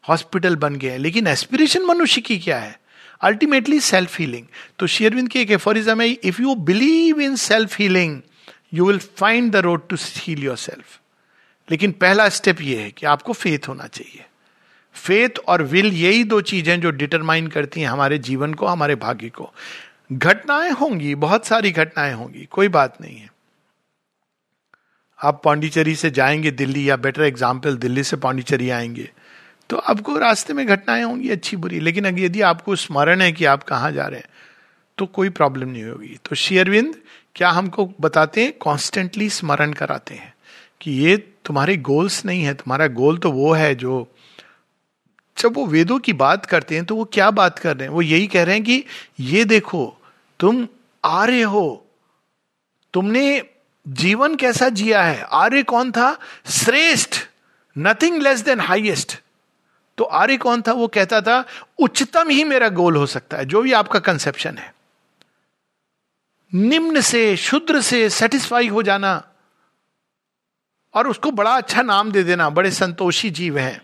हॉस्पिटल 0.09 0.57
बन 0.57 0.77
गए 0.77 0.91
हैं। 0.91 0.99
लेकिन 0.99 1.27
एस्पिरेशन 1.27 1.83
मनुष्य 1.83 2.21
की 2.21 2.39
क्या 2.39 2.59
है? 2.59 2.81
अल्टीमेटली 3.21 3.81
सेल्फ 3.81 4.19
हीलिंग 4.19 4.47
तो 4.79 4.87
शेयरविंद 4.87 5.29
की 5.29 5.41
एक 5.41 5.51
एफोरिज्म 5.51 6.01
है 6.01 6.09
if 6.09 6.43
you 6.43 6.55
believe 6.55 7.21
in 7.21 7.37
self 7.37 7.79
healing 7.79 8.21
you 8.73 8.87
will 8.87 8.99
find 8.99 9.53
the 9.53 9.57
road 9.59 9.89
to 9.89 9.97
heal 10.01 10.43
yourself 10.59 10.99
लेकिन 11.69 11.93
पहला 11.93 12.29
स्टेप 12.31 12.61
ये 12.61 12.77
है 12.79 12.91
कि 12.91 13.07
आपको 13.07 13.33
फेथ 13.33 13.69
होना 13.69 13.87
चाहिए। 13.87 14.25
फेथ 14.97 15.39
और 15.49 15.63
विल 15.65 15.93
यही 15.95 16.25
दो 16.25 16.41
चीज़ें 16.43 16.81
जो 16.81 16.91
डिटरमाइन 16.93 17.47
करती 17.47 17.81
हैं 17.81 17.89
हमारे 17.89 18.19
जीवन 18.21 18.55
को, 18.55 18.67
हमारे 18.67 18.95
भाग्य 18.97 19.29
को। 19.29 19.53
घटनाएँ 20.13 20.71
होंगी, 20.71 21.15
बहुत 21.17 21.47
सारी 21.47 21.71
घटनाएँ 21.71 22.13
होंगी, 22.15 22.45
कोई 22.47 22.69
बात 22.71 23.01
नहीं 23.01 23.17
है। 23.17 23.31
आप 25.19 25.41
पांडिचेरी 25.45 25.95
से 25.97 26.11
जाएँगे 26.11 26.51
दिल्ली, 26.53 26.89
या 26.91 26.97
बेटर 26.99 27.23
एग्ज़ाम्पल 27.23 27.77
दिल्ली 27.77 28.03
से 28.05 28.17
पांडिचेरी 28.19 28.71
आएँगे 28.71 29.09
तो 29.71 29.77
आपको 29.79 30.17
रास्ते 30.19 30.53
में 30.53 30.67
घटनाएँ 30.67 31.03
होंगी 31.03 31.29
अच्छी 31.31 31.57
बुरी। 31.57 31.81
लेकिन 31.81 32.07
यदि 32.19 32.41
आपको 32.43 32.77
स्मरण 32.77 33.21
है 33.21 33.33
कि 33.33 33.45
आप 33.47 33.63
कहाँ 33.63 33.93
जा 33.93 34.07
रहे 34.07 34.21
हैं 34.21 34.29
तो 34.99 35.07
कोई 35.09 35.29
प्रॉब्लम 35.31 35.69
नहीं 35.69 35.85
होगी। 35.85 36.19
तो 36.25 36.37
शेयरविंद 36.37 36.95
क्या 37.37 37.51
हमको 37.51 37.85
बताते 38.01 38.45
हैं? 38.45 38.53
कॉन्स्टेंटली 38.53 39.29
स्मरण 39.31 39.73
कराते 39.73 40.15
हैं 40.15 40.35
कि 40.81 40.91
ये 40.93 41.17
तुम्हारे 41.45 41.77
गोल्स 41.77 42.25
नहीं 42.25 42.43
है, 42.43 42.55
तुम्हारा 42.55 42.87
गोल 42.87 43.19
तो 43.19 43.31
वो 43.33 43.53
है 43.53 43.75
जो 43.75 44.07
जब 45.37 45.55
वो 45.57 45.67
वेदों 45.67 45.99
की 45.99 46.13
बात 46.13 46.47
करते 46.47 46.75
हैं 46.75 46.85
तो 46.85 46.97
वो 46.97 47.05
क्या 47.05 47.31
बात 47.31 47.59
कर 47.59 47.77
रहे 47.77 47.89
हैं? 47.89 47.95
वो 47.95 48.03
यही 48.03 48.27
कह 48.27 48.43
रहे 48.45 48.55
हैं 48.55 48.65
कि 48.65 48.85
ये 49.21 49.45
देखो, 49.45 49.97
तुम 50.41 50.67
आर्य 51.05 51.43
हो। 51.43 51.87
तुमने 52.95 53.43
जीवन 53.89 54.37
कैसा 54.37 54.69
जिया 54.69 55.03
है? 55.03 55.23
आर्य 55.23 55.63
कौन 55.63 55.93
था? 55.93 56.17
श्रेष्ठ 56.47 57.17
नथिंग 57.77 58.23
लेस 58.23 58.41
देन 58.41 58.61
हाइएस्ट 58.61 59.19
तो 59.99 60.05
आर्य 60.05 60.37
कौन 60.37 60.63
था? 60.63 60.73
वो 60.73 60.89
कहता 60.89 61.21
था, 61.21 61.45
उच्चतम 61.79 62.29
ही 62.29 62.45
मेरा 62.45 62.69
गोल 62.69 62.97
हो 62.97 63.07
सकता 63.07 63.37
है, 63.37 63.45
जो 63.45 63.63
भी 63.63 63.73
आपका 63.73 63.99
कंसेप्शन 63.99 64.59
है। 64.59 64.75
निम्न 66.55 67.01
से, 67.01 67.37
शुद्र 67.37 67.81
से 67.81 68.11
सेटिस्फाई 68.11 68.69
हो 68.69 68.83
जाना 68.83 69.29
और 70.95 71.09
उसको 71.09 71.31
बड़ा 71.31 71.57
अच्छा 71.57 71.83
नाम 71.83 72.13
दे 72.13 72.23
देना। 72.23 72.51
बड़े 72.51 72.71
संतोषी 72.71 73.31
जीव 73.31 73.59
हैं। 73.59 73.83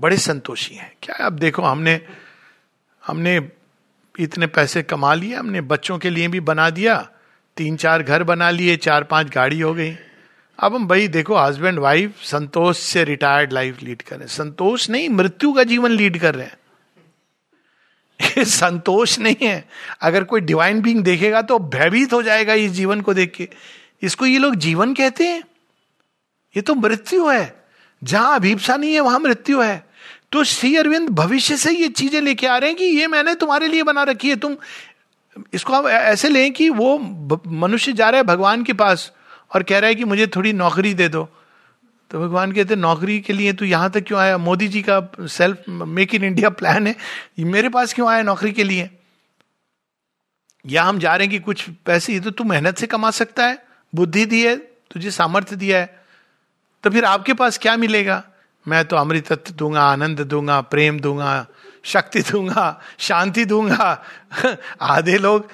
बड़े 0.00 0.16
संतोषी 0.16 0.74
हैं। 0.74 0.96
क्या 1.02 1.16
अब 1.26 1.32
देखो, 1.32 1.62
हमने 1.62 2.06
हमने 3.06 3.50
इतने 4.18 4.46
पैसे 4.46 4.82
कमा 4.82 5.14
लिए, 5.14 5.34
हमने 5.34 5.60
बच्चों 5.60 5.98
के 5.98 6.10
लिए 6.10 6.28
भी 6.28 6.40
बना 6.40 6.70
दिया। 6.70 7.10
तीन 7.56 7.76
चार 7.76 8.02
घर 8.02 8.22
बना 8.22 8.50
लिए, 8.50 8.76
चार 8.76 9.04
पाँच 9.04 9.28
गाड़ी 9.28 9.60
हो 9.60 9.74
गई। 9.74 9.96
अब 10.58 10.74
हम 10.74 10.86
भाई, 10.86 11.08
देखो 11.08 11.36
हस्बैंड 11.36 11.78
वाइफ 11.78 12.22
संतोष 12.22 12.78
से 12.78 13.04
रिटायर्ड 13.04 13.52
लाइफ 13.52 13.82
लीड 13.82 14.02
कर 14.02 14.16
रहे 14.16 14.24
हैं। 14.24 14.34
संतोष 14.34 14.90
नहीं, 14.90 15.08
मृत्यु 15.08 15.52
का 15.52 15.62
जीवन 15.62 15.90
लीड 15.90 16.20
कर 16.20 16.34
रहे 16.34 16.46
हैं। 16.46 16.61
ये 18.22 18.44
संतोष 18.44 19.18
नहीं 19.18 19.46
है। 19.46 19.68
अगर 20.00 20.24
कोई 20.24 20.40
डिवाइन 20.40 20.80
बींग 20.80 21.04
देखेगा 21.04 21.42
तो 21.42 21.58
भयभीत 21.58 22.12
हो 22.12 22.22
जाएगा 22.22 22.54
इस 22.54 22.70
जीवन 22.70 23.00
को 23.00 23.14
देख 23.14 23.32
के। 23.34 23.48
इसको 24.02 24.26
ये 24.26 24.38
लोग 24.38 24.54
जीवन 24.54 24.94
कहते 24.94 25.24
हैं। 25.24 25.42
ये 26.56 26.60
तो 26.60 26.74
मृत्यु 26.74 27.28
है। 27.28 27.64
जहाँ 28.04 28.34
अभीपसा 28.34 28.76
नहीं 28.76 28.94
है, 28.94 29.00
वहाँ 29.00 29.18
मृत्यु 29.18 29.60
है। 29.60 29.86
तो 30.32 30.44
श्री 30.44 30.76
अरविंद 30.76 31.08
भविष्य 31.08 31.56
से 31.56 31.72
ये 31.72 31.88
चीज़ें 31.88 32.20
लेके 32.20 32.46
आ 32.46 32.58
रहे 32.58 32.70
हैं 32.70 32.78
कि 32.78 32.84
ये 32.84 33.06
मैंने 33.06 33.34
तुम्हारे 33.34 33.68
लिए 33.68 33.82
बना 33.82 34.02
रखी 34.02 34.28
है। 34.28 34.36
तुम 34.36 34.56
इसको 35.52 35.72
आप 35.72 35.86
ऐसे 35.86 36.28
लें 36.28 36.52
कि 36.52 36.70
वो 36.70 36.98
मनुष्य 37.46 37.92
जा 37.92 38.10
रहा 38.10 38.18
है 38.18 38.24
भगवान 38.24 38.62
के 38.62 38.72
पास 38.72 39.12
और 39.54 39.62
कह 39.62 39.78
रहा 39.78 39.88
है 39.88 39.94
कि 39.94 40.04
मुझे 40.04 40.26
थोड़ी 40.26 40.52
नौकरी 40.52 40.94
दे 40.94 41.08
दो। 41.08 41.28
तो 42.12 42.20
भगवान 42.20 42.52
कहते, 42.52 42.76
नौकरी 42.76 43.20
के 43.20 43.32
लिए 43.32 43.52
तू 43.52 43.64
यहाँ 43.64 43.90
तक 43.90 44.00
क्यों 44.00 44.20
आया? 44.20 44.38
मोदी 44.38 44.68
जी 44.68 44.84
का 44.88 45.12
self 45.20 45.62
make 45.68 46.14
in 46.14 46.24
India 46.24 46.50
plan 46.50 46.86
है। 46.86 46.96
मेरे 47.40 47.68
पास 47.68 47.94
क्यों 47.94 48.08
आया 48.10 48.22
नौकरी 48.22 48.52
के 48.52 48.64
लिए? 48.64 48.90
या 50.66 50.82
हम 50.82 50.98
जा 50.98 51.16
रहे 51.16 51.26
हैं 51.26 51.38
कि 51.38 51.44
कुछ 51.44 51.70
पैसे, 51.70 52.12
ये 52.12 52.20
तो 52.20 52.30
तू 52.30 52.44
मेहनत 52.44 52.78
से 52.78 52.86
कमा 52.86 53.10
सकता 53.10 53.46
है, 53.46 53.66
बुद्धि 53.94 54.26
दी 54.26 54.46
है, 54.46 54.56
तुझे 54.56 55.10
सामर्थ्य 55.10 55.56
दिया 55.56 55.78
है। 55.78 56.04
तो 56.84 56.90
फिर 56.90 57.04
आपके 57.04 57.34
पास 57.34 57.58
क्या 57.58 57.76
मिलेगा? 57.76 58.24
मैं 58.68 58.84
तो 58.84 58.96
अमृतत्व 58.96 59.54
दूँगा, 59.54 59.82
आनंद 59.82 60.20
दूँगा, 60.20 60.60
प्रेम 60.60 61.00
दूँगा, 61.00 61.46
शक्ति 61.82 62.22
दूँगा, 62.22 62.80
शांति 62.98 63.44
दूँगा। 63.44 64.04
आधे 64.80 65.18
लोग, 65.18 65.48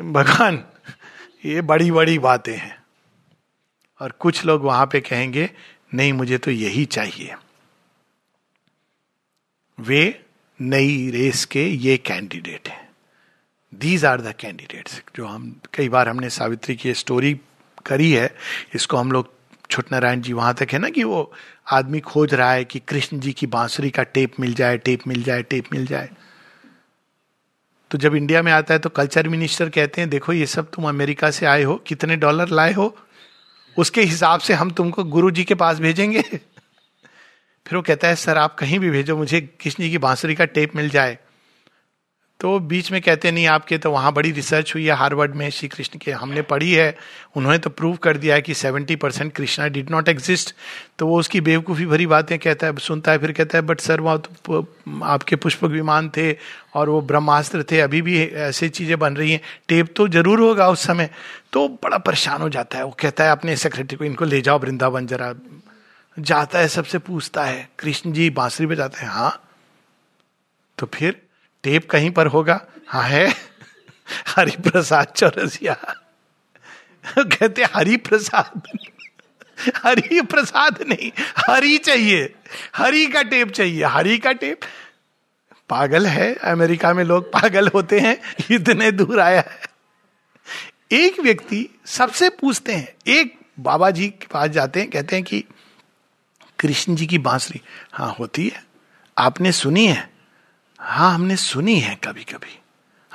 भगवान, 0.00 0.64
ये 1.44 1.60
बड़ी 1.60 1.90
बड़ी 1.90 2.18
बातें 2.18 2.56
हैं। 2.56 2.78
और 4.00 4.12
कुछ 4.12 4.44
लोग 4.44 4.62
वहाँ 4.62 4.86
पे 4.86 5.00
कहेंगे 5.00 5.50
नहीं, 5.92 6.12
मुझे 6.12 6.38
तो 6.38 6.50
यही 6.50 6.84
चाहिए। 6.86 7.34
वे 9.78 10.24
नई 10.60 11.10
रेस 11.10 11.44
के 11.44 11.64
ये 11.64 11.96
कैंडिडेट 11.96 12.68
हैं। 12.68 12.88
दीज 13.72 14.04
आर 14.04 14.20
द 14.20 14.34
कैंडिडेट्स 14.40 15.02
जो 15.16 15.26
हम, 15.26 15.54
कई 15.74 15.88
बार 15.88 16.08
हमने 16.08 16.30
सावित्री 16.30 16.76
की 16.76 16.94
स्टोरी 16.94 17.34
करी 17.86 18.10
है, 18.12 18.34
इसको 18.74 18.96
हम 18.96 19.12
लोग 19.12 19.32
छोट 19.70 19.92
नारायण 19.92 20.20
जी 20.20 20.32
वहाँ 20.32 20.54
तक 20.54 20.68
है 20.72 20.78
ना 20.78 20.88
कि 20.88 21.04
वो 21.04 21.32
आदमी 21.72 22.00
खोज 22.00 22.34
रहा 22.34 22.52
है 22.52 22.64
कि 22.64 22.78
कृष्ण 22.78 23.18
जी 23.20 23.32
की 23.32 23.46
बांसुरी 23.46 23.90
का 23.90 24.02
टेप 24.02 24.38
मिल 24.40 24.54
जाए 24.54 24.78
टेप 24.78 25.06
मिल 25.06 25.22
जाए 25.22 25.42
टेप 25.42 25.72
मिल 25.72 25.86
जाए। 25.86 26.08
तो 27.90 27.98
जब 27.98 28.14
इंडिया 28.14 28.42
में 28.42 28.52
आता 28.52 28.74
है 28.74 28.80
तो 28.80 28.88
कल्चर 28.88 29.28
मिनिस्टर 29.28 29.68
कहते 29.68 30.00
हैं, 30.00 30.10
देखो 30.10 30.32
ये 30.32 30.46
सब 30.46 30.70
तुम 30.70 30.88
अमेरिका 30.88 31.30
से 31.30 31.46
आए 31.46 31.62
हो, 31.62 31.76
कितने 31.76 32.16
डॉलर 32.16 32.48
लाए 32.48 32.72
हो? 32.72 32.96
उसके 33.78 34.02
हिसाब 34.02 34.40
से 34.40 34.54
हम 34.54 34.70
तुमको 34.70 35.04
गुरु 35.04 35.30
जी 35.30 35.44
के 35.44 35.54
पास 35.54 35.78
भेजेंगे। 35.78 36.22
फिर 37.66 37.76
वो 37.76 37.82
कहता 37.82 38.08
है, 38.08 38.16
सर, 38.16 38.38
आप 38.38 38.54
कहीं 38.54 38.78
भी 38.78 38.90
भेजो, 38.90 39.16
मुझे 39.16 39.40
कृष्ण 39.40 39.82
जी 39.82 39.90
की 39.90 39.98
बांसुरी 39.98 40.34
का 40.34 40.44
टेप 40.44 40.76
मिल 40.76 40.90
जाए। 40.90 41.18
तो 42.40 42.58
बीच 42.60 42.90
में 42.92 43.00
कहते, 43.02 43.30
नहीं, 43.30 43.46
आपके 43.46 43.76
तो 43.78 43.90
वहाँ 43.90 44.12
बड़ी 44.12 44.30
रिसर्च 44.32 44.74
हुई 44.74 44.84
है 44.86 44.94
हार्वर्ड 44.94 45.34
में 45.34 45.48
श्री 45.50 45.68
कृष्ण 45.68 45.98
के 45.98 46.12
हमने 46.12 46.42
पढ़ी 46.42 46.72
है। 46.72 46.96
उन्होंने 47.36 47.58
तो 47.58 47.70
प्रूव 47.70 47.96
कर 47.96 48.16
दिया 48.16 48.34
है 48.34 48.42
कि 48.42 48.54
seventy 48.54 48.96
percent 48.96 49.32
Krishna 49.32 49.66
did 49.68 49.90
not 49.90 50.08
exist 50.08 50.54
तो 50.98 51.06
वो 51.06 51.18
उसकी 51.18 51.40
बेवकूफ़ी 51.40 51.86
भरी 51.86 52.06
बातें 52.06 52.38
कहता 52.38 52.66
है, 52.66 52.76
सुनता 52.76 53.12
है, 53.12 53.18
फिर 53.18 53.32
कहता 53.32 53.58
है 53.58 53.62
बट 53.62 53.80
सर 53.80 54.00
वहाँ 54.00 54.18
तो 54.18 54.66
आपके 55.04 55.36
पुष्पक 55.36 55.70
विमान 55.70 56.10
थे 56.16 56.32
और 56.74 56.88
वो 56.88 57.00
ब्रह्मास्त्र 57.02 57.62
थे, 57.62 57.80
अभी 57.80 58.02
भी 58.02 58.22
ऐसी 58.24 58.68
चीज़ें 58.68 58.98
बन 58.98 59.16
रही 59.16 59.32
हैं। 59.32 59.40
टेप 59.68 59.92
तो 59.96 60.08
ज़रूर 60.08 60.40
होगा 60.40 60.68
उस 60.68 60.86
समय। 60.86 61.10
तो 61.52 61.68
बड़ा 61.82 61.98
परेशान 61.98 62.42
हो 62.42 62.48
जाता 62.48 62.78
है। 62.78 62.84
वो 62.84 62.96
कहता 63.00 63.24
है, 63.24 63.30
अपने 63.30 63.56
सेक्रेटरी 63.56 63.96
को, 63.96 64.04
इनको 64.04 64.24
ले 64.24 64.40
जाओ 64.40 64.58
वृंदावन 64.58 65.06
जरा। 65.06 65.34
जाता 66.16 66.58
है, 66.58 66.68
सबसे 66.68 66.98
पूछता 66.98 67.44
है, 67.44 67.68
कृष्ण 67.78 68.12
जी, 68.12 68.30
बांसुरी 68.30 68.66
बजाते 68.66 69.00
हैं? 69.00 69.08
हाँ। 69.08 69.40
तो 70.78 70.86
फिर 70.86 71.22
टेप 71.62 71.90
कहीं 71.90 72.10
पर 72.10 72.26
होगा? 72.26 72.66
हाँ 72.88 73.02
है। 73.02 73.34
हरि 74.36 74.50
प्रसाद 74.50 75.06
चौरसिया। 75.06 75.74
कहते 77.18 77.62
हरि 77.62 77.96
प्रसाद 77.96 78.62
हरि 79.76 80.20
प्रसाद 80.22 80.82
नहीं। 80.88 81.12
हरी 81.18 81.78
चाहिए। 81.78 82.34
हरी 82.76 83.06
का 83.06 83.22
टेप 83.22 83.50
चाहिए। 83.50 83.84
हरी 83.84 84.18
का 84.18 84.32
टेप? 84.32 84.60
पागल 85.68 86.06
है। 86.06 86.34
अमेरिका 86.34 86.94
में 86.94 87.04
लोग 87.04 87.32
पागल 87.32 87.68
होते 87.68 88.00
हैं। 88.00 88.20
इतने 88.50 88.92
दूर 88.92 89.20
आया 89.20 89.40
है। 89.40 89.60
एक 90.92 91.20
व्यक्ति 91.20 91.80
सबसे 91.86 92.28
पूछते 92.28 92.72
हैं। 92.72 92.94
एक 93.06 93.38
बाबा 93.60 93.90
जी 93.90 94.08
के 94.08 94.26
पास 94.26 94.50
जाते 94.50 94.80
हैं। 94.80 94.90
कहते 94.90 95.16
हैं 95.16 95.24
कि, 95.24 95.44
कृष्ण 96.58 96.94
जी 96.94 97.06
की 97.06 97.18
बांसुरी। 97.18 97.60
हाँ 97.92 98.16
होती 98.18 98.48
है। 98.48 98.64
आपने 99.18 99.52
सुनी 99.52 99.86
है? 99.86 100.17
हाँ 100.78 101.14
हमने 101.14 101.36
सुनी 101.36 101.80
है 101.80 101.94
कभी 101.94 102.24
कभी 102.24 102.58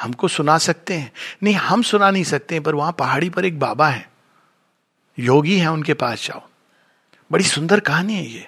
हमको 0.02 0.28
सुना 0.28 0.58
सकते 0.58 0.94
हैं। 0.94 1.12
नहीं, 1.44 1.56
हम 1.56 1.82
सुना 1.82 2.12
नहीं 2.12 2.24
सकते, 2.24 2.60
पर 2.60 2.76
वहाँ 2.76 2.92
पहाड़ी 2.92 3.30
पर 3.30 3.46
एक 3.46 3.60
बाबा 3.60 3.90
है। 3.90 4.10
योगी 5.20 5.58
है 5.58 5.72
उनके 5.72 5.94
पास 5.94 6.28
जाओ। 6.28 6.48
बड़ी 7.32 7.44
सुंदर 7.44 7.80
कहानी 7.80 8.14
है 8.14 8.28
ये। 8.28 8.48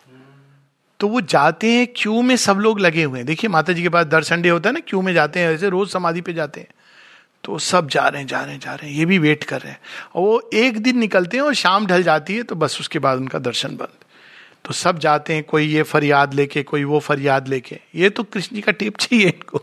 तो 0.99 1.07
वो 1.07 1.21
जाते 1.21 1.71
हैं, 1.71 1.87
क्यू 1.95 2.21
में 2.21 2.37
सब 2.37 2.57
लोग 2.57 2.79
लगे 2.79 3.03
हुए 3.03 3.19
हैं। 3.19 3.25
देखिए, 3.25 3.49
माता 3.49 3.73
जी 3.73 3.81
के 3.81 3.89
पास 3.89 4.05
दर 4.05 4.23
संडे 4.23 4.49
होता 4.49 4.69
है 4.69 4.73
ना, 4.73 4.79
क्यू 4.79 5.01
में 5.01 5.13
जाते 5.13 5.39
हैं, 5.39 5.51
ऐसे 5.51 5.69
रोज 5.69 5.89
समाधि 5.89 6.21
पे 6.21 6.33
जाते 6.33 6.59
हैं। 6.59 6.67
तो 7.43 7.59
सब 7.59 7.87
जा 7.87 8.07
रहे 8.07 8.21
हैं, 8.21 8.27
जा 8.27 8.41
रहे 8.41 8.53
हैं, 8.53 8.59
जा 8.59 8.75
रहे 8.75 8.91
हैं। 8.91 8.97
ये 8.97 9.05
भी 9.05 9.19
वेट 9.19 9.43
कर 9.43 9.61
रहे 9.61 9.71
हैं। 9.71 9.79
और 10.15 10.21
वो 10.21 10.49
एक 10.53 10.83
दिन 10.83 10.97
निकलते 10.97 11.37
हैं 11.37 11.43
और 11.43 11.53
शाम 11.53 11.85
ढल 11.85 12.03
जाती 12.03 12.35
है 12.35 12.43
तो 12.43 12.55
बस 12.55 12.79
उसके 12.79 12.99
बाद 12.99 13.17
उनका 13.17 13.39
दर्शन 13.39 13.69
बंद। 13.69 14.04
तो 14.65 14.73
सब 14.73 14.99
जाते 14.99 15.33
हैं, 15.33 15.43
कोई 15.43 15.67
ये 15.67 15.83
फरियाद 15.83 16.33
लेके, 16.33 16.63
कोई 16.63 16.83
वो 16.83 16.99
फरियाद 16.99 17.47
लेके। 17.47 17.79
ये 17.95 18.09
तो 18.09 18.23
कृष्ण 18.23 18.55
जी 18.55 18.61
का 18.61 18.71
टिप 18.71 18.97
चाहिए 18.97 19.25
इनको। 19.25 19.61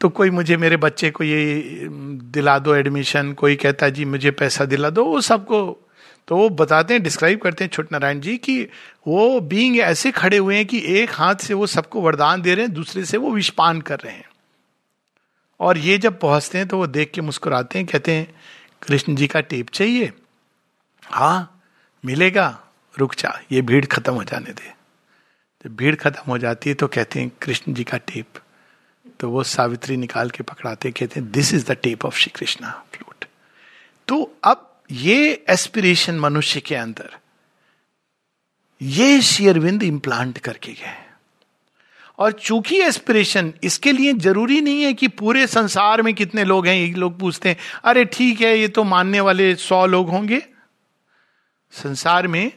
तो 0.00 0.08
कोई 0.08 0.30
मुझे, 0.30 0.56
मेरे 0.56 0.76
बच्चे 0.76 1.10
को 1.10 1.24
ये 1.24 1.62
दिला 2.22 2.58
दो 2.58 2.74
एडमिशन 2.74 3.32
कोई 3.32 3.56
कहता 3.56 3.86
है, 3.86 3.92
जी, 3.92 4.04
मुझे 4.04 4.30
पैसा 4.30 4.64
दिला 4.64 4.90
दो। 4.90 5.04
वो 5.04 5.20
सबको 5.20 5.88
तो 6.28 6.36
वो 6.36 6.48
बताते 6.48 6.94
हैं 6.94 7.02
डिस्क्राइब 7.02 7.40
करते 7.40 7.64
हैं 7.64 7.70
छोट 7.70 7.92
नारायण 7.92 8.20
जी 8.20 8.36
कि 8.36 8.62
वो 9.06 9.40
बींग 9.40 9.78
ऐसे 9.78 10.10
खड़े 10.10 10.36
हुए 10.36 10.56
हैं 10.56 10.66
कि 10.66 10.82
एक 10.86 11.10
हाथ 11.12 11.34
से 11.34 11.54
वो 11.54 11.66
सबको 11.66 12.00
वरदान 12.00 12.42
दे 12.42 12.54
रहे 12.54 12.64
हैं, 12.64 12.74
दूसरे 12.74 13.04
से 13.04 13.16
वो 13.16 13.30
विषपान 13.30 13.80
कर 13.80 13.98
रहे 13.98 14.14
हैं। 14.14 14.24
और 15.60 15.78
ये 15.78 15.98
जब 15.98 16.20
पहुँचते 16.20 16.58
हैं 16.58 16.68
तो 16.68 16.76
वो 16.76 16.86
देख 16.86 17.10
के 17.10 17.20
मुस्कुराते 17.20 17.78
हैं, 17.78 17.86
कहते 17.88 18.12
हैं, 18.12 18.34
कृष्ण 18.82 19.14
जी 19.14 19.26
का 19.26 19.40
टेप 19.40 19.70
चाहिए? 19.70 20.12
हाँ 21.02 21.62
मिलेगा। 22.04 22.61
रुक 22.96 23.14
जा, 23.14 23.38
ये 23.52 23.62
भीड़ 23.62 23.84
खत्म 23.86 24.12
हो 24.14 24.24
जाने 24.24 24.52
दे। 24.52 24.72
जब 25.64 25.76
भीड़ 25.76 25.94
खत्म 25.96 26.30
हो 26.30 26.38
जाती 26.38 26.70
है 26.70 26.74
तो 26.74 26.86
कहते 26.88 27.20
हैं, 27.20 27.30
कृष्ण 27.42 27.72
जी 27.74 27.84
का 27.84 27.98
टेप। 27.98 28.38
तो 29.20 29.28
वो 29.30 29.42
सावित्री 29.44 29.96
निकाल 29.96 30.30
के 30.30 30.42
पकड़ाते 30.42 30.90
कहते 30.90 31.20
हैं 31.20 31.30
this 31.32 31.52
is 31.54 31.66
the 31.66 31.76
tape 31.82 32.04
of 32.04 32.16
Shri 32.16 32.30
Krishna 32.36 32.70
flute 32.92 33.24
तो 34.08 34.22
अब 34.44 34.68
ये 34.90 35.44
एस्पिरेशन 35.50 36.18
मनुष्य 36.20 36.60
के 36.60 36.74
अंदर, 36.74 37.10
ये 38.80 39.20
शेयरविंद 39.22 39.82
इम्प्लांट 39.82 40.38
करके 40.38 40.72
गए 40.72 40.96
और 42.18 42.32
चूँकि 42.32 42.80
एस्पिरेशन 42.82 43.52
इसके 43.64 43.92
लिए 43.92 44.12
ज़रूरी 44.14 44.60
नहीं 44.60 44.82
है 44.82 44.92
कि 44.94 45.08
पूरे 45.10 45.46
संसार 45.46 46.02
में 46.02 46.12
कितने 46.14 46.44
लोग 46.44 46.66
हैं 46.66 46.74
ये 46.74 46.92
लोग 46.94 47.18
पूछते 47.20 47.48
हैं, 47.48 47.56
अरे 47.84 48.04
ठीक 48.06 48.40
है, 48.40 48.56
ये 48.58 48.68
तो 48.68 48.84
मानने 48.84 49.20
वाले 49.20 49.54
सौ 49.56 49.84
लोग 49.86 50.10
होंगे। 50.10 50.42
संसार 51.74 52.26
में 52.26 52.52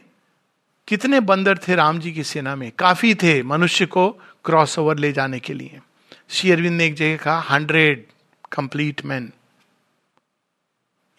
कितने 0.88 1.20
बंदर 1.20 1.58
थे 1.58 1.74
राम 1.74 1.98
जी 1.98 2.12
की 2.12 2.24
सेना 2.24 2.56
में? 2.56 2.72
काफ़ी 2.78 3.14
थे 3.14 3.42
मनुष्य 3.42 3.86
को 3.86 4.08
क्रॉस 4.44 4.78
ओवर 4.78 4.98
ले 4.98 5.12
जाने 5.12 5.40
के 5.40 5.54
लिए। 5.54 5.80
श्री 6.28 6.50
अरविंद 6.50 6.78
ने 6.78 6.84
एक 6.84 6.94
जगह 6.94 7.16
कहा, 7.16 7.38
हंड्रेड 7.38 8.06
कंप्लीट 8.52 9.04
मैन 9.04 9.32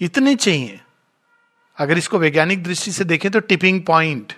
इतने 0.02 0.36
चाहिए। 0.36 0.80
अगर 1.78 1.98
इसको 1.98 2.20
वैज्ञानिक 2.20 2.64
दृष्टि 2.64 2.92
से 2.92 3.04
देखें 3.04 3.32
तो 3.32 3.40
टिपिंग 3.40 3.82
पॉइंट। 3.82 4.34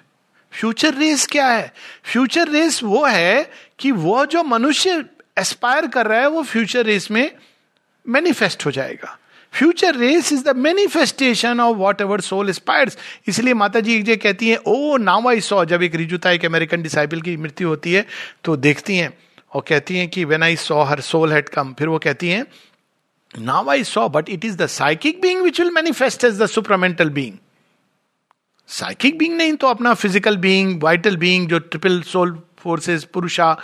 फ्यूचर 0.51 0.93
रेस 0.93 1.27
क्या 1.27 1.47
है? 1.47 1.73
फ्यूचर 2.03 2.47
रेस 2.47 2.84
वो 2.84 3.05
है 3.05 3.51
कि 3.80 3.91
वो 3.91 4.25
जो 4.25 4.43
मनुष्य 4.43 5.05
एस्पायर 5.38 5.88
कर 5.88 6.07
रहा 6.07 6.19
है, 6.19 6.27
वो 6.27 6.43
फ्यूचर 6.43 6.86
रेस 6.86 7.11
में 7.11 7.36
मैनिफेस्ट 8.07 8.65
हो 8.65 8.71
जाएगा। 8.71 9.19
Future 9.53 9.95
race 9.95 10.31
is 10.33 10.43
the 10.43 10.55
manifestation 10.57 11.59
of 11.59 11.77
whatever 12.01 12.21
soul 12.21 12.49
aspires 12.49 12.97
इसलिए 13.27 13.53
माता 13.53 13.79
जी 13.79 13.95
एक 13.95 14.03
जगह 14.03 14.15
कहती 14.23 14.49
है, 14.49 14.57
ओ 14.67 14.97
नाउ 14.97 15.27
आई 15.29 15.41
सॉ। 15.41 15.63
जब 15.65 15.83
एक 15.83 15.95
रिजुता 15.95 16.31
एक 16.31 16.45
अमेरिकन 16.45 16.81
डिसाइपल 16.81 17.21
की 17.21 17.35
मृत्यु 17.37 17.67
होती 17.67 17.93
है 17.93 18.05
तो 18.43 18.55
देखती 18.57 18.97
हैं 18.97 19.13
और 19.53 19.63
कहती 19.67 19.97
हैं 19.97 20.07
कि 20.09 20.25
when 20.25 20.43
I 20.43 20.55
saw 20.55 20.83
her 20.83 21.01
soul 21.01 21.33
had 21.33 21.49
come 21.49 21.73
फिर 21.79 21.87
वो 21.87 21.99
कहती 21.99 22.29
हैं 22.29 22.45
now 23.39 23.69
I 23.69 23.83
saw 23.83 24.07
but 24.09 24.29
it 24.29 24.45
is 24.45 24.57
the 24.57 24.67
psychic 24.67 25.21
being 25.21 25.41
which 25.41 25.59
will 25.59 25.71
manifest 25.71 26.23
as 26.23 26.41
the 26.41 26.45
supermental 26.45 27.09
being 27.09 27.37
psychic 28.69 29.17
being 29.17 29.35
नहीं 29.37 29.53
तो 29.53 29.67
अपना 29.67 29.93
फ़िज़िकल 29.93 30.37
बींग 30.37 30.81
वाइटल 30.83 31.17
बींग 31.17 31.47
जो 31.49 31.59
triple 31.59 32.01
soul 32.01 32.39
forces 32.57 33.03
Purusha 33.03 33.55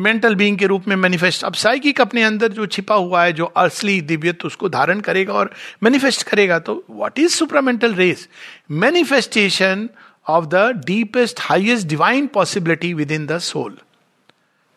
mental 0.00 0.34
being 0.34 0.58
के 0.58 0.66
रूप 0.66 0.88
में 0.88 0.94
मैनिफेस्ट 0.96 1.44
अब 1.44 1.54
साइकिक 1.54 2.00
अपने 2.00 2.22
अंदर 2.22 2.52
जो 2.52 2.66
छिपा 2.66 2.94
हुआ 2.94 3.24
है, 3.24 3.32
जो 3.32 3.44
असली 3.44 4.00
दिव्यत्व, 4.00 4.46
उसको 4.46 4.68
धारण 4.68 5.00
करेगा 5.00 5.32
और 5.32 5.52
मैनिफेस्ट 5.82 6.22
करेगा 6.22 6.58
तो 6.58 6.84
what 6.90 7.18
is 7.18 7.34
supramental 7.34 7.94
race 7.94 8.28
manifestation 8.70 9.88
of 10.28 10.44
the 10.44 10.54
deepest 10.86 11.40
highest 11.40 11.86
divine 11.86 12.26
possibility 12.26 12.94
within 13.10 13.26
the 13.26 13.38
soul 13.38 13.78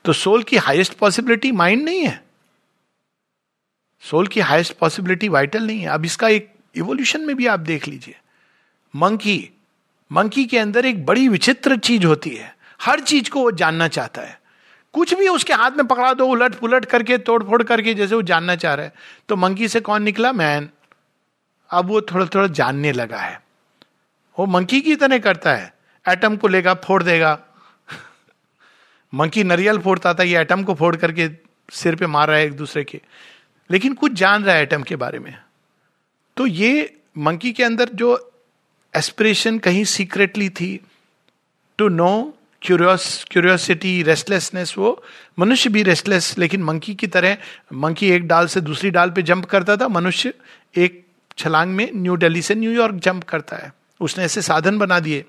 तो 0.06 0.14
सोल 0.14 0.44
की 0.44 0.58
हाइएस्ट 0.58 0.94
पॉसिबिलिटी 0.94 1.52
माइंड 1.52 1.84
नहीं 1.84 2.02
है। 2.02 2.24
सोल 4.02 4.28
की 4.28 4.40
हाइएस्ट 4.40 4.74
पॉसिबिलिटी 4.74 5.28
वाइटल 5.30 5.64
नहीं 5.64 5.80
है। 5.80 5.88
अब 5.88 6.06
इसका 6.06 6.28
एक 6.28 6.52
इवोल्यूशन 6.76 7.22
में 7.22 7.36
भी 7.36 7.48
आप 7.48 7.60
देख 7.60 7.88
लीजिए। 7.88 8.16
मंकी 8.96 9.50
मंकी 10.12 10.46
के 10.46 10.58
अंदर 10.58 10.86
एक 10.86 11.06
बड़ी 11.06 11.28
विचित्र 11.28 11.78
चीज़ 11.78 12.06
होती 12.06 12.30
है। 12.30 12.56
हर 12.82 13.00
चीज़ 13.00 13.30
को 13.30 13.42
वो 13.42 13.52
जानना 13.52 13.88
चाहता 13.88 14.22
है। 14.22 14.40
कुछ 14.94 15.14
भी 15.14 15.28
उसके 15.28 15.54
हाथ 15.54 15.72
में 15.72 15.88
पकड़ा 15.88 16.14
दो, 16.14 16.28
उलट 16.28 16.56
पुलट 16.56 16.86
करके 16.86 17.18
तोड़ 17.18 17.44
फोड़ 17.44 17.64
करके, 17.64 17.94
जैसे 17.94 18.16
वो 18.16 18.22
जानना 18.22 18.56
चाह 18.56 18.74
रहा 18.74 18.86
है। 18.86 18.94
तो 19.30 19.36
मंकी 19.36 19.68
से 19.68 19.80
कौन 19.80 20.04
निकला? 20.04 20.32
मैन। 20.32 20.70
अब 21.70 21.86
वो 21.86 22.02
थोड़ा 22.02 22.26
थोड़ा 22.26 22.48
जानने 22.48 22.92
लगा 22.92 23.20
है। 23.20 23.42
वो 24.40 24.46
मंकी 24.46 24.82
की 24.82 24.96
तरह 24.96 25.20
करता 25.20 25.54
है। 25.54 25.74
एटम 26.10 26.38
को 26.38 26.48
लेगा, 26.48 26.74
फोड़ 26.74 27.04
देगा। 27.04 27.40
मंकी 29.14 29.44
नरियल 29.44 29.80
फोड़ता 29.80 30.14
था, 30.14 30.24
ये 30.24 30.40
एटम 30.40 30.64
को 30.64 30.74
फोड़ 30.74 30.96
करके 30.96 31.30
सिर 31.72 31.96
पे 31.96 32.08
मार 32.08 32.28
रहा 32.28 32.38
है 32.38 32.46
एक 32.46 32.54
दूसरे 32.54 32.84
के। 32.84 33.02
लेकिन 33.72 33.94
कुछ 33.94 34.14
जान 34.14 34.44
रहा 34.44 34.56
है 34.56 34.64
एटम 34.64 34.84
के 34.84 34.96
बारे 34.96 35.20
में। 35.20 35.42
तो 36.38 36.48
ये 36.48 36.98
मंकी 37.18 37.54
के 37.54 37.64
अंदर 37.64 37.90
जो 37.90 38.32
एस्पिरेशन 38.96 39.60
कहीं 39.60 39.84
सीक्रेटली 39.84 40.50
थी 40.50 40.86
to 41.78 41.88
know 41.88 42.38
curious 42.64 43.26
curiosity 43.32 44.04
restlessness 44.04 44.76
वो 44.78 45.04
मनुष्य 45.40 45.70
भी 45.70 45.84
रेस्टलेस 45.84 46.38
लेकिन 46.38 46.64
मंकी 46.64 46.96
की 46.96 47.08
तरह 47.08 47.38
मंकी 47.74 48.12
एक 48.12 48.28
डाल 48.28 48.48
से 48.48 48.62
दूसरी 48.62 48.90
डाल 48.90 49.10
पे 49.10 49.22
जंप 49.22 49.46
करता 49.46 49.78
था, 49.78 49.88
मनुष्य 49.88 50.34
एक 50.78 51.06
छलांग 51.38 51.72
में 51.72 51.92
न्यू 51.94 52.18
दिल्ली 52.18 52.42
से 52.42 52.56
न्यूयॉर्क 52.56 52.96
जंप 52.96 53.24
करता 53.24 53.56
है। 53.56 53.74
उसने 54.02 54.24
ऐसे 54.24 54.42
साधन 54.42 54.78
बना 54.78 55.00
दिए। 55.00 55.26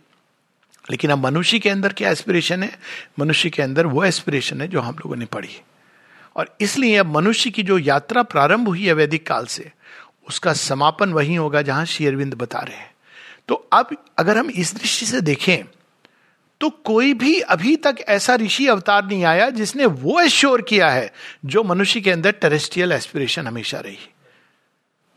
लेकिन 0.91 1.11
अब 1.11 1.19
मनुष्य 1.19 1.59
के 1.59 1.71
अंदर 1.71 1.93
क्या 1.93 2.11
एस्पिरेशन 2.11 2.63
है? 2.63 2.79
मनुष्य 3.19 3.51
के 3.51 3.63
अंदर 3.63 3.87
वो 3.87 4.05
एस्पिरेशन 4.05 4.61
है 4.61 4.69
जो 4.69 4.81
हम 4.81 4.95
लोगों 4.95 5.17
ने 5.17 5.25
पढ़ी। 5.25 5.61
और 6.37 6.57
इसलिए 6.61 6.97
अब 6.97 7.07
मनुष्य 7.07 7.51
की 7.51 7.63
जो 7.63 7.79
यात्रा 7.79 8.23
प्रारंभ 8.23 8.69
हुई 8.69 8.87
है 8.87 8.93
वैदिक 8.93 9.27
काल 9.27 9.47
से, 9.47 9.73
उसका 10.29 10.53
समापन 10.53 11.13
वही 11.13 11.35
होगा 11.35 11.63
जहाँ 11.63 11.85
शेयरविंद 11.85 12.35
बता 12.35 12.59
रहे 12.59 12.77
हैं। 12.77 12.95
तो 13.49 13.55
अब 13.55 14.05
अगर 14.19 14.39
हम 14.39 14.51
इस 14.51 14.75
दृष्टि 14.75 15.07
से 15.07 15.21
देखें 15.21 15.65
तो 16.65 16.71
कोई 16.71 17.15
भी 17.15 17.41
अभी 17.41 17.77
तक 17.77 17.97
ऐसा 18.09 18.35
ऋषि 18.35 18.67
अवतार 18.67 19.07
नहीं 19.07 19.25
आया 19.25 19.51
जिसने 19.51 19.87
वो 19.87 20.21
एश्योर 20.21 20.63
किया 20.63 20.91
है 20.91 21.13
जो 21.45 21.65
मनुष्य 21.65 22.01
के 22.01 22.11
अंदर 22.11 22.31
टेरेस्ट्रियल 22.31 22.93
एस्पिरेशन 22.93 23.47
हमेशा 23.47 23.81
रही। 23.81 23.99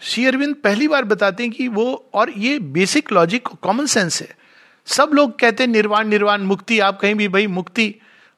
श्री 0.02 0.26
अरविंद 0.26 0.56
पहली 0.56 0.88
बार 0.88 1.04
बताते 1.04 1.44
हैं 1.44 1.52
कि 1.52 1.68
वो, 1.68 2.10
और 2.14 2.32
ये 2.38 2.60
बेसिक 2.60 3.12
लॉजिक 3.12 3.48
कॉमन 3.48 3.86
सेंस 3.86 4.22
है। 4.22 4.38
सब 4.86 5.12
लोग 5.14 5.40
कहते 5.40 5.64
हैं, 5.64 5.72
निर्वाण 5.72 6.08
निर्वाण, 6.08 6.42
मुक्ति, 6.42 6.80
आप 6.80 7.00
कहीं 7.00 7.16
भी, 7.16 7.28
भाई, 7.28 7.48
मुक्ति। 7.48 7.96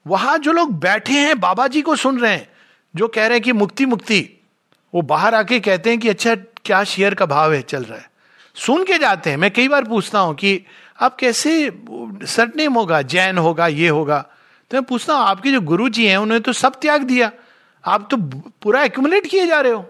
वहाँ 0.08 0.38
जो 0.38 0.52
लोग 0.52 0.80
बैठे 0.80 1.14
हैं, 1.14 1.40
बाबा 1.40 1.68
जी 1.68 1.82
को 1.82 1.96
सुन 1.96 2.20
रहे 2.20 2.34
हैं, 2.34 2.50
जो 2.96 3.08
कह 3.08 3.22
रहे 3.22 3.34
हैं 3.34 3.42
कि 3.42 3.52
मुक्ति 3.52 3.86
मुक्ति, 3.86 4.30
वो 4.96 5.02
बाहर 5.02 5.36
आके 5.36 5.60
कहते 5.60 5.90
हैं 5.90 6.00
कि 6.00 6.10
अच्छा 6.10 6.36
क्या 6.36 6.84
शेयर 6.84 7.14
का 7.14 7.26
भाव 7.26 7.54
है, 7.54 7.62
चल 7.62 7.84
रहा 7.84 7.98
है? 7.98 8.10
सुन 8.56 8.84
के 8.84 8.98
जाते 8.98 9.30
हैं। 9.30 9.38
मैं 9.38 9.52
कई 9.52 9.68
बार 9.68 9.84
पूछता 9.84 10.20
हूँ 10.20 10.36
कि 10.36 10.66
आप 11.00 11.16
कैसे 11.16 11.52
सरनेम 12.26 12.74
होगा, 12.74 13.02
जैन 13.02 13.38
होगा, 13.38 13.68
ये 13.68 13.88
होगा? 13.88 14.20
तो 14.72 14.78
मैं 14.78 14.84
पूछता 14.84 15.14
हूँ, 15.14 15.24
आपके 15.24 15.52
जो 15.52 15.62
गुरु 15.62 15.90
जी 15.90 16.06
हैं, 16.08 16.18
उन्होंने 16.18 16.40
तो 16.40 16.54
सब 16.54 16.80
त्याग 16.80 17.04
दिया। 17.04 17.32
आप 17.84 18.08
तो 18.12 18.18
पूरा 18.62 18.84
एक्यूमुलेट 18.84 19.28
किए 19.28 19.46
जा 19.48 19.60
रहे 19.62 19.72
हो। 19.72 19.86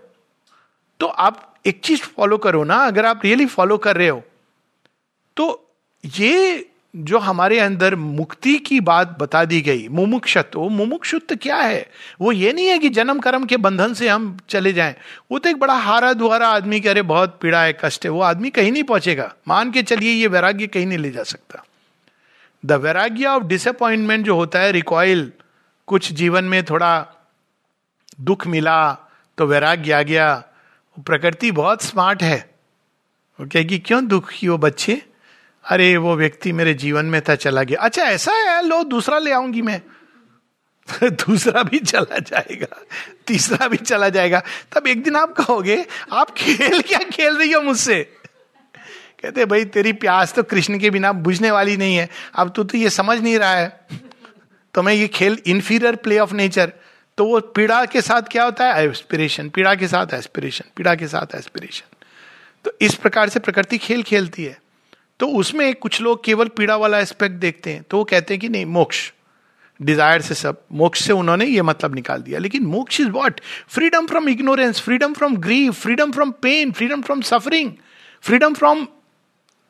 तो 1.00 1.08
आप 1.08 1.56
एक 1.66 1.82
चीज़ 1.84 2.02
फॉलो 2.02 2.38
करो 2.38 2.64
ना, 2.64 2.76
अगर 2.78 3.06
आप 3.06 3.22
रियली 3.24 3.46
फॉलो 3.46 3.78
कर 3.78 3.98
रहे 3.98 4.08
हो 4.08 4.24
तो 5.38 5.76
ये 6.04 6.69
जो 6.96 7.20
हमारे 7.20 7.60
अंदर 7.60 7.96
मुक्ति 7.96 8.58
की 8.58 8.80
बात 8.80 9.18
बता 9.20 9.46
दी 9.46 9.62
गई 9.62 9.88
मुमुक्षत्व 9.88 10.70
मुमुक्षुत्व 10.70 11.36
क्या 11.36 11.56
है? 11.56 11.90
वो 12.22 12.32
ये 12.32 12.54
नहीं 12.54 12.68
है 12.68 12.80
कि 12.80 12.90
जन्म 12.90 13.20
कर्म 13.20 13.46
के 13.46 13.58
बंधन 13.58 13.94
से 13.94 14.10
हम 14.10 14.40
चले 14.50 14.74
जाएँ। 14.74 14.96
वो 15.32 15.40
तो 15.40 15.50
एक 15.50 15.58
बड़ा 15.58 15.74
हारा 15.74 16.14
दुहारा 16.14 16.48
आदमी 16.48 16.80
कह 16.80 16.92
रहे 16.92 17.02
बहुत 17.02 17.40
पीड़ा 17.42 17.64
है, 17.64 17.78
कष्ट 17.84 18.06
है, 18.06 18.12
वो 18.12 18.22
आदमी 18.22 18.50
कहीं 18.50 18.72
नहीं 18.72 18.84
पहुंचेगा। 18.84 19.36
मान 19.48 19.72
के 19.72 19.84
चलिए, 19.84 20.12
ये 20.12 20.28
वैराग्य 20.28 20.68
कहीं 20.68 20.86
नहीं 20.86 20.98
ले 20.98 21.12
जा 21.12 21.24
सकता। 21.24 21.64
द 22.66 22.72
वैराग्य 22.72 23.26
ऑफ़ 23.26 23.44
डिसअपॉइंटमेंट 23.44 24.26
जो 24.26 24.36
होता 24.36 24.60
है 24.60 24.72
रिकॉयल 24.72 25.32
कुछ 25.88 26.12
जीवन 26.14 26.44
में 26.44 26.64
थोड़ा 26.64 27.08
दुख 28.22 28.48
मिला 28.48 28.94
तो 29.38 29.46
वैराग्य 29.46 29.92
आ 29.92 30.02
गया। 30.02 30.44
प्रकृति 31.00 31.52
बहुत 31.52 31.82
स्मार्ट 31.82 32.24
है। 32.24 32.50
वो 33.40 33.46
कहेगी, 33.46 33.80
क्यों 33.80 34.08
दुख? 34.08 34.32
की 34.32 34.48
वो 34.48 34.58
बच्चे 34.58 35.02
अरे, 35.70 35.98
वो 35.98 36.16
व्यक्ति 36.16 36.52
मेरे 36.52 36.74
जीवन 36.74 37.06
में 37.06 37.22
था, 37.22 37.36
चला 37.36 37.64
गया। 37.64 37.80
अच्छा 37.80 38.04
ऐसा 38.04 38.32
है, 38.32 38.68
लो, 38.68 38.84
दूसरा 38.84 39.20
ले 39.20 39.32
आऊँगी 39.32 39.62
मैं। 39.62 39.82
दूसरा 41.04 41.64
भी 41.64 41.80
चला 41.80 42.20
जाएगा, 42.20 42.82
तीसरा 43.28 43.68
भी 43.68 43.78
चला 43.78 44.10
जाएगा। 44.10 44.44
तब 44.76 44.88
एक 44.88 45.04
दिन 45.04 45.16
आप 45.16 45.34
कहोगे, 45.34 45.86
आप 46.12 46.32
खेल, 46.32 46.82
क्या 46.82 47.00
खेल 47.00 47.38
रही 47.38 47.52
हो 47.52 47.62
मुझसे? 47.62 48.16
कहते, 49.24 49.46
भाई, 49.46 49.66
तेरी 49.66 49.94
प्यास 49.94 50.34
तो 50.34 50.44
कृष्ण 50.44 50.80
के 50.80 50.90
बिना 50.90 51.12
बुझने 51.12 51.52
वाली 51.52 51.78
नहीं 51.78 51.96
है। 51.96 52.10
अब 52.36 52.54
तू 52.56 52.64
तो 52.64 52.78
ये 52.78 52.90
समझ 52.90 53.20
नहीं 53.20 53.40
रहा 53.40 53.56
है। 53.56 53.88
तो 54.74 54.82
मैं 54.84 54.94
ये 54.94 55.08
खेल 55.08 55.38
इंफीरियर 55.46 55.96
प्ले 55.96 56.20
ऑफ़ 56.20 56.34
नेचर 56.34 56.74
तो 57.18 57.26
वो 57.26 57.40
पीड़ा 57.40 57.86
के 57.86 58.02
साथ 58.02 58.22
क्या 58.22 58.44
होता 58.44 58.74
है? 58.74 58.90
एस्पिरेशन 58.90 59.50
पीड़ा 59.50 59.76
के 59.76 59.88
साथ 59.88 60.14
एस्पिरेशन 60.14 60.66
पीड़ा 60.76 60.96
के 60.96 61.08
साथ 61.08 61.36
एस्पिरेशन 61.36 61.96
तो 62.66 62.72
इस 62.82 62.96
प्रकार 62.96 63.30
से 63.30 63.40
प्रकृति 63.40 63.78
खेल 63.78 64.04
खेलती 64.04 64.44
है। 64.44 64.58
तो 65.20 65.28
उसमें 65.28 65.76
कुछ 65.76 66.02
लोग 66.02 66.24
केवल 66.24 66.48
पीड़ा 66.48 66.76
वाला 66.76 67.00
एस्पेक्ट 67.00 67.36
देखते 67.36 67.70
हैं। 67.70 67.84
तो 67.90 67.98
वो 67.98 68.04
कहते 68.04 68.34
हैं 68.34 68.42
कि 68.42 68.50
नहीं, 68.50 68.66
मोक्ष। 68.66 69.12
डिज़ायर 69.82 70.22
से 70.22 70.36
सब, 70.36 70.62
मोक्ष 70.72 71.04
से 71.04 71.14
उन्होंने 71.14 71.46
ये 71.46 71.62
मतलब 71.62 71.96
निकाल 71.96 72.22
दिया। 72.22 72.40
लेकिन 72.40 72.64
moksha 72.64 73.00
is 73.02 73.10
what 73.10 73.42
freedom 73.68 74.08
from 74.08 74.30
ignorance 74.30 74.82
freedom 74.82 75.14
from 75.14 75.36
grief 75.38 75.74
freedom 75.74 76.12
from 76.12 76.32
pain 76.32 76.72
freedom 76.72 77.02
from 77.02 77.22
suffering 77.22 77.72
freedom 78.22 78.54
from 78.54 78.88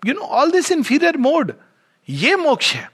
you 0.05 0.13
know 0.13 0.21
all 0.21 0.51
this 0.51 0.71
inferior 0.71 1.17
mode 1.17 1.53
ये 2.09 2.35
मोक्ष 2.35 2.73
है। 2.73 2.91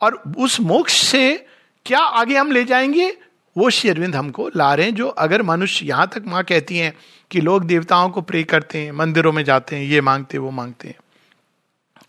और 0.00 0.22
उस 0.38 0.60
मोक्ष 0.60 1.02
से 1.02 1.46
क्या 1.86 1.98
आगे 1.98 2.36
हम 2.36 2.52
ले 2.52 2.64
जाएँगे? 2.64 3.16
वो 3.56 3.70
शेरविंद 3.70 4.16
हमको 4.16 4.50
ला 4.56 4.74
रहे 4.74 4.86
हैं, 4.86 4.94
जो 4.94 5.08
अगर 5.08 5.42
मनुष्य 5.42 5.86
यहाँ 5.86 6.10
तक 6.14 6.22
माँ 6.26 6.44
कहती 6.44 6.78
हैं 6.78 6.94
कि 7.30 7.40
लोग 7.40 7.64
देवताओं 7.64 8.10
को 8.10 8.20
प्रे 8.20 8.42
करते 8.44 8.78
हैं, 8.78 8.92
मंदिरों 8.92 9.32
में 9.32 9.44
जाते 9.44 9.76
हैं, 9.76 9.84
ये 9.84 10.00
मांगते 10.00 10.36
हैं, 10.36 10.44
वो 10.44 10.50
मांगते 10.50 10.88
हैं। 10.88 10.96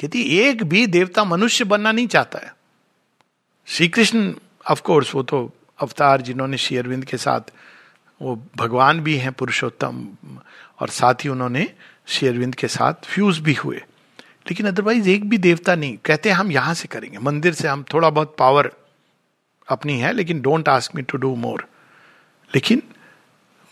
कहती 0.01 0.21
एक 0.21 0.63
भी 0.63 0.87
देवता 0.87 1.23
मनुष्य 1.23 1.65
बनना 1.65 1.91
नहीं 1.91 2.07
चाहता 2.07 2.39
है। 2.39 2.55
श्री 3.65 3.87
कृष्ण 3.87 4.33
ऑफकोर्स 4.69 5.15
वो 5.15 5.23
तो 5.23 5.53
अवतार 5.79 6.21
जिन्होंने 6.21 6.57
श्री 6.57 6.75
शेयरविंद 6.75 7.05
के 7.05 7.17
साथ, 7.17 7.41
वो 8.21 8.45
भगवान 8.55 8.99
भी 8.99 9.17
हैं, 9.17 9.31
पुरुषोत्तम, 9.31 10.07
और 10.79 10.89
साथ 10.89 11.13
ही 11.13 11.29
उन्होंने 11.29 11.73
शेयरविंद 12.07 12.55
के 12.55 12.67
साथ 12.67 12.93
फ्यूज 13.05 13.39
भी 13.39 13.53
हुए। 13.53 13.77
लेकिन 14.19 14.67
अदरवाइज़ 14.67 15.09
एक 15.09 15.29
भी 15.29 15.37
देवता 15.37 15.75
नहीं। 15.75 15.97
कहते 16.05 16.29
हम 16.29 16.51
यहाँ 16.51 16.73
से 16.73 16.87
करेंगे। 16.87 17.17
मंदिर 17.17 17.53
से 17.53 17.67
हम 17.67 17.85
थोड़ा 17.93 18.09
बहुत 18.09 18.35
पावर 18.39 18.71
अपनी 19.69 19.99
है, 19.99 20.13
लेकिन 20.13 20.41
don't 20.41 20.69
ask 20.69 20.95
me 20.95 21.01
to 21.01 21.17
do 21.17 21.35
more 21.35 21.67
लेकिन 22.55 22.83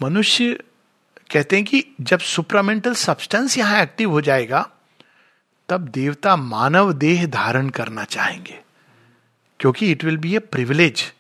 मनुष्य 0.01 0.63
कहते 1.31 1.55
हैं 1.55 1.65
कि 1.65 1.85
जब 2.01 2.19
सुप्रामेंटल 2.19 2.93
सब्सटेंस 2.93 3.57
यहाँ 3.57 3.81
एक्टिव 3.81 4.11
हो 4.11 4.21
जाएगा 4.21 4.69
तब 5.69 5.81
देवता 5.81 6.35
मानव 6.35 6.93
देह 6.93 7.25
धारण 7.25 7.69
करना 7.69 8.03
चाहेंगे। 8.03 8.61
क्योंकि 9.59 9.91
it 9.91 10.03
will 10.03 10.17
be 10.17 10.35
a 10.35 10.39
privilege 10.39 11.13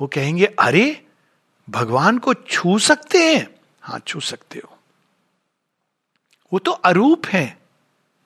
वो 0.00 0.06
कहेंगे, 0.06 0.46
अरे, 0.46 1.06
भगवान 1.70 2.18
को 2.18 2.34
छू 2.34 2.78
सकते 2.78 3.18
हैं। 3.18 3.54
हाँ 3.82 3.98
छू 4.06 4.20
सकते 4.20 4.58
हो। 4.58 4.78
वो 6.52 6.58
तो 6.58 6.70
अरूप 6.70 7.26
है। 7.26 7.58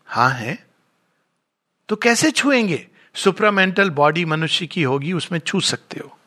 हाँ 0.07 0.31
है। 0.31 0.67
तो 1.89 1.97
कैसे 1.97 2.31
छुएँगे? 2.31 2.89
सुप्रामेंटल 3.15 3.91
बॉडी 3.91 4.25
मनुष्य 4.25 4.67
की 4.67 4.83
होगी, 4.83 5.13
उसमें 5.13 5.39
छू 5.39 5.61
सकते 5.61 6.01
हो। 6.05 6.19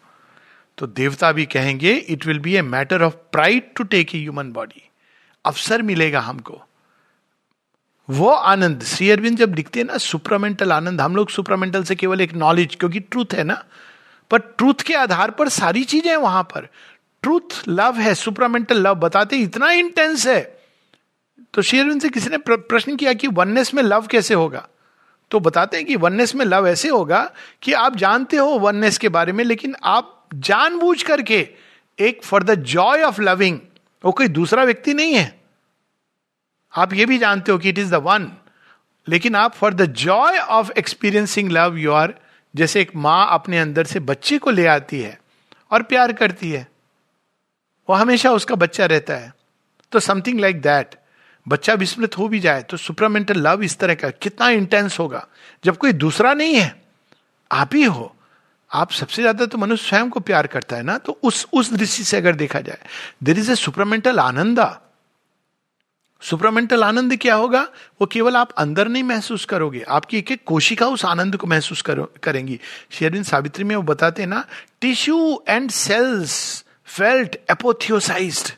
तो 0.77 0.87
देवता 0.87 1.31
भी 1.31 1.45
कहेंगे 1.45 1.93
it 1.93 2.25
will 2.25 2.39
be 2.39 2.55
a 2.55 2.61
matter 2.61 3.03
of 3.03 3.15
pride 3.15 3.73
to 3.75 3.83
take 3.83 4.15
a 4.15 4.17
human 4.17 4.51
body 4.51 4.89
अवसर 5.45 5.81
मिलेगा 5.81 6.19
हमको। 6.19 6.63
वो 8.09 8.29
आनंद 8.29 8.83
श्री 8.83 9.09
अरविंद 9.11 9.37
जब 9.37 9.53
लिखते 9.53 9.79
हैं 9.79 9.87
ना 9.87 9.97
सुप्रामेंटल 9.97 10.71
आनंद, 10.71 11.01
हम 11.01 11.15
लोग 11.15 11.29
सुप्रामेंटल 11.29 11.83
से 11.83 11.95
केवल 11.95 12.21
एक 12.21 12.33
नॉलेज 12.33 12.75
क्योंकि 12.75 12.99
ट्रूथ 12.99 13.33
है 13.33 13.43
ना। 13.43 13.63
पर 14.31 14.39
ट्रूथ 14.39 14.81
के 14.81 14.93
आधार 14.93 15.31
पर 15.31 15.49
सारी 15.49 15.83
चीज़ें 15.83 16.15
वहाँ 16.15 16.43
पर। 16.43 16.67
ट्रूथ 17.23 17.63
लव 17.67 17.95
है 17.95 18.13
सुप्रामेंटल 18.15 18.81
लव 18.81 18.95
बताते 18.95 19.35
इतना 19.35 19.71
इंटेंस 19.71 20.27
है। 20.27 20.41
तो 21.53 21.61
शेरविंद 21.61 22.01
से 22.01 22.09
किसी 22.09 22.29
ने 22.29 22.37
प्रश्न 22.37 22.95
किया 22.95 23.13
कि 23.13 23.27
वननेस 23.27 23.73
में 23.73 23.83
लव 23.83 24.07
कैसे 24.07 24.33
होगा? 24.33 24.67
तो 25.31 25.39
बताते 25.39 25.77
हैं 25.77 25.85
कि 25.85 25.95
वननेस 25.95 26.35
में 26.35 26.45
लव 26.45 26.67
ऐसे 26.67 26.89
होगा 26.89 27.31
कि 27.61 27.73
आप 27.73 27.95
जानते 27.95 28.37
हो 28.37 28.47
वननेस 28.47 28.97
के 28.97 29.09
बारे 29.09 29.31
में, 29.31 29.43
लेकिन 29.43 29.75
आप 29.83 30.29
जानबूझ 30.33 31.01
करके 31.03 31.47
एक 31.99 32.23
for 32.23 32.43
the 32.43 32.55
joy 32.55 33.01
of 33.01 33.21
loving 33.21 33.59
वो 34.05 34.11
कोई 34.11 34.27
दूसरा 34.27 34.63
व्यक्ति 34.63 34.93
नहीं 34.93 35.13
है। 35.13 35.44
आप 36.75 36.93
ये 36.93 37.05
भी 37.05 37.17
जानते 37.17 37.51
हो 37.51 37.57
कि 37.57 37.69
इट 37.69 37.77
इज़ 37.79 37.91
द 37.91 38.01
वन 38.03 38.31
लेकिन 39.07 39.35
आप 39.35 39.53
for 39.55 39.73
the 39.73 39.85
joy 39.95 40.37
of 40.39 40.71
experiencing 40.77 41.51
love 41.51 41.77
you 41.77 41.91
are 41.93 42.13
जैसे 42.53 42.81
एक 42.81 42.95
माँ 42.97 43.27
अपने 43.31 43.59
अंदर 43.59 43.85
से 43.85 43.99
बच्चे 44.01 44.37
को 44.37 44.51
ले 44.51 44.65
आती 44.67 44.99
है 45.01 45.17
और 45.71 45.83
प्यार 45.83 46.13
करती 46.13 46.51
है, 46.51 46.67
वो 47.89 47.95
हमेशा 47.95 48.31
उसका 48.31 48.55
बच्चा 48.57 48.85
रहता 48.85 49.13
है। 49.13 49.33
तो 49.91 49.99
समथिंग 50.01 50.39
लाइक 50.39 50.61
दैट 50.61 50.95
बच्चा 51.45 51.73
विस्मृत 51.75 52.17
हो 52.17 52.27
भी 52.27 52.39
जाए 52.39 52.61
तो 52.63 52.77
सुपरामेंटल 52.77 53.39
लव 53.39 53.63
इस 53.63 53.77
तरह 53.79 53.95
का 53.95 54.09
कितना 54.11 54.49
इंटेंस 54.51 54.99
होगा। 54.99 55.25
जब 55.63 55.77
कोई 55.77 55.91
दूसरा 55.93 56.33
नहीं 56.33 56.55
है, 56.55 56.75
आप 57.51 57.75
ही 57.75 57.83
हो। 57.83 58.11
आप 58.71 58.91
सबसे 58.91 59.21
ज़्यादा 59.21 59.45
तो 59.45 59.57
मनुष्य 59.57 59.87
स्वयं 59.87 60.09
को 60.09 60.19
प्यार 60.21 60.47
करता 60.47 60.75
है 60.75 60.83
ना 60.83 60.97
तो 60.97 61.17
उस 61.23 61.45
उस 61.53 61.71
दृष्टि 61.73 62.03
से 62.03 62.17
अगर 62.17 62.35
देखा 62.35 62.59
जाए 62.61 62.79
there 63.23 63.39
is 63.39 63.51
a 63.51 63.55
supramental 63.57 64.19
ananda. 64.19 64.65
Supramental 66.21 66.83
आनंद 66.83 67.15
क्या 67.17 67.35
होगा? 67.35 67.61
वो 68.01 68.05
केवल 68.05 68.35
आप 68.35 68.51
अंदर 68.51 68.87
नहीं 68.87 69.03
महसूस 69.03 69.45
करोगे। 69.45 69.81
आपकी 69.81 70.17
एक 70.17 70.31
एक 70.31 70.43
कोशिका 70.45 70.87
उस 70.87 71.05
आनंद 71.05 71.35
को 71.37 71.47
महसूस 71.47 71.81
करो, 71.81 72.11
करेंगी। 72.23 72.59
शेरविन 72.91 73.23
सावित्री 73.23 73.63
में 73.63 73.75
वो 73.75 73.81
बताते 73.81 74.21
हैं 74.21 74.29
ना 74.29 74.45
tissue 74.81 75.43
and 75.47 75.69
cells 75.71 76.65
felt 76.85 77.35
apotheosized 77.51 78.51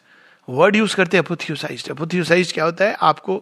word 0.48 0.76
use 0.76 0.96
करते 0.96 1.18
हैं 1.18 1.24
एपोथियोसाइज्ड 1.24 2.54
क्या 2.54 2.66
होता 2.66 2.86
है? 2.86 2.98
आपको 3.02 3.38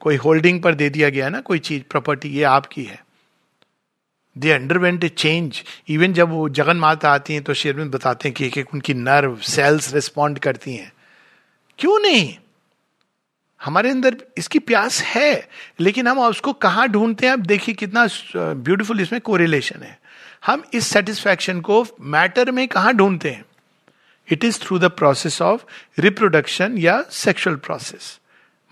कोई 0.00 0.16
होल्डिंग 0.16 0.62
पर 0.62 0.74
दे 0.74 0.88
दिया 0.90 1.08
गया 1.08 1.28
ना, 1.28 1.40
कोई 1.40 1.58
चीज़ 1.58 1.82
प्रॉपर्टी 1.90 2.28
ये 2.28 2.42
आपकी 2.42 2.84
है। 2.84 3.04
They 4.36 4.50
underwent 4.50 5.04
a 5.04 5.08
change 5.08 5.62
even 5.88 6.12
जब 6.12 6.30
वो 6.30 6.48
जगन 6.48 6.76
माता 6.76 7.10
आती 7.10 7.34
हैं 7.34 7.42
तो 7.42 7.54
शेरविन 7.54 7.88
बताते 7.90 8.28
हैं 8.28 8.34
कि 8.34 8.46
एक 8.46 8.58
एक 8.58 8.74
उनकी 8.74 8.94
नर्व 8.94 9.36
सेल्स 9.36 9.92
रिस्पॉन्ड 9.94 10.38
करती 10.38 10.74
हैं। 10.74 10.92
क्यों 11.78 11.98
नहीं? 11.98 12.34
हमारे 13.60 13.90
अंदर 13.90 14.16
इसकी 14.38 14.58
प्यास 14.60 15.00
है, 15.04 15.48
लेकिन 15.80 16.06
हम 16.08 16.18
उसको 16.20 16.52
कहाँ 16.54 16.88
ढूंढते 16.88 17.26
हैं? 17.26 17.32
आप 17.32 17.38
देखिए 17.40 17.74
कितना 17.74 18.06
ब्यूटीफुल 18.36 19.00
इसमें 19.00 19.20
कोरिलेशन 19.20 19.82
है। 19.82 19.98
हम 20.46 20.62
इस 20.74 20.86
सेटिस्फैक्शन 20.86 21.60
को 21.60 21.84
मैटर 22.02 22.50
में 22.50 22.66
कहा 22.68 22.92
ढूंढते 22.92 23.30
हैं? 23.30 23.44
It 24.28 24.44
is 24.44 24.58
through 24.60 24.78
the 24.78 24.90
process 24.92 25.40
of 25.42 25.64
reproduction 25.98 26.78
या 26.78 27.02
सेक्सुअल 27.12 27.56
प्रोसेस 27.58 28.18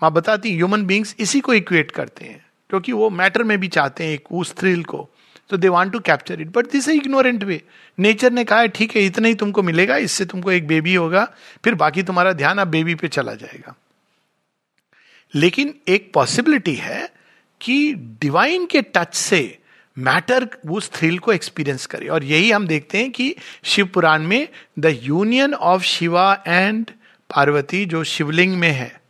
माँ 0.01 0.11
बताती 0.11 0.53
ह्यूमन 0.55 0.85
बींग्स 0.85 1.15
इसी 1.19 1.39
को 1.39 1.53
इक्वेट 1.53 1.91
करते 1.91 2.25
हैं, 2.25 2.45
क्योंकि 2.69 2.91
वो 2.91 3.09
मैटर 3.09 3.43
में 3.43 3.59
भी 3.59 3.67
चाहते 3.67 4.03
हैं 4.03 4.13
एक, 4.13 4.31
उस 4.31 4.55
थ्रिल 4.57 4.83
को। 4.83 5.09
तो 5.49 5.57
they 5.57 5.69
want 5.69 5.91
to 5.93 5.99
capture 5.99 6.41
it 6.41 6.47
but 6.47 6.71
this 6.71 6.87
ignorant 6.89 7.43
way 7.43 7.61
nature 7.97 8.31
ने 8.31 8.43
कहा 8.43 8.59
है, 8.59 8.67
ठीक 8.67 8.95
है, 8.95 9.05
इतना 9.05 9.27
ही 9.27 9.35
तुमको 9.35 9.63
मिलेगा, 9.63 9.97
इससे 9.97 10.25
तुमको 10.25 10.51
एक 10.51 10.67
बेबी 10.67 10.95
होगा, 10.95 11.27
फिर 11.63 11.75
बाकी 11.75 12.03
तुम्हारा 12.03 12.33
ध्यान 12.33 12.57
अब 12.57 12.67
बेबी 12.67 12.95
पे 12.95 13.07
चला 13.07 13.33
जाएगा। 13.33 13.75
लेकिन 15.35 15.73
एक 15.87 16.11
पॉसिबिलिटी 16.13 16.75
है 16.75 17.09
कि 17.61 17.93
डिवाइन 18.21 18.65
के 18.65 18.81
टच 18.81 19.13
से 19.13 19.57
मैटर 19.97 20.47
उस 20.69 20.91
थ्रिल 20.91 21.17
को 21.19 21.31
एक्सपीरियंस 21.33 21.85
करे। 21.85 22.07
और 22.07 22.23
यही 22.23 22.51
हम 22.51 22.67
देखते 22.67 22.97
हैं 22.97 23.11
कि 23.11 23.35
शिव 23.63 23.85
पुराण 23.85 24.23
में 24.23 24.47
the 24.79 24.97
union 25.01 25.53
of 25.53 25.83
Shiva 25.83 26.43
and 26.47 26.89
Parvati 27.29 27.85
जो 27.85 28.03
शिवलिंग 28.03 28.55
में 28.57 28.71
है। 28.71 29.01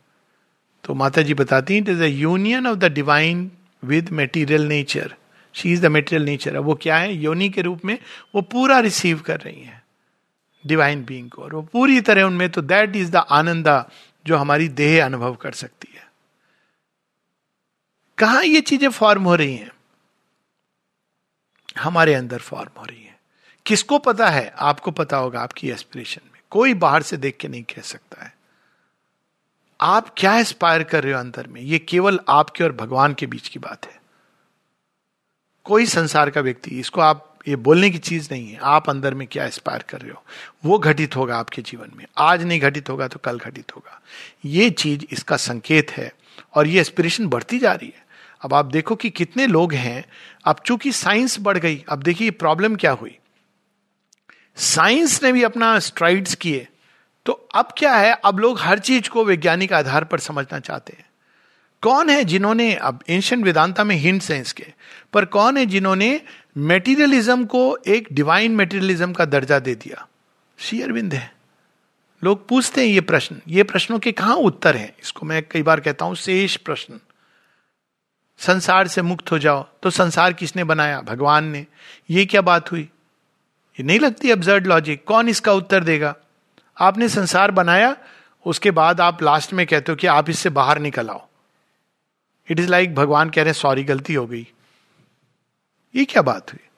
तो 0.84 0.94
माता 0.94 1.22
जी 1.22 1.34
बताती 1.34 1.74
हैं 1.74 1.82
it 1.82 1.88
is 1.88 1.98
the 1.98 2.02
union 2.02 2.66
of 2.66 2.78
the 2.78 2.84
divine 2.84 3.50
with 3.84 4.08
material 4.08 4.62
nature 4.62 5.14
she 5.54 5.72
is 5.72 5.82
the 5.82 5.86
material 5.86 6.22
nature 6.22 6.56
वो 6.58 6.74
क्या 6.74 6.96
है? 6.96 7.14
योनि 7.14 7.48
के 7.48 7.62
रूप 7.62 7.84
में 7.84 7.98
वो 8.34 8.42
पूरा 8.42 8.78
रिसीव 8.80 9.20
कर 9.20 9.40
रही 9.40 9.62
है 9.62 9.82
डिवाइन 10.64 11.04
बींग 11.04 11.30
को। 11.30 11.42
और 11.42 11.54
वो 11.54 11.62
पूरी 11.62 12.00
तरह 12.00 12.22
उनमें 12.22 12.48
तो 12.50 12.62
दैट 12.62 12.96
इज़ 12.96 13.10
द 13.10 13.16
आनंदा 13.16 13.88
जो 14.26 14.36
हमारी 14.36 14.68
देह 14.68 15.04
अनुभव 15.04 15.34
कर 15.34 15.52
सकती। 15.52 15.89
कहा 18.20 18.40
ये 18.40 18.60
चीज़ें 18.60 18.90
फॉर्म 18.90 19.22
हो 19.22 19.34
रही 19.34 19.56
हैं? 19.56 19.70
हमारे 21.78 22.14
अंदर 22.14 22.38
फॉर्म 22.38 22.80
हो 22.80 22.84
रही 22.84 23.04
है। 23.04 23.20
किसको 23.66 23.98
पता 23.98 24.28
है? 24.28 24.54
आपको 24.56 24.90
पता 24.90 25.16
होगा 25.16 25.40
आपकी 25.40 25.70
एस्पिरेशन 25.70 26.20
में। 26.34 26.40
कोई 26.50 26.74
बाहर 26.74 27.02
से 27.02 27.16
देख 27.16 27.36
के 27.36 27.48
नहीं 27.48 27.62
कह 27.62 27.82
सकता 27.82 28.24
है। 28.24 28.36
आप 29.80 30.14
क्या 30.16 30.38
एस्पायर 30.38 30.82
कर 30.82 31.04
रहे 31.04 31.12
हो 31.12 31.20
अंदर 31.20 31.46
में? 31.46 31.60
ये 31.60 31.78
केवल 31.78 32.20
आपके 32.28 32.64
और 32.64 32.72
भगवान 32.72 33.14
के 33.14 33.26
बीच 33.26 33.48
की 33.48 33.58
बात 33.58 33.86
है। 33.86 34.02
कोई 35.64 35.86
संसार 35.86 36.30
का 36.30 36.40
व्यक्ति, 36.40 36.80
इसको 36.80 37.00
आप, 37.00 37.38
ये 37.48 37.56
बोलने 37.56 37.90
की 37.90 37.98
चीज़ 37.98 38.28
नहीं 38.30 38.52
है। 38.52 38.58
आप 38.62 38.90
अंदर 38.90 39.14
में 39.14 39.28
क्या 39.28 39.44
एस्पायर 39.44 39.82
कर 39.82 40.00
रहे 40.00 40.10
हो? 40.10 40.24
वो 40.64 40.78
घटित 40.78 41.16
होगा 41.16 41.36
आपके 41.36 41.62
जीवन 41.62 41.90
में। 41.94 42.06
आज 42.18 42.42
नहीं 42.42 42.60
घटित 42.60 42.90
होगा 42.90 43.08
तो 43.08 43.18
कल 43.18 43.38
घटित 43.38 43.76
होगा। 43.76 44.00
ये 44.44 44.70
चीज़ 44.70 45.04
इसका 45.10 45.36
संकेत 45.36 45.90
है 45.90 46.14
और 46.54 46.66
ये 46.66 46.80
एस्पिरेशन 46.80 47.26
बढ़ती 47.26 47.58
जा 47.58 47.72
रही 47.72 47.88
है। 47.88 48.09
अब 48.42 48.54
आप 48.54 48.64
देखो 48.64 48.94
कि 48.96 49.10
कितने 49.10 49.46
लोग 49.46 49.72
हैं। 49.72 50.04
अब 50.44 50.56
चूँकि 50.66 50.92
साइंस 50.92 51.36
बढ़ 51.40 51.58
गई, 51.58 51.84
अब 51.88 52.02
देखिए 52.02 52.30
प्रॉब्लम 52.30 52.76
क्या 52.76 52.92
हुई। 52.92 53.18
साइंस 54.56 55.22
ने 55.22 55.32
भी 55.32 55.42
अपना 55.42 55.78
स्ट्राइड्स 55.78 56.34
किए। 56.34 56.66
तो 57.26 57.32
अब 57.32 57.68
क्या 57.78 57.94
है? 57.94 58.12
अब 58.24 58.38
लोग 58.38 58.60
हर 58.60 58.78
चीज़ 58.78 59.08
को 59.08 59.24
वैज्ञानिक 59.24 59.72
आधार 59.72 60.04
पर 60.04 60.18
समझना 60.18 60.58
चाहते 60.58 60.96
हैं। 60.98 61.06
कौन 61.82 62.10
है 62.10 62.24
जिन्होंने, 62.24 62.74
अब 62.74 63.04
एंशियंट 63.08 63.44
वेदांता 63.44 63.84
में 63.84 63.96
हिंट्स 63.96 64.30
हैं 64.30 64.40
इसके, 64.40 64.66
पर 65.12 65.24
कौन 65.24 65.56
है 65.56 65.66
जिन्होंने 65.66 66.20
मेटीरियलिज्म 66.56 67.44
को 67.44 67.78
एक 67.86 68.08
डिवाइन 68.12 68.52
मेटीरियलिज्म 68.52 69.12
का 69.12 69.24
दर्जा 69.24 69.58
दे 69.58 69.74
दिया? 69.74 70.08
श्री 70.58 70.82
अरविंद 70.82 71.14
है। 71.14 71.34
लोग 72.24 72.48
पूछते 72.48 72.80
हैं 72.80 72.88
ये 72.88 73.00
प्रश्न। 73.00 73.40
ये 73.48 73.62
प्रश्नों 73.62 73.98
के 73.98 74.12
कहा 74.12 74.34
उत्तर 74.34 74.76
हैं? 74.76 74.94
इसको 75.02 75.26
मैं 75.26 75.42
कई 75.50 75.62
बार 75.62 75.80
कहता 75.80 76.04
हूँ, 76.04 76.14
शेष 76.14 76.56
प्रश्न। 76.56 77.00
संसार 78.40 78.88
से 78.88 79.02
मुक्त 79.02 79.32
हो 79.32 79.38
जाओ। 79.38 79.66
तो 79.82 79.90
संसार 79.90 80.32
किसने 80.32 80.64
बनाया? 80.64 81.00
भगवान 81.00 81.44
ने। 81.44 81.66
ये 82.10 82.26
क्या 82.26 82.40
बात 82.40 82.72
हुई? 82.72 82.82
ये 83.72 83.82
नहीं 83.82 84.00
लगती 84.00 84.30
अब्जर्ड 84.30 84.66
लॉजिक 84.66 85.04
कौन 85.04 85.28
इसका 85.28 85.52
उत्तर 85.52 85.84
देगा? 85.84 86.16
आपने 86.80 87.08
संसार 87.08 87.50
बनाया, 87.50 87.96
उसके 88.46 88.70
बाद 88.70 89.00
आप 89.00 89.22
लास्ट 89.22 89.52
में 89.52 89.66
कहते 89.66 89.92
हो 89.92 89.96
कि 89.96 90.06
आप 90.06 90.30
इससे 90.30 90.48
बाहर 90.48 90.78
निकल 90.78 91.08
आओ। 91.08 91.26
इट 92.50 92.60
इज़ 92.60 92.68
लाइक 92.68 92.94
भगवान 92.94 93.30
कह 93.30 93.42
रहे 93.42 93.44
हैं 93.44 93.52
सॉरी 93.52 93.84
गलती 93.84 94.14
हो 94.14 94.26
गई। 94.26 94.48
ये 95.94 96.04
क्या 96.04 96.22
बात 96.22 96.52
हुई? 96.52 96.68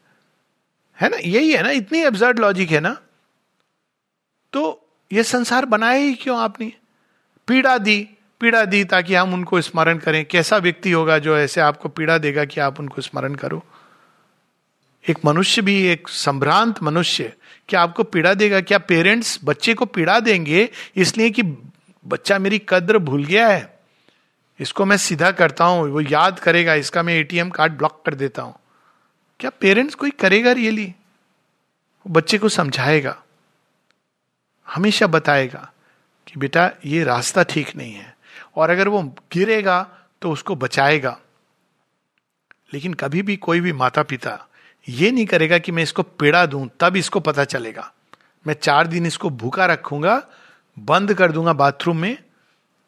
है 1.00 1.08
ना? 1.08 1.16
यही 1.16 1.52
है 1.52 1.62
ना? 1.62 1.70
इतनी 1.70 1.98
एब्जर्ड 1.98 2.38
लॉजिक 2.38 2.70
है 2.70 2.80
ना? 2.80 3.00
तो 4.52 4.88
ये 5.12 5.22
संसार 5.22 5.64
बनाया 5.64 5.98
ही 5.98 6.14
क्यों 6.14 6.38
आपने? 6.38 6.72
पीड़ा 7.46 7.78
दी। 7.78 8.11
पीड़ा 8.42 8.64
दी 8.64 8.84
ताकि 8.84 9.14
हम 9.14 9.34
उनको 9.34 9.60
स्मरण 9.60 9.98
करें। 9.98 10.24
कैसा 10.24 10.56
व्यक्ति 10.58 10.90
होगा 10.92 11.18
जो 11.18 11.36
ऐसे 11.38 11.60
आपको 11.60 11.88
पीड़ा 11.90 12.18
देगा 12.18 12.44
कि 12.44 12.60
आप 12.60 12.80
उनको 12.80 13.02
स्मरण 13.02 13.34
करो? 13.34 13.62
एक 15.04 15.18
मनुष्य 15.24 15.62
भी, 15.62 15.74
एक 15.86 16.08
संभ्रांत 16.08 16.82
मनुष्य, 16.82 17.32
क्या 17.68 17.80
आपको 17.80 18.02
पीड़ा 18.04 18.32
देगा? 18.34 18.60
क्या 18.60 18.78
पेरेंट्स 18.78 19.38
बच्चे 19.44 19.74
को 19.74 19.84
पीड़ा 19.86 20.18
देंगे 20.20 20.68
इसलिए 20.96 21.30
कि 21.30 21.42
बच्चा 21.42 22.38
मेरी 22.38 22.58
कद्र 22.68 22.98
भूल 23.00 23.24
गया 23.24 23.48
है? 23.48 23.68
इसको 24.60 24.84
मैं 24.84 24.96
सीधा 24.96 25.30
करता 25.32 25.64
हूँ, 25.64 25.88
वो 25.88 26.00
याद 26.00 26.38
करेगा, 26.38 26.74
इसका 26.74 27.02
मैं 27.02 27.14
एटीएम 27.14 27.50
कार्ड 27.50 27.72
ब्लॉक 27.72 28.02
कर 28.06 28.14
देता 28.14 28.42
हूँ। 28.42 28.54
क्या 29.40 29.50
पेरेंट्स 29.60 29.94
कोई 29.94 30.10
करेगा 30.10 30.52
रियली? 30.52 30.92
बच्चे 32.06 32.38
को 32.38 32.48
समझाएगा, 32.48 33.16
हमेशा 34.68 35.06
बताएगा 35.06 35.70
कि 36.26 36.40
बेटा, 36.40 36.70
ये 36.86 37.04
रास्ता 37.04 37.42
ठीक 37.42 37.76
नहीं 37.76 37.92
है। 37.92 38.11
और 38.56 38.70
अगर 38.70 38.88
वो 38.88 39.02
गिरेगा 39.32 39.82
तो 40.22 40.30
उसको 40.30 40.54
बचाएगा। 40.54 41.18
लेकिन 42.74 42.94
कभी 42.94 43.22
भी 43.22 43.36
कोई 43.36 43.60
भी 43.60 43.72
माता 43.72 44.02
पिता 44.02 44.48
ये 44.88 45.10
नहीं 45.10 45.26
करेगा 45.26 45.58
कि 45.58 45.72
मैं 45.72 45.82
इसको 45.82 46.02
पीड़ा 46.02 46.46
दूँ, 46.46 46.68
तब 46.80 46.96
इसको 46.96 47.20
पता 47.20 47.44
चलेगा। 47.44 47.92
मैं 48.46 48.54
चार 48.54 48.86
दिन 48.86 49.06
इसको 49.06 49.30
भूखा 49.30 49.66
रखूँगा, 49.66 50.22
बंद 50.78 51.14
कर 51.14 51.32
दूँगा 51.32 51.52
बाथरूम 51.52 51.96
में, 51.96 52.18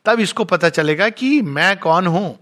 तब 0.05 0.21
इसको 0.21 0.45
पता 0.45 0.69
चलेगा 0.69 1.09
कि 1.09 1.41
मैं 1.43 1.79
कौन 1.81 2.07
हूँ। 2.07 2.39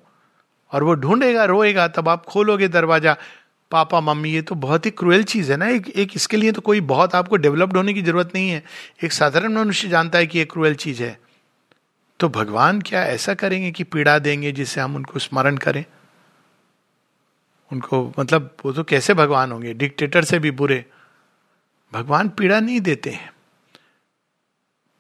और 0.73 0.85
वो 0.85 0.95
ढूंढेगा, 0.95 1.45
रोएगा, 1.45 1.89
तब 1.89 2.09
आप 2.09 2.25
खोलोगे 2.25 2.69
दरवाज़ा। 2.69 3.17
पापा, 3.71 4.01
मम्मी, 4.01 4.31
ये 4.31 4.43
तो 4.43 4.55
बहुत 4.55 4.87
ही 4.87 4.91
क्रूएल 4.91 5.23
चीज़ 5.23 5.51
है 5.53 5.57
ना, 5.57 5.69
एक 5.69 5.89
एक 5.89 6.13
इसके 6.17 6.37
लिए 6.37 6.53
तो 6.53 6.61
कोई 6.61 6.81
बहुत 6.81 7.15
आपको 7.15 7.37
डेवलप्ड 7.37 7.77
होने 7.77 7.95
की 7.95 8.03
ज़रूरत 8.03 8.33
नहीं 8.35 8.51
है। 8.51 8.63
एक 9.05 9.13
साधारण 9.13 9.53
मनुष्य 9.53 9.89
जानता 9.89 10.19
है 10.19 10.27
कि 10.27 10.39
ये 10.39 10.45
क्रूएल 10.45 10.75
चीज़ 10.75 11.03
है। 11.03 11.19
तो 12.21 12.29
भगवान 12.29 12.83
क्या 12.83 13.05
ऐसा 13.05 13.35
करेंगे 13.35 13.71
कि 13.71 13.85
पीड़ा 13.85 14.19
देंगे 14.19 14.53
जिससे 14.53 14.81
हम 14.81 14.97
उनको 14.97 15.19
स्मरण 15.19 15.57
करें? 15.57 15.85
उनको 17.73 18.15
मतलब 18.19 18.57
वो 18.65 18.73
तो 18.73 18.85
कैसे 18.85 19.15
भगवान 19.15 19.53
होंगे? 19.53 19.75
डिक्टेटर 19.75 20.25
से 20.25 20.39
भी 20.39 20.51
बुरे। 20.51 20.87
भगवान 21.93 22.29
पीड़ा 22.29 22.61
नहीं 22.61 22.81
देते 22.81 23.11
हैं। 23.11 23.33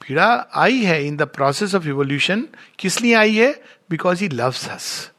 पीड़ा 0.09 0.47
आई 0.55 0.83
है 0.83 1.07
in 1.07 1.17
the 1.17 1.23
process 1.23 1.75
of 1.75 1.87
evolution 1.87 2.49
किस 2.79 3.01
लिए 3.01 3.15
आई 3.15 3.37
है? 3.37 3.63
बिकॉज़ 3.91 4.21
ही 4.21 4.29
लव्स 4.29 4.69
हस 4.69 5.13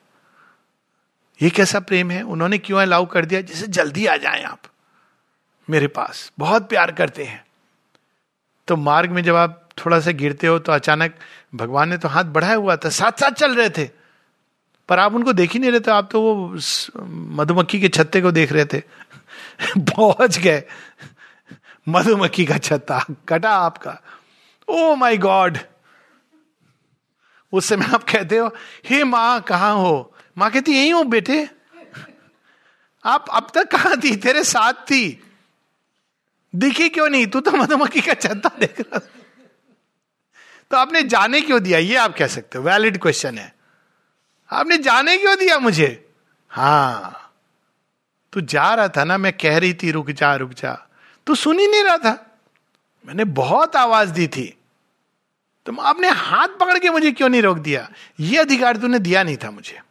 ये 1.41 1.49
कैसा 1.49 1.79
प्रेम 1.79 2.11
है? 2.11 2.21
उन्होंने 2.21 2.57
क्यों 2.57 2.79
अलाउ 2.79 3.05
कर 3.05 3.25
दिया? 3.25 3.41
जैसे 3.41 3.67
जल्दी 3.67 4.05
आ 4.05 4.17
जाए 4.17 4.43
आप 4.43 4.61
मेरे 5.69 5.87
पास। 5.87 6.31
बहुत 6.39 6.69
प्यार 6.69 6.91
करते 6.91 7.23
हैं। 7.23 7.45
तो 8.67 8.75
मार्ग 8.75 9.09
में 9.09 9.23
जब 9.23 9.35
आप 9.35 9.62
थोड़ा 9.77 9.99
सा 9.99 10.11
गिरते 10.11 10.47
हो 10.47 10.59
तो 10.59 10.71
अचानक 10.71 11.15
भगवान 11.55 11.89
ने 11.89 11.97
तो 11.97 12.07
हाथ 12.07 12.23
बढ़ाया 12.23 12.55
हुआ 12.55 12.75
था 12.75 12.89
साथ 12.89 13.11
साथ 13.11 13.31
चल 13.31 13.55
रहे 13.55 13.69
थे। 13.69 13.89
पर 14.89 14.99
आप 14.99 15.13
उनको 15.13 15.33
देख 15.33 15.51
ही 15.51 15.59
नहीं 15.59 15.71
रहे 15.71 15.79
थे, 15.79 15.91
आप 15.91 16.09
तो 16.11 16.21
वो 16.21 16.57
मधुमक्खी 17.07 17.79
के 17.79 17.89
छत्ते 17.89 18.21
को 18.21 18.31
देख 18.31 18.51
रहे 18.51 18.65
थे। 18.65 18.79
पहुँच 19.77 20.37
गए। 20.37 20.63
मधुमक्खी 21.89 22.45
का 22.45 22.57
छत्ता, 22.57 23.05
कटा 23.29 23.49
आपका। 23.49 24.01
ओ 24.67 24.95
माई 24.95 25.17
गॉड 25.17 25.57
उस 27.51 27.65
समय 27.65 27.85
आप 27.85 28.03
कहते 28.03 28.37
हो, 28.37 28.55
हे 28.85 29.03
माँ, 29.03 29.41
कहाँ 29.41 29.75
हो? 29.75 30.15
माँ 30.37 30.51
कहती, 30.51 30.71
यही 30.71 30.89
हूँ 30.89 31.05
बेटे। 31.05 31.49
आप 33.05 33.25
अब 33.31 33.47
तक 33.53 33.71
कहा 33.71 33.95
थी? 33.95 34.15
तेरे 34.15 34.43
साथ 34.43 34.73
थी। 34.73 35.23
दिखी 36.55 36.89
क्यों 36.89 37.09
नहीं? 37.09 37.27
तू 37.27 37.39
तो 37.39 37.51
मधुमक्खी 37.51 38.01
का 38.01 38.13
छत्ता 38.13 38.51
देख 38.59 38.79
रहा 38.79 38.99
तो 40.73 40.77
आपने 40.77 41.03
जाने 41.03 41.41
क्यों 41.41 41.63
दिया? 41.63 41.79
ये 41.79 41.95
आप 41.95 42.15
कह 42.17 42.27
सकते 42.27 42.57
हो। 42.57 42.63
वैलिड 42.63 43.01
क्वेश्चन 43.01 43.37
है। 43.37 43.55
आपने 44.51 44.77
जाने 44.77 45.17
क्यों 45.17 45.37
दिया 45.37 45.59
मुझे? 45.59 46.09
हाँ। 46.49 47.33
तू 48.33 48.41
जा 48.41 48.73
रहा 48.73 48.87
था 48.87 49.03
ना, 49.03 49.17
मैं 49.17 49.33
कह 49.33 49.57
रही 49.57 49.73
थी, 49.73 49.91
रुक 49.91 50.11
जा 50.11 50.35
रुक 50.35 50.53
जा। 50.53 50.89
तू 51.27 51.35
सुन 51.35 51.59
ही 51.59 51.67
नहीं 51.67 51.83
रहा 51.83 51.97
था। 51.97 52.39
मैंने 53.05 53.23
बहुत 53.23 53.75
आवाज़ 53.75 54.11
दी 54.11 54.27
थी। 54.27 54.57
तुम 55.65 55.79
आपने 55.79 56.09
हाथ 56.09 56.47
पकड़ 56.47 56.79
के 56.79 56.89
मुझे 56.89 57.11
क्यों 57.11 57.29
नहीं 57.29 57.41
रोक 57.41 57.57
दिया? 57.57 57.89
ये 58.19 58.37
अधिकार 58.37 58.77
तूने 58.77 58.99
दिया 58.99 59.23
नहीं 59.23 59.37
था 59.37 59.51
मुझे। 59.51 59.81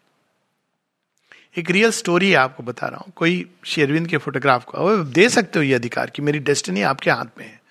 एक 1.56 1.70
रियल 1.70 1.90
स्टोरी 1.90 2.30
है, 2.30 2.36
आपको 2.36 2.62
बता 2.62 2.86
रहा 2.86 2.98
हूँ। 2.98 3.12
कोई 3.16 3.50
शेरविंद 3.64 4.08
के 4.08 4.16
फोटोग्राफ 4.16 4.64
को 4.64 5.04
दे 5.04 5.28
सकते 5.28 5.58
हो 5.58 5.62
ये 5.62 5.74
अधिकार 5.74 6.10
कि 6.10 6.22
मेरी 6.22 6.38
डेस्टिनी 6.38 6.82
आपके 6.82 7.10
हाथ 7.10 7.38
में 7.38 7.46
है। 7.46 7.61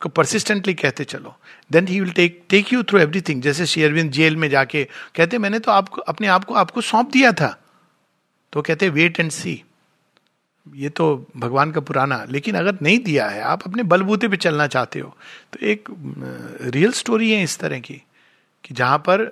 उसको 0.00 0.08
परसिस्टेंटली 0.10 0.72
कहते 0.74 1.04
चलो। 1.04 1.34
Then 1.70 1.88
he 1.88 2.00
will 2.00 2.12
take 2.12 2.42
take 2.48 2.72
you 2.72 2.82
through 2.82 2.98
everything 2.98 3.42
जैसे 3.42 3.66
शेयरविंद 3.66 4.10
जेल 4.12 4.36
में 4.36 4.48
जाके 4.50 4.84
कहते, 5.16 5.38
मैंने 5.38 5.58
तो 5.58 5.70
आपको, 5.72 6.00
अपने 6.02 6.26
आप 6.28 6.44
को, 6.44 6.54
आपको 6.54 6.80
सौंप 6.82 7.10
दिया 7.12 7.32
था। 7.32 7.56
तो 8.52 8.62
कहते 8.62 8.88
वेट 8.88 9.20
एंड 9.20 9.30
सी 9.30 9.62
ये 10.66 10.88
तो 10.90 11.04
भगवान 11.36 11.70
का 11.72 11.80
पुराना, 11.82 12.24
लेकिन 12.30 12.54
अगर 12.56 12.78
नहीं 12.82 12.98
दिया 13.00 13.28
है, 13.28 13.40
आप 13.42 13.62
अपने 13.66 13.82
बलबूते 13.84 14.28
पे 14.28 14.36
चलना 14.38 14.66
चाहते 14.68 15.00
हो 15.00 15.16
तो 15.52 15.66
एक 15.66 15.88
रियल 16.72 16.92
स्टोरी 16.94 17.30
है 17.32 17.42
इस 17.42 17.58
तरह 17.58 17.78
की, 17.80 18.02
कि 18.64 18.74
जहाँ 18.74 18.98
पर 19.08 19.28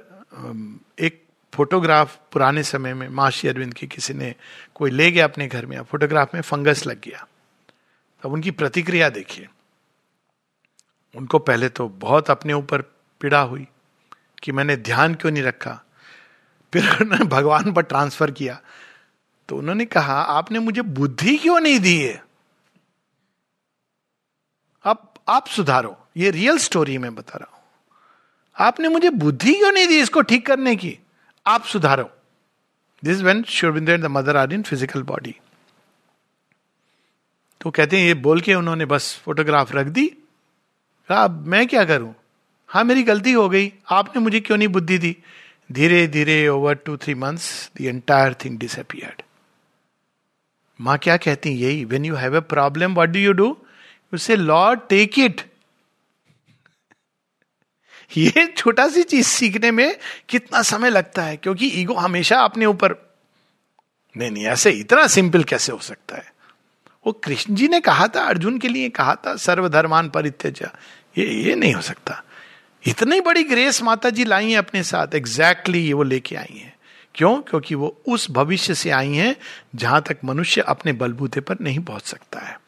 एक 0.98 1.22
फोटोग्राफ 1.52 2.18
पुराने 2.32 2.62
समय 2.62 2.94
में 2.94 3.08
माशी 3.10 3.48
अरविंद 3.48 3.74
की 3.74 3.86
किसी 3.88 4.14
ने 4.14 4.34
कोई 4.74 4.90
ले 4.90 5.10
गया 5.10 5.24
अपने 5.24 5.46
घर 5.48 5.66
में 5.66 5.80
फोटोग्राफ 5.82 6.34
में 6.34 6.40
फंगस 6.42 6.86
लग 6.86 7.00
गया। 7.04 7.26
तब 8.22 8.32
उनकी 8.32 8.50
प्रतिक्रिया 8.52 9.08
देखिए। 9.10 9.48
उनको 11.18 11.38
पहले 11.38 11.68
तो 11.68 11.88
बहुत 11.98 12.30
अपने 12.30 12.52
ऊपर 12.52 12.82
पीड़ा 13.20 13.40
हुई 13.40 13.66
कि 14.42 14.52
मैंने 14.52 14.76
ध्यान 14.76 15.14
क्यों 15.14 15.32
नहीं 15.32 15.42
रखा? 15.42 15.80
फिर 16.72 16.88
उन्होंने 17.02 17.24
भगवान 17.24 17.72
पर 17.72 17.82
ट्रांसफ़र 17.82 18.30
किया। 18.30 18.60
तो 19.48 19.56
उन्होंने 19.56 19.84
कहा, 19.84 20.14
आपने 20.14 20.58
मुझे 20.58 20.82
बुद्धि 20.82 21.36
क्यों 21.38 21.58
नहीं 21.60 21.78
दी 21.80 21.96
है? 21.98 22.22
अब 24.84 25.08
आप 25.28 25.46
सुधारो। 25.46 25.96
ये 26.16 26.30
रियल 26.30 26.58
स्टोरी 26.58 26.98
में 26.98 27.14
बता 27.14 27.38
रहा 27.38 27.50
हूँ। 27.52 27.62
आपने 28.56 28.88
मुझे 28.88 29.10
बुद्धि 29.10 29.54
क्यों 29.54 29.72
नहीं 29.72 29.88
दी 29.88 30.00
इसको 30.00 30.20
ठीक 30.22 30.46
करने 30.46 30.76
की? 30.76 30.98
आप 31.46 31.64
सुधारो। 31.64 32.10
This 33.02 33.20
when 33.20 33.42
Sri Aurobindo 33.48 34.00
the 34.00 34.06
mother 34.10 34.36
are 34.36 34.52
in 34.52 34.62
physical 34.62 35.02
body 35.02 35.34
तो 37.60 37.70
कहते 37.70 37.98
हैं, 37.98 38.06
ये 38.06 38.14
बोल 38.14 38.40
के 38.40 38.54
उन्होंने 38.54 38.84
बस 38.86 39.14
फोटोग्राफ 39.24 39.72
रख 39.72 39.86
दी। 39.86 40.10
अब 41.10 41.46
मैं 41.46 41.66
क्या 41.66 41.84
करूँ? 41.84 42.14
हाँ 42.70 42.84
मेरी 42.84 43.02
गलती 43.02 43.32
हो 43.32 43.48
गई। 43.48 43.72
आपने 43.90 44.22
मुझे 44.22 44.40
क्यों 44.40 44.56
नहीं 44.58 44.68
बुद्धि 44.68 44.98
दी? 44.98 45.16
धीरे 45.72 46.06
धीरे 46.06 46.46
over 46.48 46.74
two 46.74 46.96
three 46.96 47.14
months 47.14 47.70
the 47.76 47.80
entire 47.80 48.34
thing 48.34 48.58
disappeared 48.58 49.22
माँ 50.80 50.98
क्या 50.98 51.16
कहती 51.16 51.50
यही? 51.50 51.84
When 51.84 52.04
you 52.04 52.14
have 52.14 52.36
a 52.36 52.40
problem 52.40 52.94
what 52.94 53.08
do 53.08 53.18
you 53.18 53.32
do 53.32 53.46
you 54.12 54.18
say 54.18 54.36
lord 54.36 54.80
take 54.88 55.18
it 55.18 55.40
ये 58.16 58.46
छोटा 58.56 58.88
सी 58.88 59.02
चीज़ 59.02 59.26
सीखने 59.26 59.70
में 59.70 59.98
कितना 60.28 60.62
समय 60.62 60.90
लगता 60.90 61.22
है, 61.22 61.36
क्योंकि 61.36 61.66
ईगो 61.66 61.94
हमेशा 61.94 62.40
अपने 62.40 62.66
ऊपर। 62.66 62.94
नहीं 64.16 64.30
नहीं, 64.30 64.46
ऐसे 64.46 64.70
इतना 64.70 65.06
सिंपल 65.06 65.44
कैसे 65.44 65.72
हो 65.72 65.78
सकता 65.78 66.16
है? 66.16 66.32
वो 67.06 67.12
कृष्ण 67.12 67.54
जी 67.54 67.68
ने 67.68 67.80
कहा 67.80 68.06
था, 68.08 68.22
अर्जुन 68.22 68.58
के 68.58 68.68
लिए 68.68 68.88
कहा 68.88 69.14
था, 69.14 69.36
सर्वधर्मान 69.36 70.08
परित्यजा 70.08 70.70
ये 71.18 71.42
ये 71.42 71.54
नहीं 71.54 71.74
हो 71.74 71.82
सकता। 71.82 72.22
इतनी 72.86 73.20
बड़ी 73.20 73.42
ग्रेस 73.44 73.82
माता 73.82 74.10
जी 74.10 74.24
लाई 74.24 74.50
हैं 74.50 74.58
अपने 74.58 74.82
साथ। 74.82 75.14
एग्जैक्टली 75.14 75.72
exactly 75.72 75.88
ये 75.88 75.92
वो 75.92 76.02
लेके 76.02 76.36
आई 76.36 76.56
हैं। 76.58 76.76
क्यों? 77.14 77.42
क्योंकि 77.42 77.74
वो 77.74 78.02
उस 78.08 78.30
भविष्य 78.30 78.74
से 78.74 78.90
आई 78.90 79.14
हैं 79.14 79.36
जहाँ 79.74 80.02
तक 80.02 80.18
मनुष्य 80.24 80.60
अपने 80.60 80.92
बलबूते 80.92 81.40
पर 81.40 81.56
नहीं 81.60 81.80
पहुँच 81.80 82.02
सकता 82.02 82.40
है। 82.40 82.60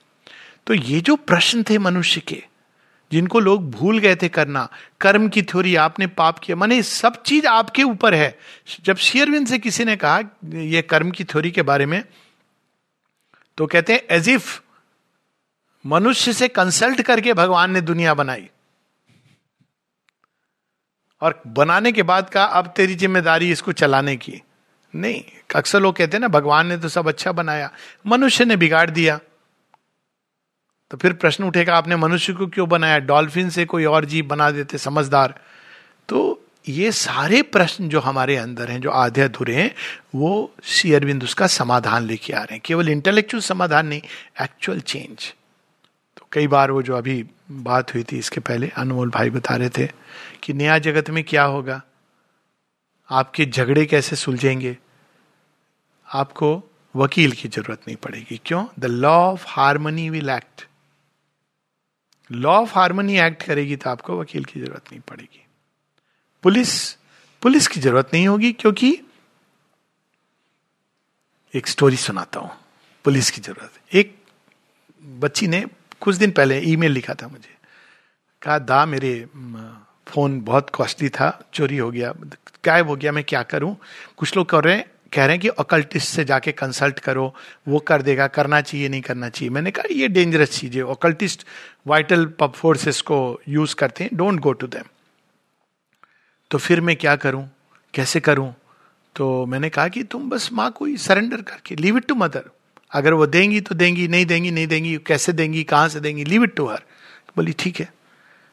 तो 0.66 0.74
ये 0.74 1.00
जो 1.00 1.16
प्रश्न 1.16 1.62
थे 1.62 1.78
मनुष्य 1.78 2.20
के, 2.20 2.42
जिनको 3.12 3.40
लोग 3.40 3.70
भूल 3.70 3.98
गए 3.98 4.16
थे 4.16 4.28
करना, 4.28 4.68
कर्म 5.00 5.28
की 5.28 5.42
थ्योरी 5.42 5.76
आपने 5.76 6.06
पाप 6.06 6.38
किया, 6.38 6.56
माने 6.56 6.82
सब 6.82 7.22
चीज़ 7.22 7.46
आपके 7.46 7.82
ऊपर 7.82 8.14
है। 8.14 8.38
जब 8.84 8.96
शेयरविंद 8.96 9.46
से 9.46 9.58
किसी 9.58 9.84
ने 9.84 9.96
कहा, 9.96 10.20
ये 10.44 10.82
कर्म 10.82 11.10
की 11.10 11.24
थ्योरी 11.24 11.50
के 11.50 11.62
बारे 11.62 11.86
में 11.86 12.04
तो 13.56 13.66
कहते 13.66 13.92
हैं 13.92 14.02
एज 14.10 14.28
इफ़ 14.28 14.60
मनुष्य 15.86 16.32
से 16.32 16.48
कंसल्ट 16.48 17.02
करके 17.02 17.34
भगवान 17.34 17.70
ने 17.70 17.80
दुनिया 17.80 18.14
बनाई। 18.14 18.48
और 21.22 21.42
बनाने 21.46 21.92
के 21.92 22.02
बाद 22.02 22.30
कहा, 22.30 22.44
अब 22.44 22.72
तेरी 22.76 22.94
ज़िम्मेदारी 22.94 23.50
इसको 23.50 23.72
चलाने 23.72 24.16
की। 24.16 24.42
नहीं, 24.94 25.22
अक्सर 25.56 25.80
लोग 25.80 25.96
कहते 25.96 26.16
हैं 26.16 26.20
ना, 26.20 26.28
भगवान 26.28 26.66
ने 26.66 26.76
तो 26.76 26.88
सब 26.88 27.08
अच्छा 27.08 27.32
बनाया, 27.32 27.70
मनुष्य 28.06 28.44
ने 28.44 28.56
बिगाड़ 28.56 28.90
दिया। 28.90 29.20
तो 30.90 30.96
फिर 30.96 31.12
प्रश्न 31.12 31.44
उठेगा, 31.44 31.76
आपने 31.76 31.96
मनुष्य 31.96 32.32
को 32.32 32.46
क्यों 32.46 32.68
बनाया? 32.68 32.98
डॉल्फिन 32.98 33.50
से 33.50 33.64
कोई 33.64 33.84
और 33.84 34.04
जीव 34.04 34.26
बना 34.26 34.50
देते, 34.50 34.78
समझदार। 34.78 35.40
तो 36.08 36.44
ये 36.68 36.92
सारे 36.92 37.42
प्रश्न 37.42 37.88
जो 37.88 38.00
हमारे 38.00 38.36
अंदर 38.36 38.70
हैं, 38.70 38.80
जो 38.80 38.90
आधे 38.90 39.20
अधूरे 39.20 39.54
हैं, 39.56 39.74
वो 40.14 40.54
सी 40.64 40.92
अरविंद 40.92 41.24
उसका 41.24 41.46
समाधान 41.46 42.06
लेके 42.06 42.32
आ 42.32 42.38
रहे 42.38 42.54
हैं। 42.54 42.62
केवल 42.64 42.88
इंटेलेक्चुअल 42.88 43.40
समाधान 43.40 43.86
नहीं 43.86 44.02
एक्चुअल 44.42 44.80
चेंज 44.80 45.34
कई 46.32 46.46
बार 46.46 46.70
वो 46.70 46.82
जो 46.82 46.96
अभी 46.96 47.22
बात 47.50 47.94
हुई 47.94 48.02
थी, 48.02 48.18
इसके 48.18 48.40
पहले 48.40 48.68
अनमोल 48.68 49.10
भाई 49.10 49.30
बता 49.30 49.56
रहे 49.56 49.68
थे 49.68 49.86
कि 50.42 50.52
नया 50.52 50.78
जगत 50.78 51.10
में 51.10 51.22
क्या 51.24 51.44
होगा? 51.44 51.80
आपके 53.10 53.46
झगड़े 53.46 53.84
कैसे 53.86 54.16
सुलझेंगे? 54.16 54.76
आपको 56.08 56.62
वकील 56.94 57.32
की 57.32 57.48
ज़रूरत 57.48 57.80
नहीं 57.88 57.96
पड़ेगी। 57.96 58.40
क्यों? 58.44 58.64
The 58.78 58.84
law 58.84 59.14
of 59.32 59.44
harmony 59.48 60.08
will 60.10 60.30
act 60.30 60.66
law 62.30 62.52
of 62.52 62.74
harmony 62.74 63.18
act 63.18 63.42
करेगी 63.42 63.76
तो 63.76 63.90
आपको 63.90 64.20
वकील 64.20 64.44
की 64.44 64.60
ज़रूरत 64.60 64.90
नहीं 64.92 65.00
पड़ेगी। 65.00 65.44
पुलिस 66.44 66.92
पुलिस 67.42 67.66
की 67.68 67.80
ज़रूरत 67.80 68.10
नहीं 68.14 68.28
होगी 68.28 68.52
क्योंकि 68.52 68.90
एक 71.54 71.66
स्टोरी 71.66 71.96
सुनाता 71.96 72.40
हूँ। 72.40 72.50
पुलिस 73.04 73.30
की 73.30 73.40
ज़रूरत 73.40 73.94
एक 73.94 74.16
बच्ची 75.02 75.48
ने 75.48 75.64
कुछ 76.00 76.16
दिन 76.16 76.30
पहले 76.30 76.58
ईमेल 76.60 76.92
लिखा 76.92 77.14
था 77.14 77.28
मुझे। 77.28 77.54
कहा, 78.42 78.58
दा, 78.58 78.86
मेरे 78.86 79.26
फ़ोन 80.08 80.40
बहुत 80.40 80.70
कॉस्टली 80.70 81.08
था, 81.08 81.28
चोरी 81.54 81.76
हो 81.76 81.90
गया, 81.90 82.12
गायब 82.64 82.88
हो 82.88 82.96
गया, 82.96 83.12
मैं 83.12 83.24
क्या 83.24 83.42
करूँ? 83.42 83.76
कुछ 84.16 84.36
लोग 84.36 84.48
कर 84.48 84.64
रहे 84.64 84.74
हैं, 84.76 84.84
कह 85.12 85.24
रहे 85.24 85.34
हैं 85.34 85.40
कि 85.40 85.48
ओकल्टिस्ट 85.48 86.08
से 86.08 86.24
जाके 86.24 86.52
कंसल्ट 86.52 86.98
करो, 86.98 87.34
वो 87.68 87.78
कर 87.78 88.02
देगा, 88.02 88.26
करना 88.26 88.60
चाहिए, 88.60 88.88
नहीं 88.88 89.00
करना 89.00 89.28
चाहिए। 89.28 89.50
मैंने 89.50 89.70
कहा, 89.70 89.88
ये 89.90 90.08
डेंजरस 90.08 90.50
चीज़ 90.50 90.76
है 90.76 90.82
ओकल्टिस्ट 90.84 91.46
वाइटल 91.86 92.26
फोर्सेस 92.42 93.00
को 93.00 93.40
यूज़ 93.48 93.74
करते 93.74 94.04
हैं 94.04 94.16
डोंट 94.16 94.40
गो 94.40 94.52
टू 94.52 94.66
देम 94.66 94.84
तो 96.50 96.58
फिर 96.58 96.80
मैं 96.80 96.96
क्या 96.96 97.16
करूँ? 97.16 97.48
कैसे 97.94 98.20
करूँ? 98.20 98.54
तो 99.16 99.46
मैंने 99.46 99.68
कहा 99.70 99.88
कि 99.88 100.02
तुम 100.02 100.28
बस 100.30 100.48
माँ 100.52 100.70
को 100.70 100.84
ही 100.84 100.96
सरेंडर 100.96 101.40
करके 101.42 101.76
लीव 101.76 101.96
इट 101.96 102.06
टू 102.06 102.14
मदर 102.14 102.50
अगर 102.92 103.12
वो 103.12 103.26
देंगी 103.26 103.60
तो 103.60 103.74
देंगी, 103.74 104.08
नहीं 104.08 104.26
देंगी 104.26 104.50
नहीं 104.50 104.66
देंगी, 104.66 104.96
कैसे 104.96 105.32
देंगी, 105.32 105.64
कहाँ 105.64 105.88
से 105.88 106.00
देंगी 106.00 106.24
लीव 106.24 106.44
इट 106.44 106.54
टू 106.56 106.66
हर 106.66 106.82
बोली, 107.36 107.52
ठीक 107.52 107.80
है, 107.80 107.92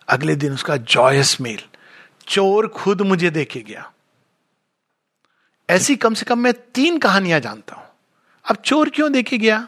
अगले 0.08 0.36
दिन 0.36 0.54
उसका 0.54 0.78
जॉयस 0.78 1.42
मेल 1.42 1.60
चोर 2.28 2.68
खुद 2.68 3.02
मुझे 3.02 3.30
देखे 3.30 3.62
गया। 3.62 3.92
ऐसी 5.70 5.96
कम 5.96 6.14
से 6.14 6.26
कम 6.26 6.40
मैं 6.40 6.54
तीन 6.76 6.98
कहानियाँ 6.98 7.40
जानता 7.40 7.76
हूँ। 7.76 7.86
अब 8.50 8.56
चोर 8.56 8.90
क्यों 8.90 9.12
देखे 9.12 9.38
गया? 9.38 9.68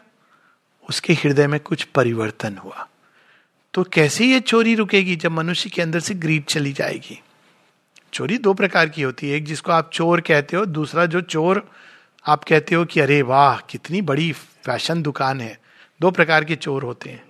उसके 0.89 1.13
हृदय 1.13 1.47
में 1.47 1.59
कुछ 1.59 1.83
परिवर्तन 1.83 2.57
हुआ। 2.57 2.87
तो 3.73 3.83
कैसे 3.83 4.25
ये 4.25 4.39
चोरी 4.39 4.75
रुकेगी 4.75 5.15
जब 5.15 5.31
मनुष्य 5.31 5.69
के 5.69 5.81
अंदर 5.81 5.99
से 5.99 6.13
ग्रीड 6.13 6.45
चली 6.45 6.73
जाएगी? 6.73 7.21
चोरी 8.13 8.37
दो 8.37 8.53
प्रकार 8.53 8.89
की 8.89 9.01
होती 9.01 9.29
है। 9.29 9.37
एक 9.37 9.45
जिसको 9.45 9.71
आप 9.71 9.89
चोर 9.93 10.21
कहते 10.21 10.57
हो, 10.57 10.65
दूसरा 10.65 11.05
जो 11.05 11.21
चोर 11.21 11.71
आप 12.27 12.43
कहते 12.43 12.75
हो 12.75 12.85
कि, 12.85 12.99
अरे 12.99 13.21
वाह, 13.21 13.57
कितनी 13.57 14.01
बड़ी 14.01 14.33
फ़ैशन 14.65 15.01
दुकान 15.01 15.41
है। 15.41 15.59
दो 16.01 16.11
प्रकार 16.11 16.43
के 16.43 16.55
चोर 16.55 16.83
होते 16.83 17.09
हैं। 17.09 17.23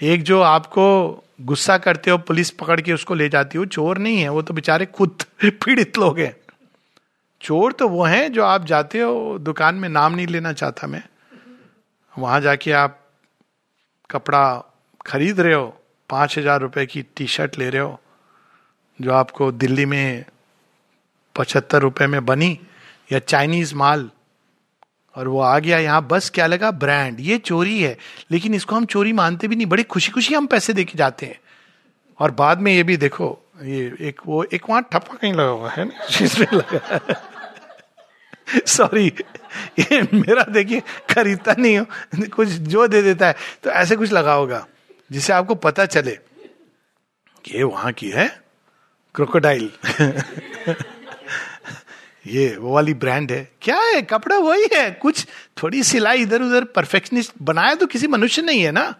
एक 0.00 0.22
जो 0.22 0.40
आपको 0.40 1.24
गुस्सा 1.40 1.78
करते 1.78 2.10
हो, 2.10 2.18
पुलिस 2.18 2.50
पकड़ 2.50 2.80
के 2.80 2.92
उसको 2.92 3.14
ले 3.14 3.28
जाती 3.28 3.58
हो, 3.58 3.64
चोर 3.64 3.98
नहीं 3.98 4.18
है, 4.18 4.28
वो 4.28 4.42
तो 4.42 4.54
बेचारे 4.54 4.86
खुद 4.86 5.22
पीड़ित 5.44 5.98
लोग 5.98 6.18
हैं। 6.18 6.36
चोर 7.40 7.72
तो 7.72 7.88
वो 7.88 8.04
हैं 8.04 8.32
जो 8.32 8.44
आप 8.44 8.64
जाते 8.64 9.00
हो, 9.00 9.38
दुकान 9.38 9.74
में 9.74 9.88
नाम 9.88 10.14
नहीं 10.14 10.26
लेना 10.26 10.52
चाहता 10.52 10.86
मैं। 10.86 11.02
वहाँ 12.18 12.40
जाके 12.40 12.72
आप 12.72 13.00
कपड़ा 14.10 14.64
खरीद 15.06 15.40
रहे 15.40 15.54
हो, 15.54 15.80
पाँच 16.10 16.38
हज़ार 16.38 16.60
रुपए 16.60 16.86
की 16.86 17.02
टी 17.02 17.26
शर्ट 17.26 17.58
ले 17.58 17.70
रहे 17.70 17.82
हो, 17.82 18.00
जो 19.00 19.12
आपको 19.12 19.52
दिल्ली 19.52 19.86
में 19.86 20.24
पचहत्तर 21.36 21.80
रुपए 21.80 22.06
में 22.06 22.26
बनी, 22.26 22.60
या 23.12 23.18
चाइनीज़ 23.18 23.74
माल 23.74 24.10
और 25.16 25.28
वो 25.28 25.40
आ 25.40 25.58
गया 25.58 25.78
यहाँ, 25.78 26.06
बस 26.06 26.30
क्या 26.30 26.46
लगा? 26.46 26.70
ब्रांड। 26.70 27.20
ये 27.20 27.38
चोरी 27.38 27.82
है। 27.82 27.98
लेकिन 28.30 28.54
इसको 28.54 28.76
हम 28.76 28.84
चोरी 28.84 29.12
मानते 29.12 29.48
भी 29.48 29.56
नहीं। 29.56 29.66
बड़ी 29.66 29.82
खुशी 29.82 30.12
खुशी 30.12 30.34
हम 30.34 30.46
पैसे 30.46 30.72
देके 30.72 30.98
जाते 30.98 31.26
हैं। 31.26 31.40
और 32.18 32.30
बाद 32.30 32.58
में 32.58 32.72
ये 32.72 32.82
भी 32.82 32.96
देखो, 32.96 33.38
ये 33.62 33.96
एक, 34.00 34.20
वो 34.26 34.44
एक 34.44 34.70
वहाँ 34.70 34.82
ठप्पा 34.82 35.14
कहीं 35.14 35.32
लगा 35.32 35.48
हुआ 35.48 35.70
है 35.70 35.84
ना? 35.84 35.94
लगा। 36.56 37.00
सॉरी 38.66 39.12
ये 39.78 40.02
मेरा 40.02 40.42
देखिए, 40.42 40.82
खरीदता 41.14 41.54
नहीं 41.58 41.78
हो। 41.78 41.86
कुछ 42.28 42.48
जो 42.48 42.88
दे 42.88 43.02
देता 43.02 43.26
है 43.26 43.34
तो 43.62 43.70
ऐसे 43.70 43.96
कुछ 43.96 44.12
लगा 44.12 44.32
होगा, 44.32 44.66
जिससे 45.12 45.32
आपको 45.32 45.54
पता 45.54 45.86
चले 45.86 46.18
कि 47.44 47.56
ये 47.56 47.62
वहाँ 47.62 47.92
की 47.92 48.10
है 48.10 48.40
क्रोकोडाइल। 49.14 49.72
ये, 52.30 52.56
वो 52.56 52.74
वाली 52.74 52.94
ब्रांड 52.94 53.32
है। 53.32 53.50
क्या 53.62 53.76
है? 53.76 54.02
कपड़ा 54.02 54.38
वही 54.38 54.66
है। 54.72 54.90
कुछ 54.90 55.26
थोड़ी 55.62 55.82
सिलाई 55.82 56.18
इधर 56.18 56.42
उधर 56.42 56.64
परफेक्शनिस्ट 56.64 57.32
बनाया 57.42 57.74
तो 57.74 57.86
किसी 57.86 58.06
मनुष्य 58.06 58.42
नहीं 58.42 58.62
है 58.62 58.72
ना? 58.72 58.94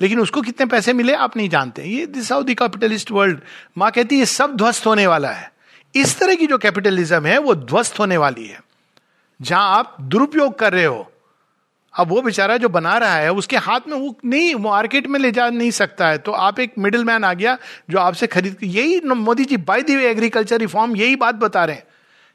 लेकिन 0.00 0.20
उसको 0.20 0.42
कितने 0.42 0.66
पैसे 0.66 0.92
मिले 0.92 1.14
आप 1.14 1.36
नहीं 1.36 1.48
जानते। 1.48 1.82
ये 1.82 2.06
दिस 2.06 2.32
हाउ 2.32 2.44
कैपिटलिस्ट 2.44 3.10
वर्ल्ड 3.10 3.40
माँ 3.78 3.90
कहती 3.90 4.18
है 4.18 4.24
सब 4.24 4.56
ध्वस्त 4.56 4.86
होने 4.86 5.06
वाला 5.06 5.28
है। 5.28 5.52
इस 5.94 6.18
तरह 6.18 6.34
की 6.34 6.46
जो 6.46 6.58
कैपिटलिज्म 6.58 7.26
है, 7.26 7.38
वो 7.38 7.54
ध्वस्त 7.54 7.98
होने 7.98 8.16
वाली 8.16 8.46
है। 8.46 8.62
जहाँ 9.42 9.78
आप 9.78 9.96
दुरुपयोग 10.00 10.58
कर 10.58 10.72
रहे 10.72 10.84
हो, 10.84 11.12
अब 11.98 12.08
वो 12.08 12.22
बेचारा 12.22 12.56
जो 12.56 12.68
बना 12.68 12.98
रहा 12.98 13.14
है, 13.14 13.32
उसके 13.32 13.56
हाथ 13.56 13.80
में 13.88 13.98
वो 13.98 14.18
नहीं 14.24 14.54
मार्केट 14.54 15.06
में 15.06 15.20
ले 15.20 15.32
जा 15.32 15.50
नहीं 15.50 15.70
सकता 15.70 16.08
है। 16.08 16.18
तो 16.18 16.32
आप 16.32 16.60
एक 16.60 16.72
मिडिल 16.78 17.04
मैन 17.04 17.24
आ 17.24 17.34
गया, 17.34 17.58
जो 17.90 17.98
आपसे 17.98 18.26
खरीद, 18.26 18.56
यही 18.62 19.00
Modi 19.00 19.44
ji 19.44 19.56
by 19.56 19.82
the 19.82 19.94
agriculture 19.94 20.58
reform 20.58 20.96
यही 20.96 21.16
बात 21.16 21.34
बता 21.34 21.64
रहे 21.64 21.76
हैं। 21.76 21.84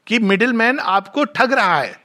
कि 0.06 0.18
मिडिल 0.18 0.52
मैन 0.52 0.78
आपको 0.78 1.24
ठग 1.24 1.52
रहा 1.52 1.80
है। 1.80 1.98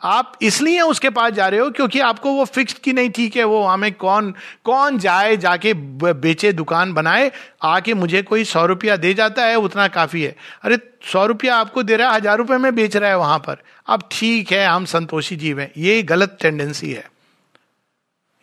आप 0.00 0.32
इसलिए 0.42 0.80
उसके 0.80 1.10
पास 1.10 1.32
जा 1.32 1.46
रहे 1.48 1.60
हो 1.60 1.70
क्योंकि 1.70 2.00
आपको 2.00 2.32
वो 2.32 2.44
फिक्स 2.44 2.74
की 2.74 2.92
नहीं 2.92 3.10
ठीक 3.10 3.36
है, 3.36 3.44
वो 3.44 3.62
हमें 3.62 3.92
कौन 3.94 4.34
कौन 4.64 4.98
जाए, 4.98 5.36
जाके 5.36 5.72
बेचे, 5.74 6.52
दुकान 6.52 6.92
बनाए, 6.92 7.30
आके 7.62 7.94
मुझे 7.94 8.22
कोई 8.22 8.44
सौ 8.44 8.64
रुपया 8.66 8.96
दे 8.96 9.14
जाता 9.14 9.44
है, 9.44 9.56
उतना 9.56 9.86
काफ़ी 9.88 10.22
है। 10.22 10.34
अरे, 10.62 10.78
सौ 11.12 11.24
रुपया 11.26 11.56
आपको 11.56 11.82
दे 11.82 11.96
रहा 11.96 12.10
है, 12.10 12.16
हज़ार 12.16 12.38
रुपये 12.38 12.58
में 12.58 12.74
बेच 12.74 12.96
रहा 12.96 13.10
है 13.10 13.18
वहाँ 13.18 13.38
पर। 13.38 13.62
अब 13.86 14.08
ठीक 14.12 14.52
है, 14.52 14.66
हम 14.66 14.84
संतोषी 14.84 15.36
जीव 15.36 15.60
हैं। 15.60 15.70
ये 15.76 16.02
गलत 16.02 16.36
टेंडेंसी 16.40 16.92
है। 16.92 17.08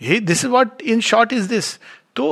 ये 0.02 0.20
this 0.20 0.44
is 0.46 0.52
what 0.52 0.82
in 0.82 1.02
short 1.02 1.34
is 1.34 1.50
this 1.50 1.74
तो 2.16 2.26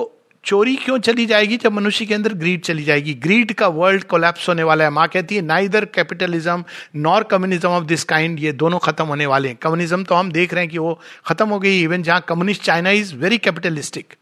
चोरी 0.43 0.75
क्यों 0.75 0.97
चली 0.97 1.25
जाएगी 1.25 1.57
जब 1.57 1.71
मनुष्य 1.71 2.05
के 2.05 2.13
अंदर 2.13 2.33
ग्रीड 2.33 2.61
चली 2.61 2.83
जाएगी? 2.83 3.13
ग्रीड 3.13 3.53
का 3.53 3.67
वर्ल्ड 3.67 4.03
कोलैप्स 4.03 4.47
होने 4.49 4.63
वाला 4.63 4.83
है। 4.83 4.89
माँ 4.89 5.07
कहती 5.07 5.35
है 5.35 5.41
neither 5.41 5.85
capitalism 5.85 6.63
nor 6.95 7.23
communism 7.23 7.69
of 7.69 7.83
this 7.83 8.03
kind 8.03 8.39
ये 8.39 8.51
दोनों 8.51 8.79
खत्म 8.79 9.05
होने 9.05 9.25
वाले 9.25 9.49
हैं। 9.49 9.57
कम्युनिज्म 9.57 10.03
तो 10.03 10.15
हम 10.15 10.31
देख 10.31 10.53
रहे 10.53 10.63
हैं 10.63 10.71
कि 10.71 10.77
वो 10.77 10.99
खत्म 11.25 11.49
हो 11.49 11.59
गई 11.59 11.81
इवन 11.81 12.03
जहाँ 12.03 12.25
communist 12.29 12.63
China 12.63 12.89
is 12.89 13.15
very 13.15 13.37
capitalistic 13.37 14.15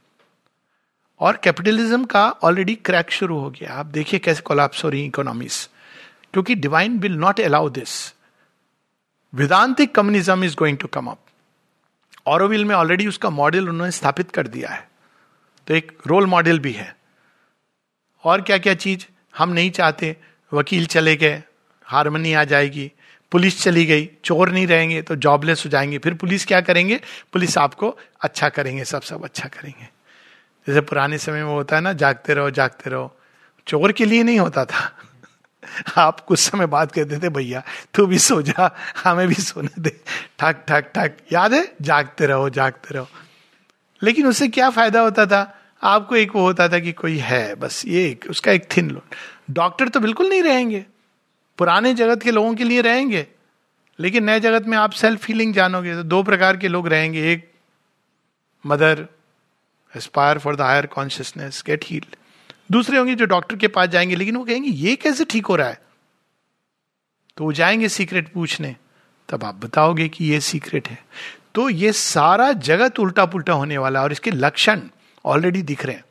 और 1.19 1.39
कैपिटलिज्म 1.43 2.03
का 2.05 2.27
ऑलरेडी 2.29 2.75
क्रैक 2.75 3.11
शुरू 3.11 3.39
हो 3.39 3.49
गया। 3.49 3.73
आप 3.73 3.85
देखिए 3.85 4.19
कैसे 4.19 4.41
कोलैप्स 4.41 4.83
हो 4.83 4.89
रही 4.89 5.05
इकोनॉमीज 5.05 5.67
क्योंकि 6.33 6.55
divine 6.55 6.99
will 6.99 7.15
not 7.15 7.39
allow 7.41 7.69
this 7.69 7.95
Vedantic 9.33 9.95
communism 9.95 10.43
is 10.43 10.55
going 10.55 10.77
to 10.77 10.87
come 10.87 11.07
up 11.07 11.19
Auroville 12.27 12.65
में 12.65 12.75
ऑलरेडी 12.75 13.07
उसका 13.07 13.29
मॉडल 13.29 13.69
उन्होंने 13.69 13.91
स्थापित 13.91 14.31
कर 14.31 14.47
दिया 14.47 14.69
है। 14.69 14.88
तो 15.69 15.75
एक 15.75 15.97
रोल 16.07 16.25
मॉडल 16.25 16.59
भी 16.59 16.71
है। 16.71 16.97
और 18.23 18.41
क्या 18.41 18.57
क्या 18.57 18.73
चीज़ 18.73 19.05
हम 19.37 19.49
नहीं 19.49 19.71
चाहते? 19.71 20.17
वकील 20.53 20.85
चले 20.85 21.15
गए 21.15 21.43
हारमोनी 21.83 22.33
आ 22.33 22.43
जाएगी, 22.43 22.91
पुलिस 23.31 23.63
चली 23.63 23.85
गई, 23.85 24.09
चोर 24.23 24.49
नहीं 24.49 24.67
रहेंगे 24.67 25.01
तो 25.01 25.15
जॉबलेस 25.15 25.63
हो 25.65 25.69
जाएँगे। 25.69 25.97
फिर 25.97 26.13
पुलिस 26.13 26.45
क्या 26.45 26.61
करेंगे? 26.61 27.01
पुलिस 27.33 27.57
आपको 27.57 27.97
अच्छा 28.21 28.49
करेंगे, 28.49 28.85
सब 28.85 29.01
सब 29.01 29.23
अच्छा 29.23 29.47
करेंगे। 29.47 29.89
जैसे 30.67 30.81
पुराने 30.81 31.17
समय 31.17 31.43
में 31.43 31.51
होता 31.51 31.75
है 31.75 31.81
ना, 31.81 31.93
जागते 31.93 32.33
रहो 32.33 32.51
जागते 32.51 32.89
रहो। 32.89 33.17
चोर 33.67 33.91
के 33.91 34.05
लिए 34.05 34.23
नहीं 34.23 34.39
होता 34.39 34.65
था। 34.65 34.97
आप 35.97 36.19
कुछ 36.19 36.39
समय 36.39 36.65
बात 36.65 36.91
कहते 36.91 37.17
थे, 37.17 37.29
भैया, 37.29 37.63
तू 37.93 38.05
भी 38.05 38.19
सो 38.19 38.41
जा, 38.41 38.77
हमें 39.03 39.27
भी 39.27 39.35
सोने 39.35 39.81
दे। 39.81 40.01
ठक 40.39 40.55
ठक 40.67 40.91
ठक। 40.95 41.11
याद 41.31 41.53
है? 41.53 41.75
जागते 41.81 42.25
रहो 42.25 42.49
जागते 42.49 42.93
रहो। 42.93 43.07
लेकिन 44.03 44.27
उससे 44.27 44.47
क्या 44.47 44.69
फ़ायदा 44.69 45.01
होता 45.01 45.25
था? 45.25 45.55
आपको 45.83 46.15
एक 46.15 46.35
वो 46.35 46.41
होता 46.41 46.67
था 46.69 46.79
कि 46.79 46.91
कोई 46.91 47.17
है, 47.17 47.55
बस 47.55 47.83
ये 47.85 48.05
एक, 48.05 48.25
उसका 48.29 48.51
एक 48.51 48.67
थिन 48.77 48.89
लोड 48.91 49.15
डॉक्टर 49.53 49.87
तो 49.87 49.99
बिल्कुल 49.99 50.29
नहीं 50.29 50.43
रहेंगे। 50.43 50.85
पुराने 51.57 51.93
जगत 51.93 52.23
के 52.23 52.31
लोगों 52.31 52.55
के 52.55 52.63
लिए 52.63 52.81
रहेंगे। 52.81 53.27
लेकिन 53.99 54.23
नए 54.23 54.39
जगत 54.39 54.65
में 54.65 54.77
आप 54.77 54.91
सेल्फ 54.91 55.23
फीलिंग 55.23 55.53
जानोगे 55.53 55.95
तो 55.95 56.03
दो 56.03 56.23
प्रकार 56.23 56.57
के 56.57 56.67
लोग 56.67 56.87
रहेंगे। 56.87 57.31
एक 57.33 57.51
mother 58.65 59.07
aspire 59.97 60.37
for 60.39 60.55
the 60.55 60.61
higher 60.61 60.85
consciousness 60.85 61.63
get 61.65 61.85
heal 61.85 62.05
दूसरे 62.71 62.97
होंगे 62.97 63.15
जो 63.15 63.25
डॉक्टर 63.25 63.55
के 63.55 63.67
पास 63.67 63.89
जाएँगे, 63.89 64.15
लेकिन 64.15 64.35
वो 64.35 64.45
कहेंगे, 64.45 64.69
ये 64.69 64.95
कैसे 64.95 65.25
ठीक 65.25 65.45
हो 65.45 65.55
रहा 65.55 65.67
है? 65.67 65.81
तो 67.37 67.43
वो 67.43 67.53
जाएँगे 67.53 67.89
सीक्रेट 67.89 68.33
पूछने। 68.33 68.75
तब 69.29 69.43
आप 69.43 69.55
बताओगे 69.55 70.09
कि 70.09 70.25
ये 70.25 70.39
सीक्रेट 70.39 70.87
है। 70.87 71.05
तो 71.55 71.69
ये 71.69 71.93
सारा 71.93 72.51
जगत 72.51 72.99
उल्टा 72.99 73.25
पुल्टा 73.25 73.53
होने 73.53 73.77
वाला 73.77 74.03
और 74.03 74.11
इसके 74.11 74.31
लक्षण 74.31 74.81
ऑलरेडी 75.29 75.61
दिख 75.61 75.85
रहे 75.85 75.95
हैं। 75.95 76.03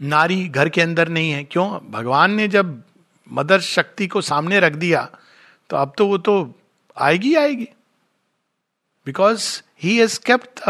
नारी 0.00 0.46
घर 0.48 0.68
के 0.68 0.80
अंदर 0.80 1.08
नहीं 1.08 1.30
है। 1.30 1.44
क्यों? 1.44 1.68
भगवान 1.90 2.30
ने 2.30 2.48
जब 2.48 2.82
मदर 3.32 3.60
शक्ति 3.60 4.06
को 4.06 4.20
सामने 4.20 4.60
रख 4.60 4.72
दिया 4.74 5.08
तो 5.70 5.76
अब 5.76 5.92
तो 5.98 6.06
वो 6.06 6.18
तो 6.18 6.34
आएगी 6.96 7.34
आएगी। 7.34 7.68
Because 9.06 9.62
he 9.82 9.96
has 9.98 10.18
kept 10.26 10.60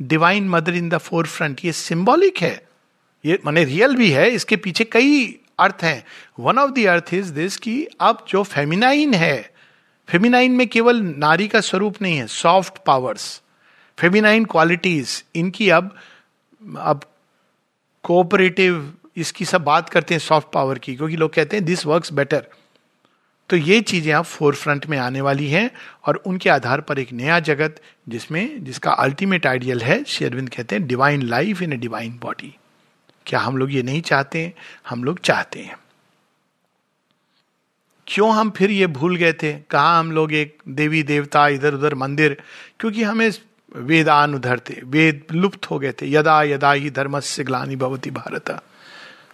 divine 0.00 0.48
mother 0.48 0.74
in 0.74 0.88
the 0.88 0.98
forefront 1.26 1.60
ये 1.64 1.72
सिंबॉलिक 1.72 2.38
है। 2.38 2.54
ये 3.24 3.38
माने 3.44 3.64
रियल 3.64 3.96
भी 3.96 4.10
है। 4.10 4.28
इसके 4.30 4.56
पीछे 4.56 4.84
कई 4.84 5.26
अर्थ 5.58 5.82
हैं। 5.82 6.04
वन 6.40 6.58
ऑफ़ 6.58 6.70
द 6.70 6.86
अर्थ 6.86 7.14
इज़ 7.14 7.32
दिस 7.32 7.56
कि 7.56 7.86
अब 8.00 8.24
जो 8.28 8.42
फेमिनाइन 8.42 9.14
है 9.14 9.52
फेमिनाइन 10.08 10.52
में 10.52 10.66
केवल 10.68 11.00
नारी 11.02 11.48
का 11.48 11.60
स्वरूप 11.60 12.00
नहीं 12.02 12.16
है 12.16 12.26
सॉफ्ट 12.26 12.78
पावर्स 12.86 13.42
फेमिनाइन 13.98 14.44
क्वालिटीज 14.44 15.24
इनकी 15.34 15.68
अब 15.70 15.94
अब 16.62 17.00
कोऑपरेटिव 18.04 18.92
इसकी 19.16 19.44
सब 19.44 19.64
बात 19.64 19.88
करते 19.88 20.14
हैं 20.14 20.18
सॉफ्ट 20.20 20.48
पावर 20.52 20.78
की, 20.78 20.94
क्योंकि 20.96 21.16
लोग 21.16 21.32
कहते 21.34 21.56
हैं 21.56 21.64
दिस 21.64 21.86
वर्क्स 21.86 22.12
बेटर 22.12 22.46
तो 23.50 23.56
ये 23.56 23.80
चीज़ें 23.80 24.12
अब 24.14 24.24
फोर 24.24 24.54
फ्रंट 24.54 24.86
में 24.86 24.96
आने 24.98 25.20
वाली 25.20 25.48
हैं 25.48 25.70
और 26.06 26.16
उनके 26.26 26.50
आधार 26.50 26.80
पर 26.80 26.98
एक 26.98 27.12
नया 27.12 27.38
जगत 27.40 27.80
जिसमें, 28.08 28.64
जिसका 28.64 28.92
अल्टीमेट 28.92 29.46
आइडियल 29.46 29.82
है 29.82 30.02
शेरविंद 30.04 30.48
कहते 30.50 30.76
हैं 30.76 30.86
divine 30.86 31.22
life 31.22 31.62
in 31.62 31.72
a 31.72 31.76
divine 31.76 32.18
body 32.22 32.54
क्या 33.26 33.40
हम 33.40 33.56
लोग 33.56 33.72
ये 33.72 33.82
नहीं 33.82 34.00
चाहते 34.02 34.52
हम 34.88 35.04
लोग 35.04 35.18
चाहते 35.20 35.60
हैं। 35.60 35.76
क्यों 38.06 38.30
हम 38.34 38.50
फिर 38.50 38.70
ये 38.70 38.86
भूल 38.86 39.16
गए 39.16 39.32
थे? 39.32 39.52
कहा 39.52 39.98
हम 39.98 40.12
लोग 40.12 40.32
एक 40.32 40.58
देवी 40.68 41.02
देवता 41.02 41.46
इधर 41.48 41.74
उधर 41.74 41.94
मंदिर? 41.94 42.36
क्योंकि 42.80 43.02
हमें 43.02 43.30
वेदान 43.72 44.34
उधर 44.34 44.58
थे 44.60 44.74
वेद 44.84 45.26
लुप्त 45.32 45.70
हो 45.70 45.78
गए 45.78 45.92
थे। 45.92 46.10
यदा 46.12 46.42
यदा 46.42 46.72
ही 46.72 46.90
धर्म 46.90 47.18
से 47.20 47.44
ग्लानी 47.44 47.76
भवती 47.76 48.10
भारत। 48.10 48.50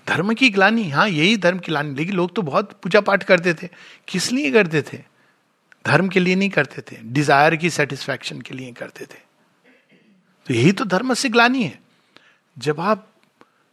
धर्म 0.09 0.33
की 0.35 0.51
ग्लानी 0.51 0.89
हाँ 0.91 1.09
यही 1.09 1.37
धर्म 1.37 1.59
की 1.59 1.67
ग्लानी। 1.67 1.95
लेकिन 1.95 2.15
लोग 2.15 2.35
तो 2.35 2.43
बहुत 2.43 2.73
पूजा 2.83 3.01
पाठ 3.01 3.23
करते 3.23 3.55
थे। 3.55 3.69
किस 4.09 4.31
लिए 4.33 4.51
करते 4.53 4.83
थे? 4.83 4.99
धर्म 5.85 6.09
के 6.09 6.21
लिए 6.21 6.35
नहीं 6.35 6.51
करते 6.51 6.83
थे। 6.83 6.97
डिज़ायर 7.03 7.57
की 7.57 7.71
सेटिस्फैक्शन 7.71 8.41
के 8.41 8.55
लिए 8.55 8.73
करते 8.73 9.05
थे। 9.05 9.21
तो 10.47 10.55
यही 10.55 10.73
तो 10.73 10.85
धर्म 10.85 11.15
से 11.15 11.29
ग्लानी 11.29 11.63
है। 11.63 11.79
जब 12.57 12.81
आप 12.81 13.07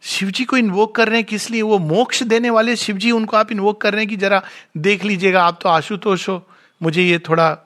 शिव 0.02 0.30
जी 0.30 0.44
को 0.44 0.56
इन्वोक 0.56 0.94
कर 0.94 1.08
रहे 1.08 1.16
हैं, 1.16 1.24
किस 1.24 1.50
लिए? 1.50 1.62
वो 1.62 1.78
मोक्ष 1.78 2.22
देने 2.22 2.50
वाले 2.50 2.76
शिव 2.76 2.96
जी 2.96 3.10
उनको 3.10 3.36
आप 3.36 3.52
इन्वोक 3.52 3.80
कर 3.80 3.92
रहे 3.92 4.00
हैं 4.00 4.08
कि 4.08 4.16
जरा 4.16 4.42
देख 4.76 5.04
लीजिएगा, 5.04 5.42
आप 5.42 5.58
तो 5.62 5.68
आशुतोष 5.68 6.28
हो। 6.28 6.42
मुझे 6.80 7.02
ये 7.02 7.18
थोड़ा 7.18 7.56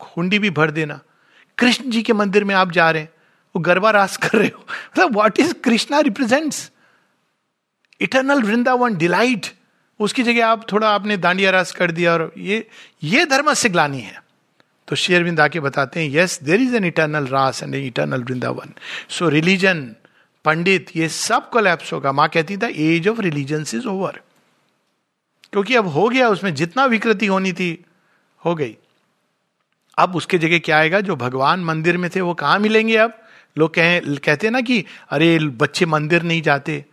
खुंडी 0.00 0.38
भी 0.38 0.50
भर 0.50 0.70
देना। 0.70 1.00
कृष्ण 1.58 1.90
जी 1.90 2.02
के 2.02 2.12
मंदिर 2.12 2.44
में 2.44 2.54
आप 2.54 2.72
जा 2.72 2.90
रहे 2.90 3.02
हैं, 3.02 3.10
वो 3.54 3.60
गरबा 3.60 3.90
रास 3.90 4.16
कर 4.16 4.38
रहे 4.38 4.48
हो। 4.48 4.60
मतलब 4.60 5.14
what 5.14 5.40
is 5.40 5.52
Krishna 5.64 6.00
represents 6.00 6.70
eternal 8.00 8.42
Vrindavan 8.42 8.96
delight 8.96 9.46
उसकी 10.00 10.22
जगह 10.22 10.46
आप 10.46 10.64
थोड़ा 10.72 10.88
आपने 10.88 11.16
दांडिया 11.16 11.50
रास 11.50 11.72
कर 11.72 11.90
दिया 11.90 12.12
और 12.12 12.32
ये 12.38 12.66
ये 13.04 13.24
धर्म 13.26 13.52
से 13.54 13.68
ग्लानी 13.68 14.00
है। 14.00 14.22
तो 14.88 14.96
शेयरविंद 14.96 15.40
आके 15.40 15.60
बताते 15.60 16.00
हैं 16.00 16.10
yes 16.10 16.38
there 16.42 16.60
is 16.60 16.76
an 16.76 16.84
eternal 16.84 17.26
raas 17.26 17.62
and 17.62 17.74
eternal 17.74 18.22
Vrindavan 18.22 18.72
so 19.08 19.28
religion 19.28 19.84
पंडित, 20.44 20.90
ये 20.96 21.08
सब 21.08 21.50
कोलैप्स 21.50 21.92
होगा। 21.92 22.12
माँ 22.12 22.28
कहती 22.28 22.56
था 22.56 22.68
age 22.74 23.08
of 23.08 23.20
religion 23.20 23.64
is 23.74 23.86
over 23.86 24.20
क्योंकि 25.52 25.74
अब 25.74 25.86
हो 25.86 26.08
गया, 26.08 26.28
उसमें 26.28 26.54
जितना 26.54 26.84
विकृति 26.86 27.26
होनी 27.26 27.52
थी, 27.52 27.84
हो 28.42 28.54
गई। 28.54 28.76
अब 30.02 30.16
उसके 30.16 30.38
जगह 30.38 30.58
क्या 30.58 30.78
आएगा? 30.78 31.00
जो 31.00 31.16
भगवान 31.16 31.60
मंदिर 31.60 31.96
में 31.96 32.10
थे, 32.16 32.20
वो 32.20 32.34
कहाँ 32.34 32.58
मिलेंगे 32.58 32.96
अब? 32.96 33.22
लोग 33.58 33.74
कहें, 33.74 34.16
कहते 34.16 34.46
हैं 34.46 34.52
ना 34.52 34.60
कि, 34.60 34.84
अरे, 35.10 35.38
बच्चे 35.38 35.86
मंदिर 35.86 36.22
नहीं 36.22 36.42
जाते। 36.42 36.84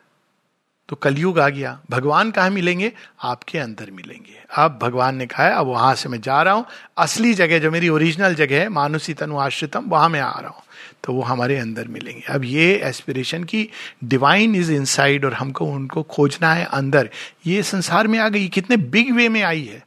तो 0.90 0.96
कलयुग 0.96 1.40
आ 1.40 1.50
गया। 1.50 1.80
भगवान 1.92 2.32
कहाँ 2.32 2.50
मिलेंगे? 2.50 2.92
आपके 3.24 3.58
अंदर 3.58 3.92
मिलेंगे। 3.92 4.44
अब 4.58 4.80
भगवान 4.82 5.16
ने 5.16 5.26
कहा 5.26 5.44
है, 5.44 5.54
अब 5.54 5.68
वहाँ 5.68 5.96
से 5.96 6.10
मैं 6.10 6.22
जा 6.22 6.42
रहा 6.42 6.54
हूँ। 6.54 6.66
असली 6.98 7.34
जगह 7.34 7.60
जो 7.60 7.72
मेरी 7.72 7.90
ओरिजिनल 7.90 8.36
जगह 8.36 8.60
है, 8.60 8.70
मानुसी 8.70 9.14
तनु 9.14 9.38
आश्रितम, 9.38 9.86
वहाँ 9.88 10.10
मैं 10.10 10.20
आ 10.20 10.40
रहा 10.40 10.50
हूँ। 10.50 10.64
तो 11.04 11.14
वो 11.14 11.22
हमारे 11.22 11.58
अंदर 11.58 11.88
मिलेंगे। 11.88 12.34
अब 12.34 12.46
ये 12.46 12.82
एस्पिरेशन 12.84 13.44
की 13.44 13.70
डिवाइन 14.04 14.56
इज़ 14.56 14.72
इनसाइड 14.72 15.26
और 15.26 15.34
हमको 15.34 15.66
उनको 15.66 16.04
खोजना 16.04 16.54
है 16.54 16.66
अंदर। 16.66 17.10
ये 17.46 17.64
संसार 17.64 18.08
में 18.08 18.20
आ 18.20 18.30
गई, 18.30 18.48
कितने 18.48 18.78
बिग 18.78 19.16
वे 19.16 19.30
में 19.30 19.44
आई 19.44 19.64
है। 19.64 19.87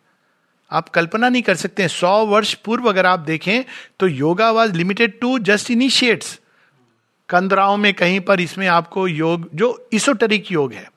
आप 0.71 0.89
कल्पना 0.89 1.29
नहीं 1.29 1.43
कर 1.43 1.55
सकते, 1.57 1.89
सौ 1.89 2.25
वर्ष 2.27 2.55
पूर्व 2.57 2.89
अगर 2.89 3.07
आप 3.07 3.21
देखें 3.21 3.65
तो 4.01 4.07
yoga 4.09 4.51
was 4.51 4.73
limited 4.75 5.19
to 5.21 5.39
just 5.41 5.71
initiates 5.71 6.39
कंदराओं 7.29 7.77
में 7.77 7.93
कहीं 7.95 8.21
पर 8.21 8.41
इसमें 8.41 8.67
आपको 8.69 9.07
योग, 9.09 9.49
जो 9.55 9.89
इसोटरिक 9.93 10.51
योग 10.53 10.73
है 10.73 10.89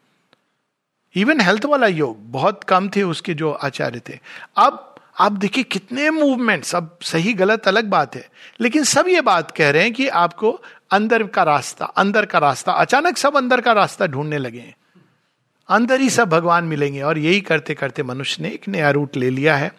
इवन 1.16 1.42
हेल्थ 1.42 1.66
वाला 1.66 1.88
योग, 1.88 2.18
बहुत 2.32 2.64
कम 2.64 2.90
थे 2.90 3.04
उसके 3.04 3.34
जो 3.34 3.52
आचार्य 3.52 4.02
थे। 4.10 4.20
अब 4.58 4.96
आप 5.20 5.32
देखिए 5.34 5.64
कितने 5.66 6.10
मूवमेंट्स 6.10 6.76
अब 6.76 6.98
सही 7.04 7.34
गलत 7.34 7.68
अलग 7.68 7.90
बात 7.90 8.16
है, 8.16 8.28
लेकिन 8.60 8.84
सब 8.84 9.08
ये 9.08 9.22
बात 9.24 9.52
कह 9.52 9.70
रहे 9.70 9.84
हैं 9.84 9.94
कि 9.94 10.08
आपको 10.08 10.52
अंदर 10.92 11.24
का 11.26 11.44
रास्ता, 11.44 11.86
अंदर 11.86 12.26
का 12.26 12.40
रास्ता, 12.40 12.72
अचानक 12.74 13.18
सब 13.18 13.38
अंदर 13.38 13.62
का 13.62 13.74
रास्ता 13.74 14.08
ढूँढने 14.08 14.38
लगे 14.38 14.60
हैं। 14.60 14.76
अंदर 15.70 16.02
ही 16.02 16.10
सब 16.10 16.30
भगवान 16.30 16.64
मिलेंगे। 16.64 17.02
और 17.02 17.18
यही 17.18 17.42
करते 17.42 17.74
करते 17.74 18.04
मनुष्य 18.04 18.44
ने 18.44 18.50
एक 18.50 18.68
नया 18.68 18.90
रूट 18.90 19.16
ले 19.16 19.30
लिया 19.30 19.58
है। 19.58 19.74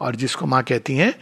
और 0.00 0.16
जिसको 0.16 0.46
माँ 0.46 0.62
कहती 0.62 0.96
हैं 0.96 1.14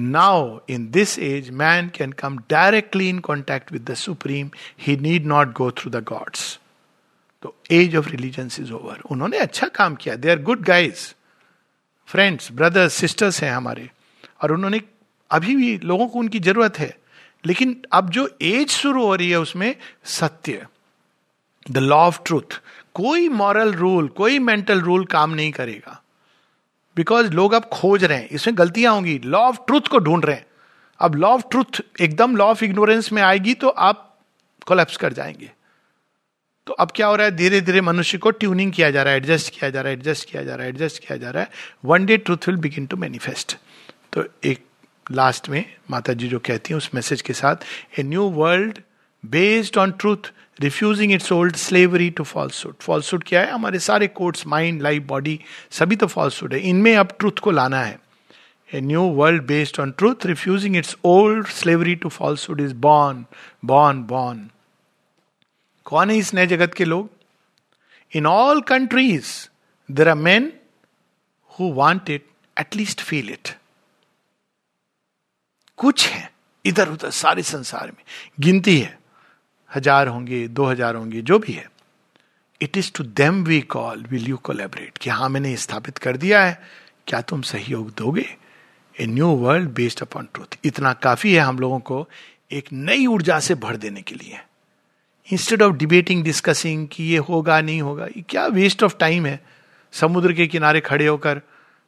Now, 0.00 0.58
in 0.70 0.90
this 0.90 1.18
age 1.18 1.50
man 1.50 1.88
can 1.88 2.12
come 2.12 2.38
directly 2.38 3.08
in 3.08 3.22
contact 3.30 3.72
with 3.72 3.90
the 3.90 4.08
Supreme. 4.08 4.50
He 4.88 5.02
need 5.02 5.26
not 5.26 5.46
go 5.46 5.70
through 5.70 5.90
the 5.90 6.12
gods. 6.12 6.56
तो 7.42 7.56
age 7.70 7.96
of 7.96 8.08
religion 8.08 8.46
is 8.46 8.72
over 8.72 9.00
उन्होंने 9.10 9.38
अच्छा 9.38 9.66
काम 9.66 9.94
किया। 9.94 10.14
They 10.14 10.30
are 10.30 10.38
good 10.38 10.62
guys 10.62 11.14
friends 12.06 12.52
brothers 12.52 12.94
sisters 12.94 13.42
हैं 13.42 13.52
हमारे। 13.52 13.90
और 14.42 14.52
उन्होंने 14.52 14.80
अभी 15.30 15.56
भी 15.56 15.78
लोगों 15.78 16.08
को 16.08 16.18
उनकी 16.18 16.40
ज़रूरत 16.40 16.78
है। 16.78 16.98
लेकिन 17.46 17.82
अब 17.92 18.10
जो 18.10 18.38
एज 18.42 18.70
शुरू 18.70 19.06
हो 19.06 19.14
रही 19.14 19.30
है 19.30 19.38
उसमें 19.40 19.76
सत्य 20.04 20.66
द 21.70 21.78
लॉ 21.78 21.96
ऑफ़ 21.96 22.20
ट्रूथ 22.24 22.60
कोई 22.94 23.28
मॉरल 23.28 23.72
रूल 23.74 24.08
कोई 24.08 24.38
मेंटल 24.38 24.80
रूल 24.80 25.04
काम 25.04 25.30
नहीं 25.30 25.52
करेगा। 25.52 26.02
बिकॉज़ 26.96 27.30
लोग 27.32 27.52
अब 27.52 27.64
खोज 27.64 28.04
रहे 28.04 28.18
हैं, 28.18 28.28
इसमें 28.28 28.58
गलतियाँ 28.58 28.94
होंगी। 28.94 29.18
लॉ 29.24 29.38
ऑफ़ 29.38 29.58
ट्रूथ 29.66 29.88
को 29.90 29.98
ढूंढ 29.98 30.24
रहे 30.24 30.36
हैं। 30.36 30.46
अब 31.00 31.14
लॉ 31.14 31.28
ऑफ़ 31.28 31.42
ट्रूथ 31.50 31.80
एकदम 32.00 32.36
लॉ 32.36 32.46
ऑफ़ 32.46 32.64
इग्नोरेंस 32.64 33.12
में 33.12 33.22
आएगी 33.22 33.54
तो 33.54 33.68
आप 33.68 34.06
कोलेप्स 34.66 34.96
कर 34.96 35.12
जाएँगे। 35.12 35.50
तो 36.66 36.72
अब 36.72 36.90
क्या 36.96 37.06
हो 37.06 37.16
रहा 37.16 37.26
है? 37.26 37.36
धीरे 37.36 37.60
धीरे 37.60 37.80
मनुष्य 37.80 38.18
को 38.18 38.30
ट्यूनिंग 38.30 38.72
किया 38.72 38.90
जा 38.90 39.02
रहा 39.02 39.12
है 39.12 39.16
एडजस्ट 39.16 39.52
किया 39.52 39.70
जा 39.70 39.80
रहा 39.80 39.88
है 39.88 39.98
एडजस्ट 39.98 40.30
किया 40.30 40.42
जा 40.42 40.54
रहा 40.54 40.64
है 40.64 40.68
एडजस्ट 40.68 40.98
किया 40.98 41.16
जा 41.18 41.30
रहा 41.30 41.42
है। 41.42 41.50
One 41.84 42.06
day 42.06 42.16
truth 42.16 42.48
will 42.48 42.56
begin 42.56 42.86
to 42.86 42.96
manifest 42.96 43.56
तो 44.12 44.24
एक 44.44 44.64
लास्ट 45.10 45.48
में 45.48 45.64
माता 45.90 46.12
जी 46.12 46.28
जो 46.28 46.38
कहती 46.38 46.72
हैं 46.72 46.78
उस 46.78 46.90
मैसेज 46.94 47.22
के 47.22 47.32
साथ 47.32 47.56
a 47.98 48.02
new 48.02 48.22
world 48.22 48.78
based 49.26 49.78
on 49.78 49.92
truth 49.92 50.32
refusing 50.60 51.12
its 51.12 51.32
old 51.32 51.56
slavery 51.56 52.10
to 52.10 52.24
falsehood 52.24 52.74
falsehood 52.80 53.24
क्या 53.24 53.40
है 53.40 53.50
हमारे 53.50 53.78
सारे 53.78 54.06
कोर्ट्स 54.06 54.46
माइंड 54.46 54.82
लाइफ 54.82 55.02
बॉडी 55.02 55.40
सभी 55.70 55.96
तो 55.96 56.06
फॉल्सूड 56.06 56.54
है 56.54 56.60
इनमें 56.60 56.96
अब 56.96 57.08
ट्रूथ 57.18 57.32
को 57.32 57.50
लाना 57.50 57.80
है 57.80 58.00
a 58.74 58.80
new 58.80 59.02
world 59.02 59.42
based 59.42 59.80
on 59.80 59.90
truth 59.90 60.26
refusing 60.26 60.76
its 60.76 60.96
old 61.04 61.46
slavery 61.46 61.94
to 61.94 62.08
falsehood 62.08 62.60
is 62.60 62.74
born 62.74 63.26
born 63.64 64.02
born 64.02 64.50
कौन 65.84 66.10
है 66.10 66.16
इस 66.16 66.34
नए 66.34 66.46
जगत 66.46 66.74
के 66.74 66.84
लोग? 66.84 67.10
In 68.16 68.26
all 68.26 68.60
countries 68.60 69.48
there 69.90 70.08
are 70.08 70.14
men 70.14 70.52
who 71.50 71.72
want 71.72 72.10
it 72.10 72.26
at least 72.60 73.00
feel 73.00 73.30
it 73.30 73.56
कुछ 75.76 76.08
है 76.08 76.32
इधर 76.64 76.88
उधर 76.88 77.10
सारे 77.10 77.42
संसार 77.42 77.86
में। 77.86 78.04
गिनती 78.40 78.78
है। 78.80 78.99
हज़ार 79.70 80.08
होंगे, 80.08 80.46
दो 80.48 80.64
हज़ार 80.64 80.96
होंगे, 80.96 81.22
जो 81.22 81.38
भी 81.38 81.52
है। 81.52 81.68
It 82.60 82.76
is 82.76 82.90
to 82.94 83.04
them 83.04 83.42
we 83.44 83.60
call 83.70 84.04
will 84.10 84.26
you 84.28 84.36
collaborate 84.36 84.98
कि 84.98 85.10
हाँ 85.10 85.28
मैंने 85.28 85.56
स्थापित 85.56 85.98
कर 85.98 86.16
दिया 86.16 86.42
है, 86.44 86.60
क्या 87.06 87.20
तुम 87.20 87.42
सहयोग 87.42 87.92
दोगे? 87.98 88.26
A 88.96 89.06
new 89.06 89.26
world 89.36 89.68
based 89.70 90.00
upon 90.02 90.28
truth 90.34 90.56
इतना 90.64 90.92
काफ़ी 91.02 91.32
है 91.34 91.40
हम 91.40 91.58
लोगों 91.58 91.78
को 91.80 92.06
एक 92.52 92.72
नई 92.72 93.06
ऊर्जा 93.06 93.38
से 93.40 93.54
भर 93.54 93.76
देने 93.76 94.02
के 94.02 94.14
लिए। 94.14 94.38
इंस्टेड 95.28 95.62
ऑफ़ 95.62 95.76
डिबेटिंग 95.76 96.22
डिस्कसिंग 96.24 96.86
कि 96.92 97.04
ये 97.04 97.18
होगा, 97.18 97.60
नहीं 97.60 97.82
होगा, 97.82 98.06
ये 98.06 98.24
क्या 98.28 98.46
वेस्ट 98.48 98.82
ऑफ़ 98.82 98.96
टाइम 99.00 99.26
है। 99.26 99.40
समुद्र 99.92 100.32
के 100.32 100.46
किनारे 100.46 100.80
खड़े 100.80 101.06
होकर 101.06 101.40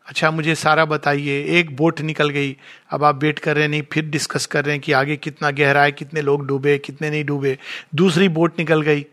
अच्छा 0.06 0.30
मुझे 0.30 0.54
सारा 0.54 0.84
बताइए। 0.84 1.44
एक 1.44 1.76
बोट 1.76 2.00
निकल 2.00 2.28
गई। 2.28 2.56
अब 2.90 3.04
आप 3.04 3.22
वेट 3.22 3.38
कर 3.38 3.56
रहे 3.56 3.68
नहीं, 3.68 3.82
फिर 3.92 4.04
डिस्कस 4.04 4.46
कर 4.46 4.64
रहे 4.64 4.74
हैं 4.74 4.80
कि 4.80 4.92
आगे 4.92 5.16
कितना 5.16 5.50
गहरा 5.50 5.82
है, 5.82 5.92
कितने 5.92 6.20
लोग 6.20 6.46
डूबे, 6.46 6.78
कितने 6.78 7.10
नहीं 7.10 7.24
डूबे। 7.24 7.58
दूसरी 7.94 8.28
बोट 8.28 8.58
निकल 8.58 8.82
गई। 8.82 9.06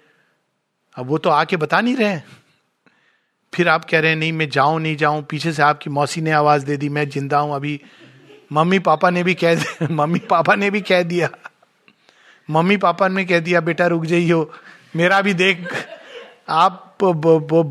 अब 0.96 1.08
वो 1.08 1.18
तो 1.18 1.30
आके 1.30 1.58
बता 1.58 1.82
नहीं 1.82 1.96
रहे 1.96 2.20
फिर 3.54 3.68
आप 3.68 3.86
कह 3.86 4.00
रहे 4.00 4.10
हैं, 4.10 4.18
नहीं, 4.18 4.34
मैं 4.34 4.50
जाऊँ, 4.50 4.82
नहीं 4.82 4.96
जाऊँ। 4.96 5.24
पीछे 5.24 5.54
से 5.54 5.64
आपकी 5.64 5.90
मौसी 5.90 6.22
ने 6.22 6.32
आवाज़ 6.32 6.66
दे 6.66 6.78
दी, 6.78 6.90
मैं 6.90 7.10
ज़िंदा 7.10 7.40
हूँ 7.40 7.56
अभी। 7.56 7.82
मम्मी 8.54 8.80
पापा 8.80 9.10
ने 9.10 9.24
भी 9.24 9.34
कह 9.34 9.56
दिया, 9.56 9.88
मम्मी 9.92 10.20
पापा 10.20 10.56
ने 10.56 10.72
भी 10.72 10.82
कह 10.82 11.04
दिया। 11.04 11.30
मम्मी 12.50 12.78
पापा 12.78 13.08
ने 13.08 13.26
कह 13.26 13.40
दिया, 13.40 13.62
बेटा, 13.62 13.88
रुक 13.88 14.06
जाइयो। 14.06 14.54
मेरा 14.96 15.22
भी 15.22 15.34
देख, 15.34 15.88
आप 16.50 16.86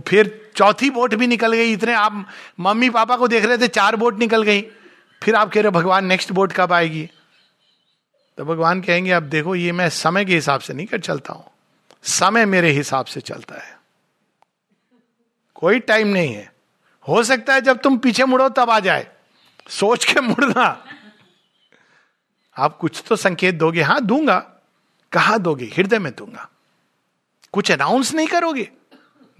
फिर 0.06 0.47
चौथी 0.58 0.90
बोट 0.90 1.14
भी 1.14 1.26
निकल 1.26 1.52
गई। 1.52 1.72
इतने 1.72 1.92
आप 1.92 2.28
मम्मी 2.60 2.90
पापा 2.90 3.16
को 3.16 3.28
देख 3.28 3.44
रहे 3.44 3.58
थे, 3.58 3.68
चार 3.68 3.96
बोट 3.96 4.18
निकल 4.18 4.42
गई। 4.42 4.60
फिर 5.22 5.34
आप 5.34 5.48
कह 5.48 5.60
रहे 5.60 5.66
हो, 5.66 5.70
भगवान 5.70 6.06
नेक्स्ट 6.06 6.32
बोट 6.32 6.52
कब 6.52 6.72
आएगी? 6.72 7.10
तो 8.38 8.44
भगवान 8.44 8.80
कहेंगे, 8.80 9.10
अब 9.10 9.22
देखो, 9.22 9.54
ये 9.54 9.72
मैं 9.72 9.88
समय 9.88 10.24
के 10.24 10.34
हिसाब 10.34 10.60
से 10.60 10.74
नहीं 10.74 10.86
कर 10.86 11.00
चलता 11.00 11.32
हूँ। 11.32 11.44
समय 12.02 12.44
मेरे 12.44 12.70
हिसाब 12.70 13.06
से 13.06 13.20
चलता 13.20 13.54
है। 13.54 13.78
कोई 15.54 15.78
टाइम 15.78 16.08
नहीं 16.08 16.34
है। 16.34 16.52
हो 17.08 17.22
सकता 17.22 17.54
है 17.54 17.60
जब 17.60 17.78
तुम 17.78 17.98
पीछे 17.98 18.24
मुड़ो, 18.24 18.48
तब 18.48 18.70
आ 18.70 18.80
जाए। 18.80 19.06
सोच 19.68 20.12
के 20.12 20.20
मुड़ना। 20.20 20.84
आप 22.58 22.76
कुछ 22.76 23.04
तो 23.08 23.16
संकेत 23.16 23.54
दोगे। 23.54 23.82
हाँ 23.82 24.00
दूँगा। 24.00 24.38
कहा 25.12 25.38
दोगे? 25.38 25.64
हृदय 25.64 25.98
में 25.98 26.12
दूँगा। 26.14 26.48
कुछ 27.52 27.72
अनाउंस 27.72 28.14
नहीं 28.14 28.26
करोगे? 28.26 28.70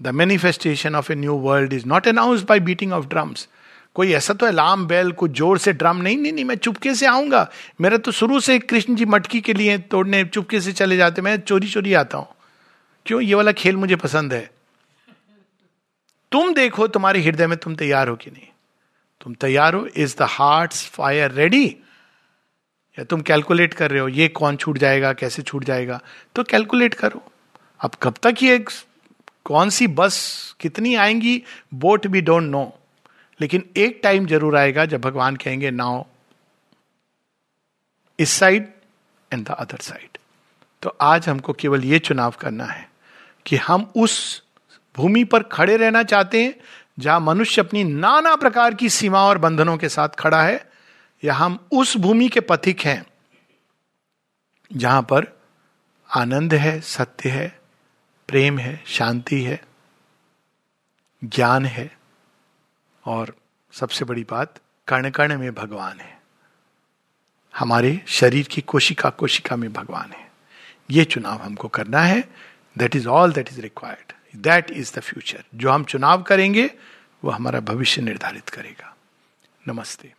The 0.01 0.07
manifestation 0.07 0.95
of 0.95 1.11
a 1.11 1.15
new 1.15 1.35
world 1.39 1.73
is 1.73 1.85
not 1.87 2.07
announce 2.07 2.43
by 2.43 2.59
beating 2.59 2.93
of 2.93 3.07
drums 3.07 3.47
कोई 3.95 4.11
ऐसा 4.13 4.33
तो 4.33 4.45
अलार्म 4.45 4.85
बेल 4.87 5.11
कुछ 5.11 5.31
ज़ोर 5.37 5.57
से 5.57 5.73
ड्रम 5.73 5.97
नहीं 5.97 6.17
नहीं 6.17 6.31
नहीं, 6.33 6.45
मैं 6.45 6.55
चुपके 6.55 6.93
से 6.95 7.05
आऊँगा। 7.05 7.47
मेरा 7.81 7.97
तो 7.97 8.11
शुरू 8.11 8.39
से 8.39 8.57
कृष्ण 8.59 8.95
जी 8.95 9.05
मटकी 9.05 9.41
के 9.41 9.53
लिए 9.53 9.77
तोड़ने, 9.77 10.23
चुपके 10.25 10.61
से 10.61 10.71
चले 10.73 10.97
जाते 10.97 11.21
मैं 11.21 11.37
चोरी 11.39 11.69
चोरी 11.69 11.93
आता 11.93 12.17
हूँ। 12.17 12.27
क्यों? 13.05 13.21
ये 13.21 13.35
वाला 13.35 13.51
खेल 13.51 13.77
मुझे 13.77 13.95
पसंद 13.95 14.33
है। 14.33 14.49
तुम 16.31 16.53
देखो 16.53 16.87
तुम्हारे 16.87 17.21
हृदय 17.21 17.47
में 17.47 17.57
तुम 17.57 17.75
तैयार 17.75 18.07
हो 18.07 18.15
कि 18.15 18.31
नहीं। 18.31 18.47
तुम 19.21 19.33
तैयार 19.33 19.73
हो? 19.73 19.85
Is 19.95 20.15
the 20.19 20.27
heart 20.29 20.73
fire 20.73 21.31
ready 21.31 21.65
या 22.97 23.03
तुम 23.03 23.21
कैलकुलेट 23.21 23.73
कर 23.73 23.91
रहे 23.91 24.01
हो, 24.01 24.07
ये 24.07 24.27
कौन 24.27 24.55
छूट 24.55 24.77
जाएगा, 24.77 25.13
कैसे 25.13 25.41
छूट 25.41 25.63
जाएगा? 25.63 25.99
तो 26.35 26.43
कैलकुलेट 26.43 26.93
करो। 26.93 27.21
अब 27.79 27.91
कब 28.03 28.15
तक 28.23 28.43
ये 28.43 28.63
कौन 29.49 29.69
सी 29.69 29.87
बस 29.87 30.55
कितनी 30.59 30.93
आएँगी, 30.95 31.41
बोट 31.73 32.07
भी 32.07 32.21
डोंट 32.21 32.43
नो। 32.43 32.71
लेकिन 33.39 33.63
एक 33.77 33.99
टाइम 34.03 34.25
ज़रूर 34.27 34.57
आएगा 34.57 34.85
जब 34.85 35.01
भगवान 35.01 35.35
कहेंगे 35.35 35.71
नाउ 35.71 36.03
इस 38.19 38.29
side 38.29 38.67
and 39.31 39.45
the 39.47 39.51
other 39.51 39.77
side 39.77 40.17
तो 40.83 40.95
आज 41.01 41.29
हमको 41.29 41.53
केवल 41.53 41.83
ये 41.85 41.99
चुनाव 41.99 42.33
करना 42.39 42.65
है 42.65 42.87
कि 43.45 43.55
हम 43.57 43.91
उस 43.95 44.43
भूमि 44.95 45.23
पर 45.23 45.43
खड़े 45.43 45.77
रहना 45.77 46.03
चाहते 46.03 46.43
हैं, 46.43 46.55
जहाँ 46.99 47.19
मनुष्य 47.19 47.61
अपनी 47.61 47.83
नाना 47.83 48.35
प्रकार 48.35 48.73
की 48.73 48.89
सीमा 48.89 49.23
और 49.23 49.37
बंधनों 49.37 49.77
के 49.77 49.89
साथ 49.89 50.09
खड़ा 50.09 50.41
है, 50.43 50.65
या 51.23 51.33
हम 51.33 51.59
उस 51.71 51.95
भूमि 51.97 52.27
के 52.29 52.39
पथिक 52.39 52.81
हैं, 52.81 53.05
जहाँ 54.71 55.01
पर 55.01 55.27
आनंद 56.09 56.53
है, 56.53 56.79
सत्य 56.81 57.29
है 57.29 57.58
प्रेम 58.29 58.59
है, 58.59 58.83
शांति 58.87 59.43
है, 59.43 59.65
ज्ञान 61.23 61.65
है 61.65 61.97
और 63.05 63.35
सबसे 63.71 64.05
बड़ी 64.05 64.23
बात 64.23 64.59
कर्ण 64.87 65.09
कर्ण 65.09 65.37
में 65.37 65.53
भगवान 65.53 65.99
है। 65.99 66.21
हमारे 67.57 68.01
शरीर 68.07 68.47
की 68.51 68.61
कोशिका 68.61 69.09
कोशिका 69.09 69.55
में 69.55 69.73
भगवान 69.73 70.11
है। 70.11 70.31
ये 70.91 71.05
चुनाव 71.05 71.41
हमको 71.41 71.67
करना 71.67 71.99
है। 71.99 72.29
That 72.77 72.95
is 72.95 73.07
all 73.07 73.33
that 73.33 73.49
is 73.49 73.61
required 73.61 74.13
that 74.35 74.71
is 74.71 74.93
the 74.95 74.99
future 74.99 75.43
जो 75.55 75.71
हम 75.71 75.83
चुनाव 75.83 76.21
करेंगे, 76.21 76.71
वो 77.23 77.31
हमारा 77.31 77.59
भविष्य 77.59 78.01
निर्धारित 78.01 78.49
करेगा। 78.49 78.95
नमस्ते। 79.67 80.13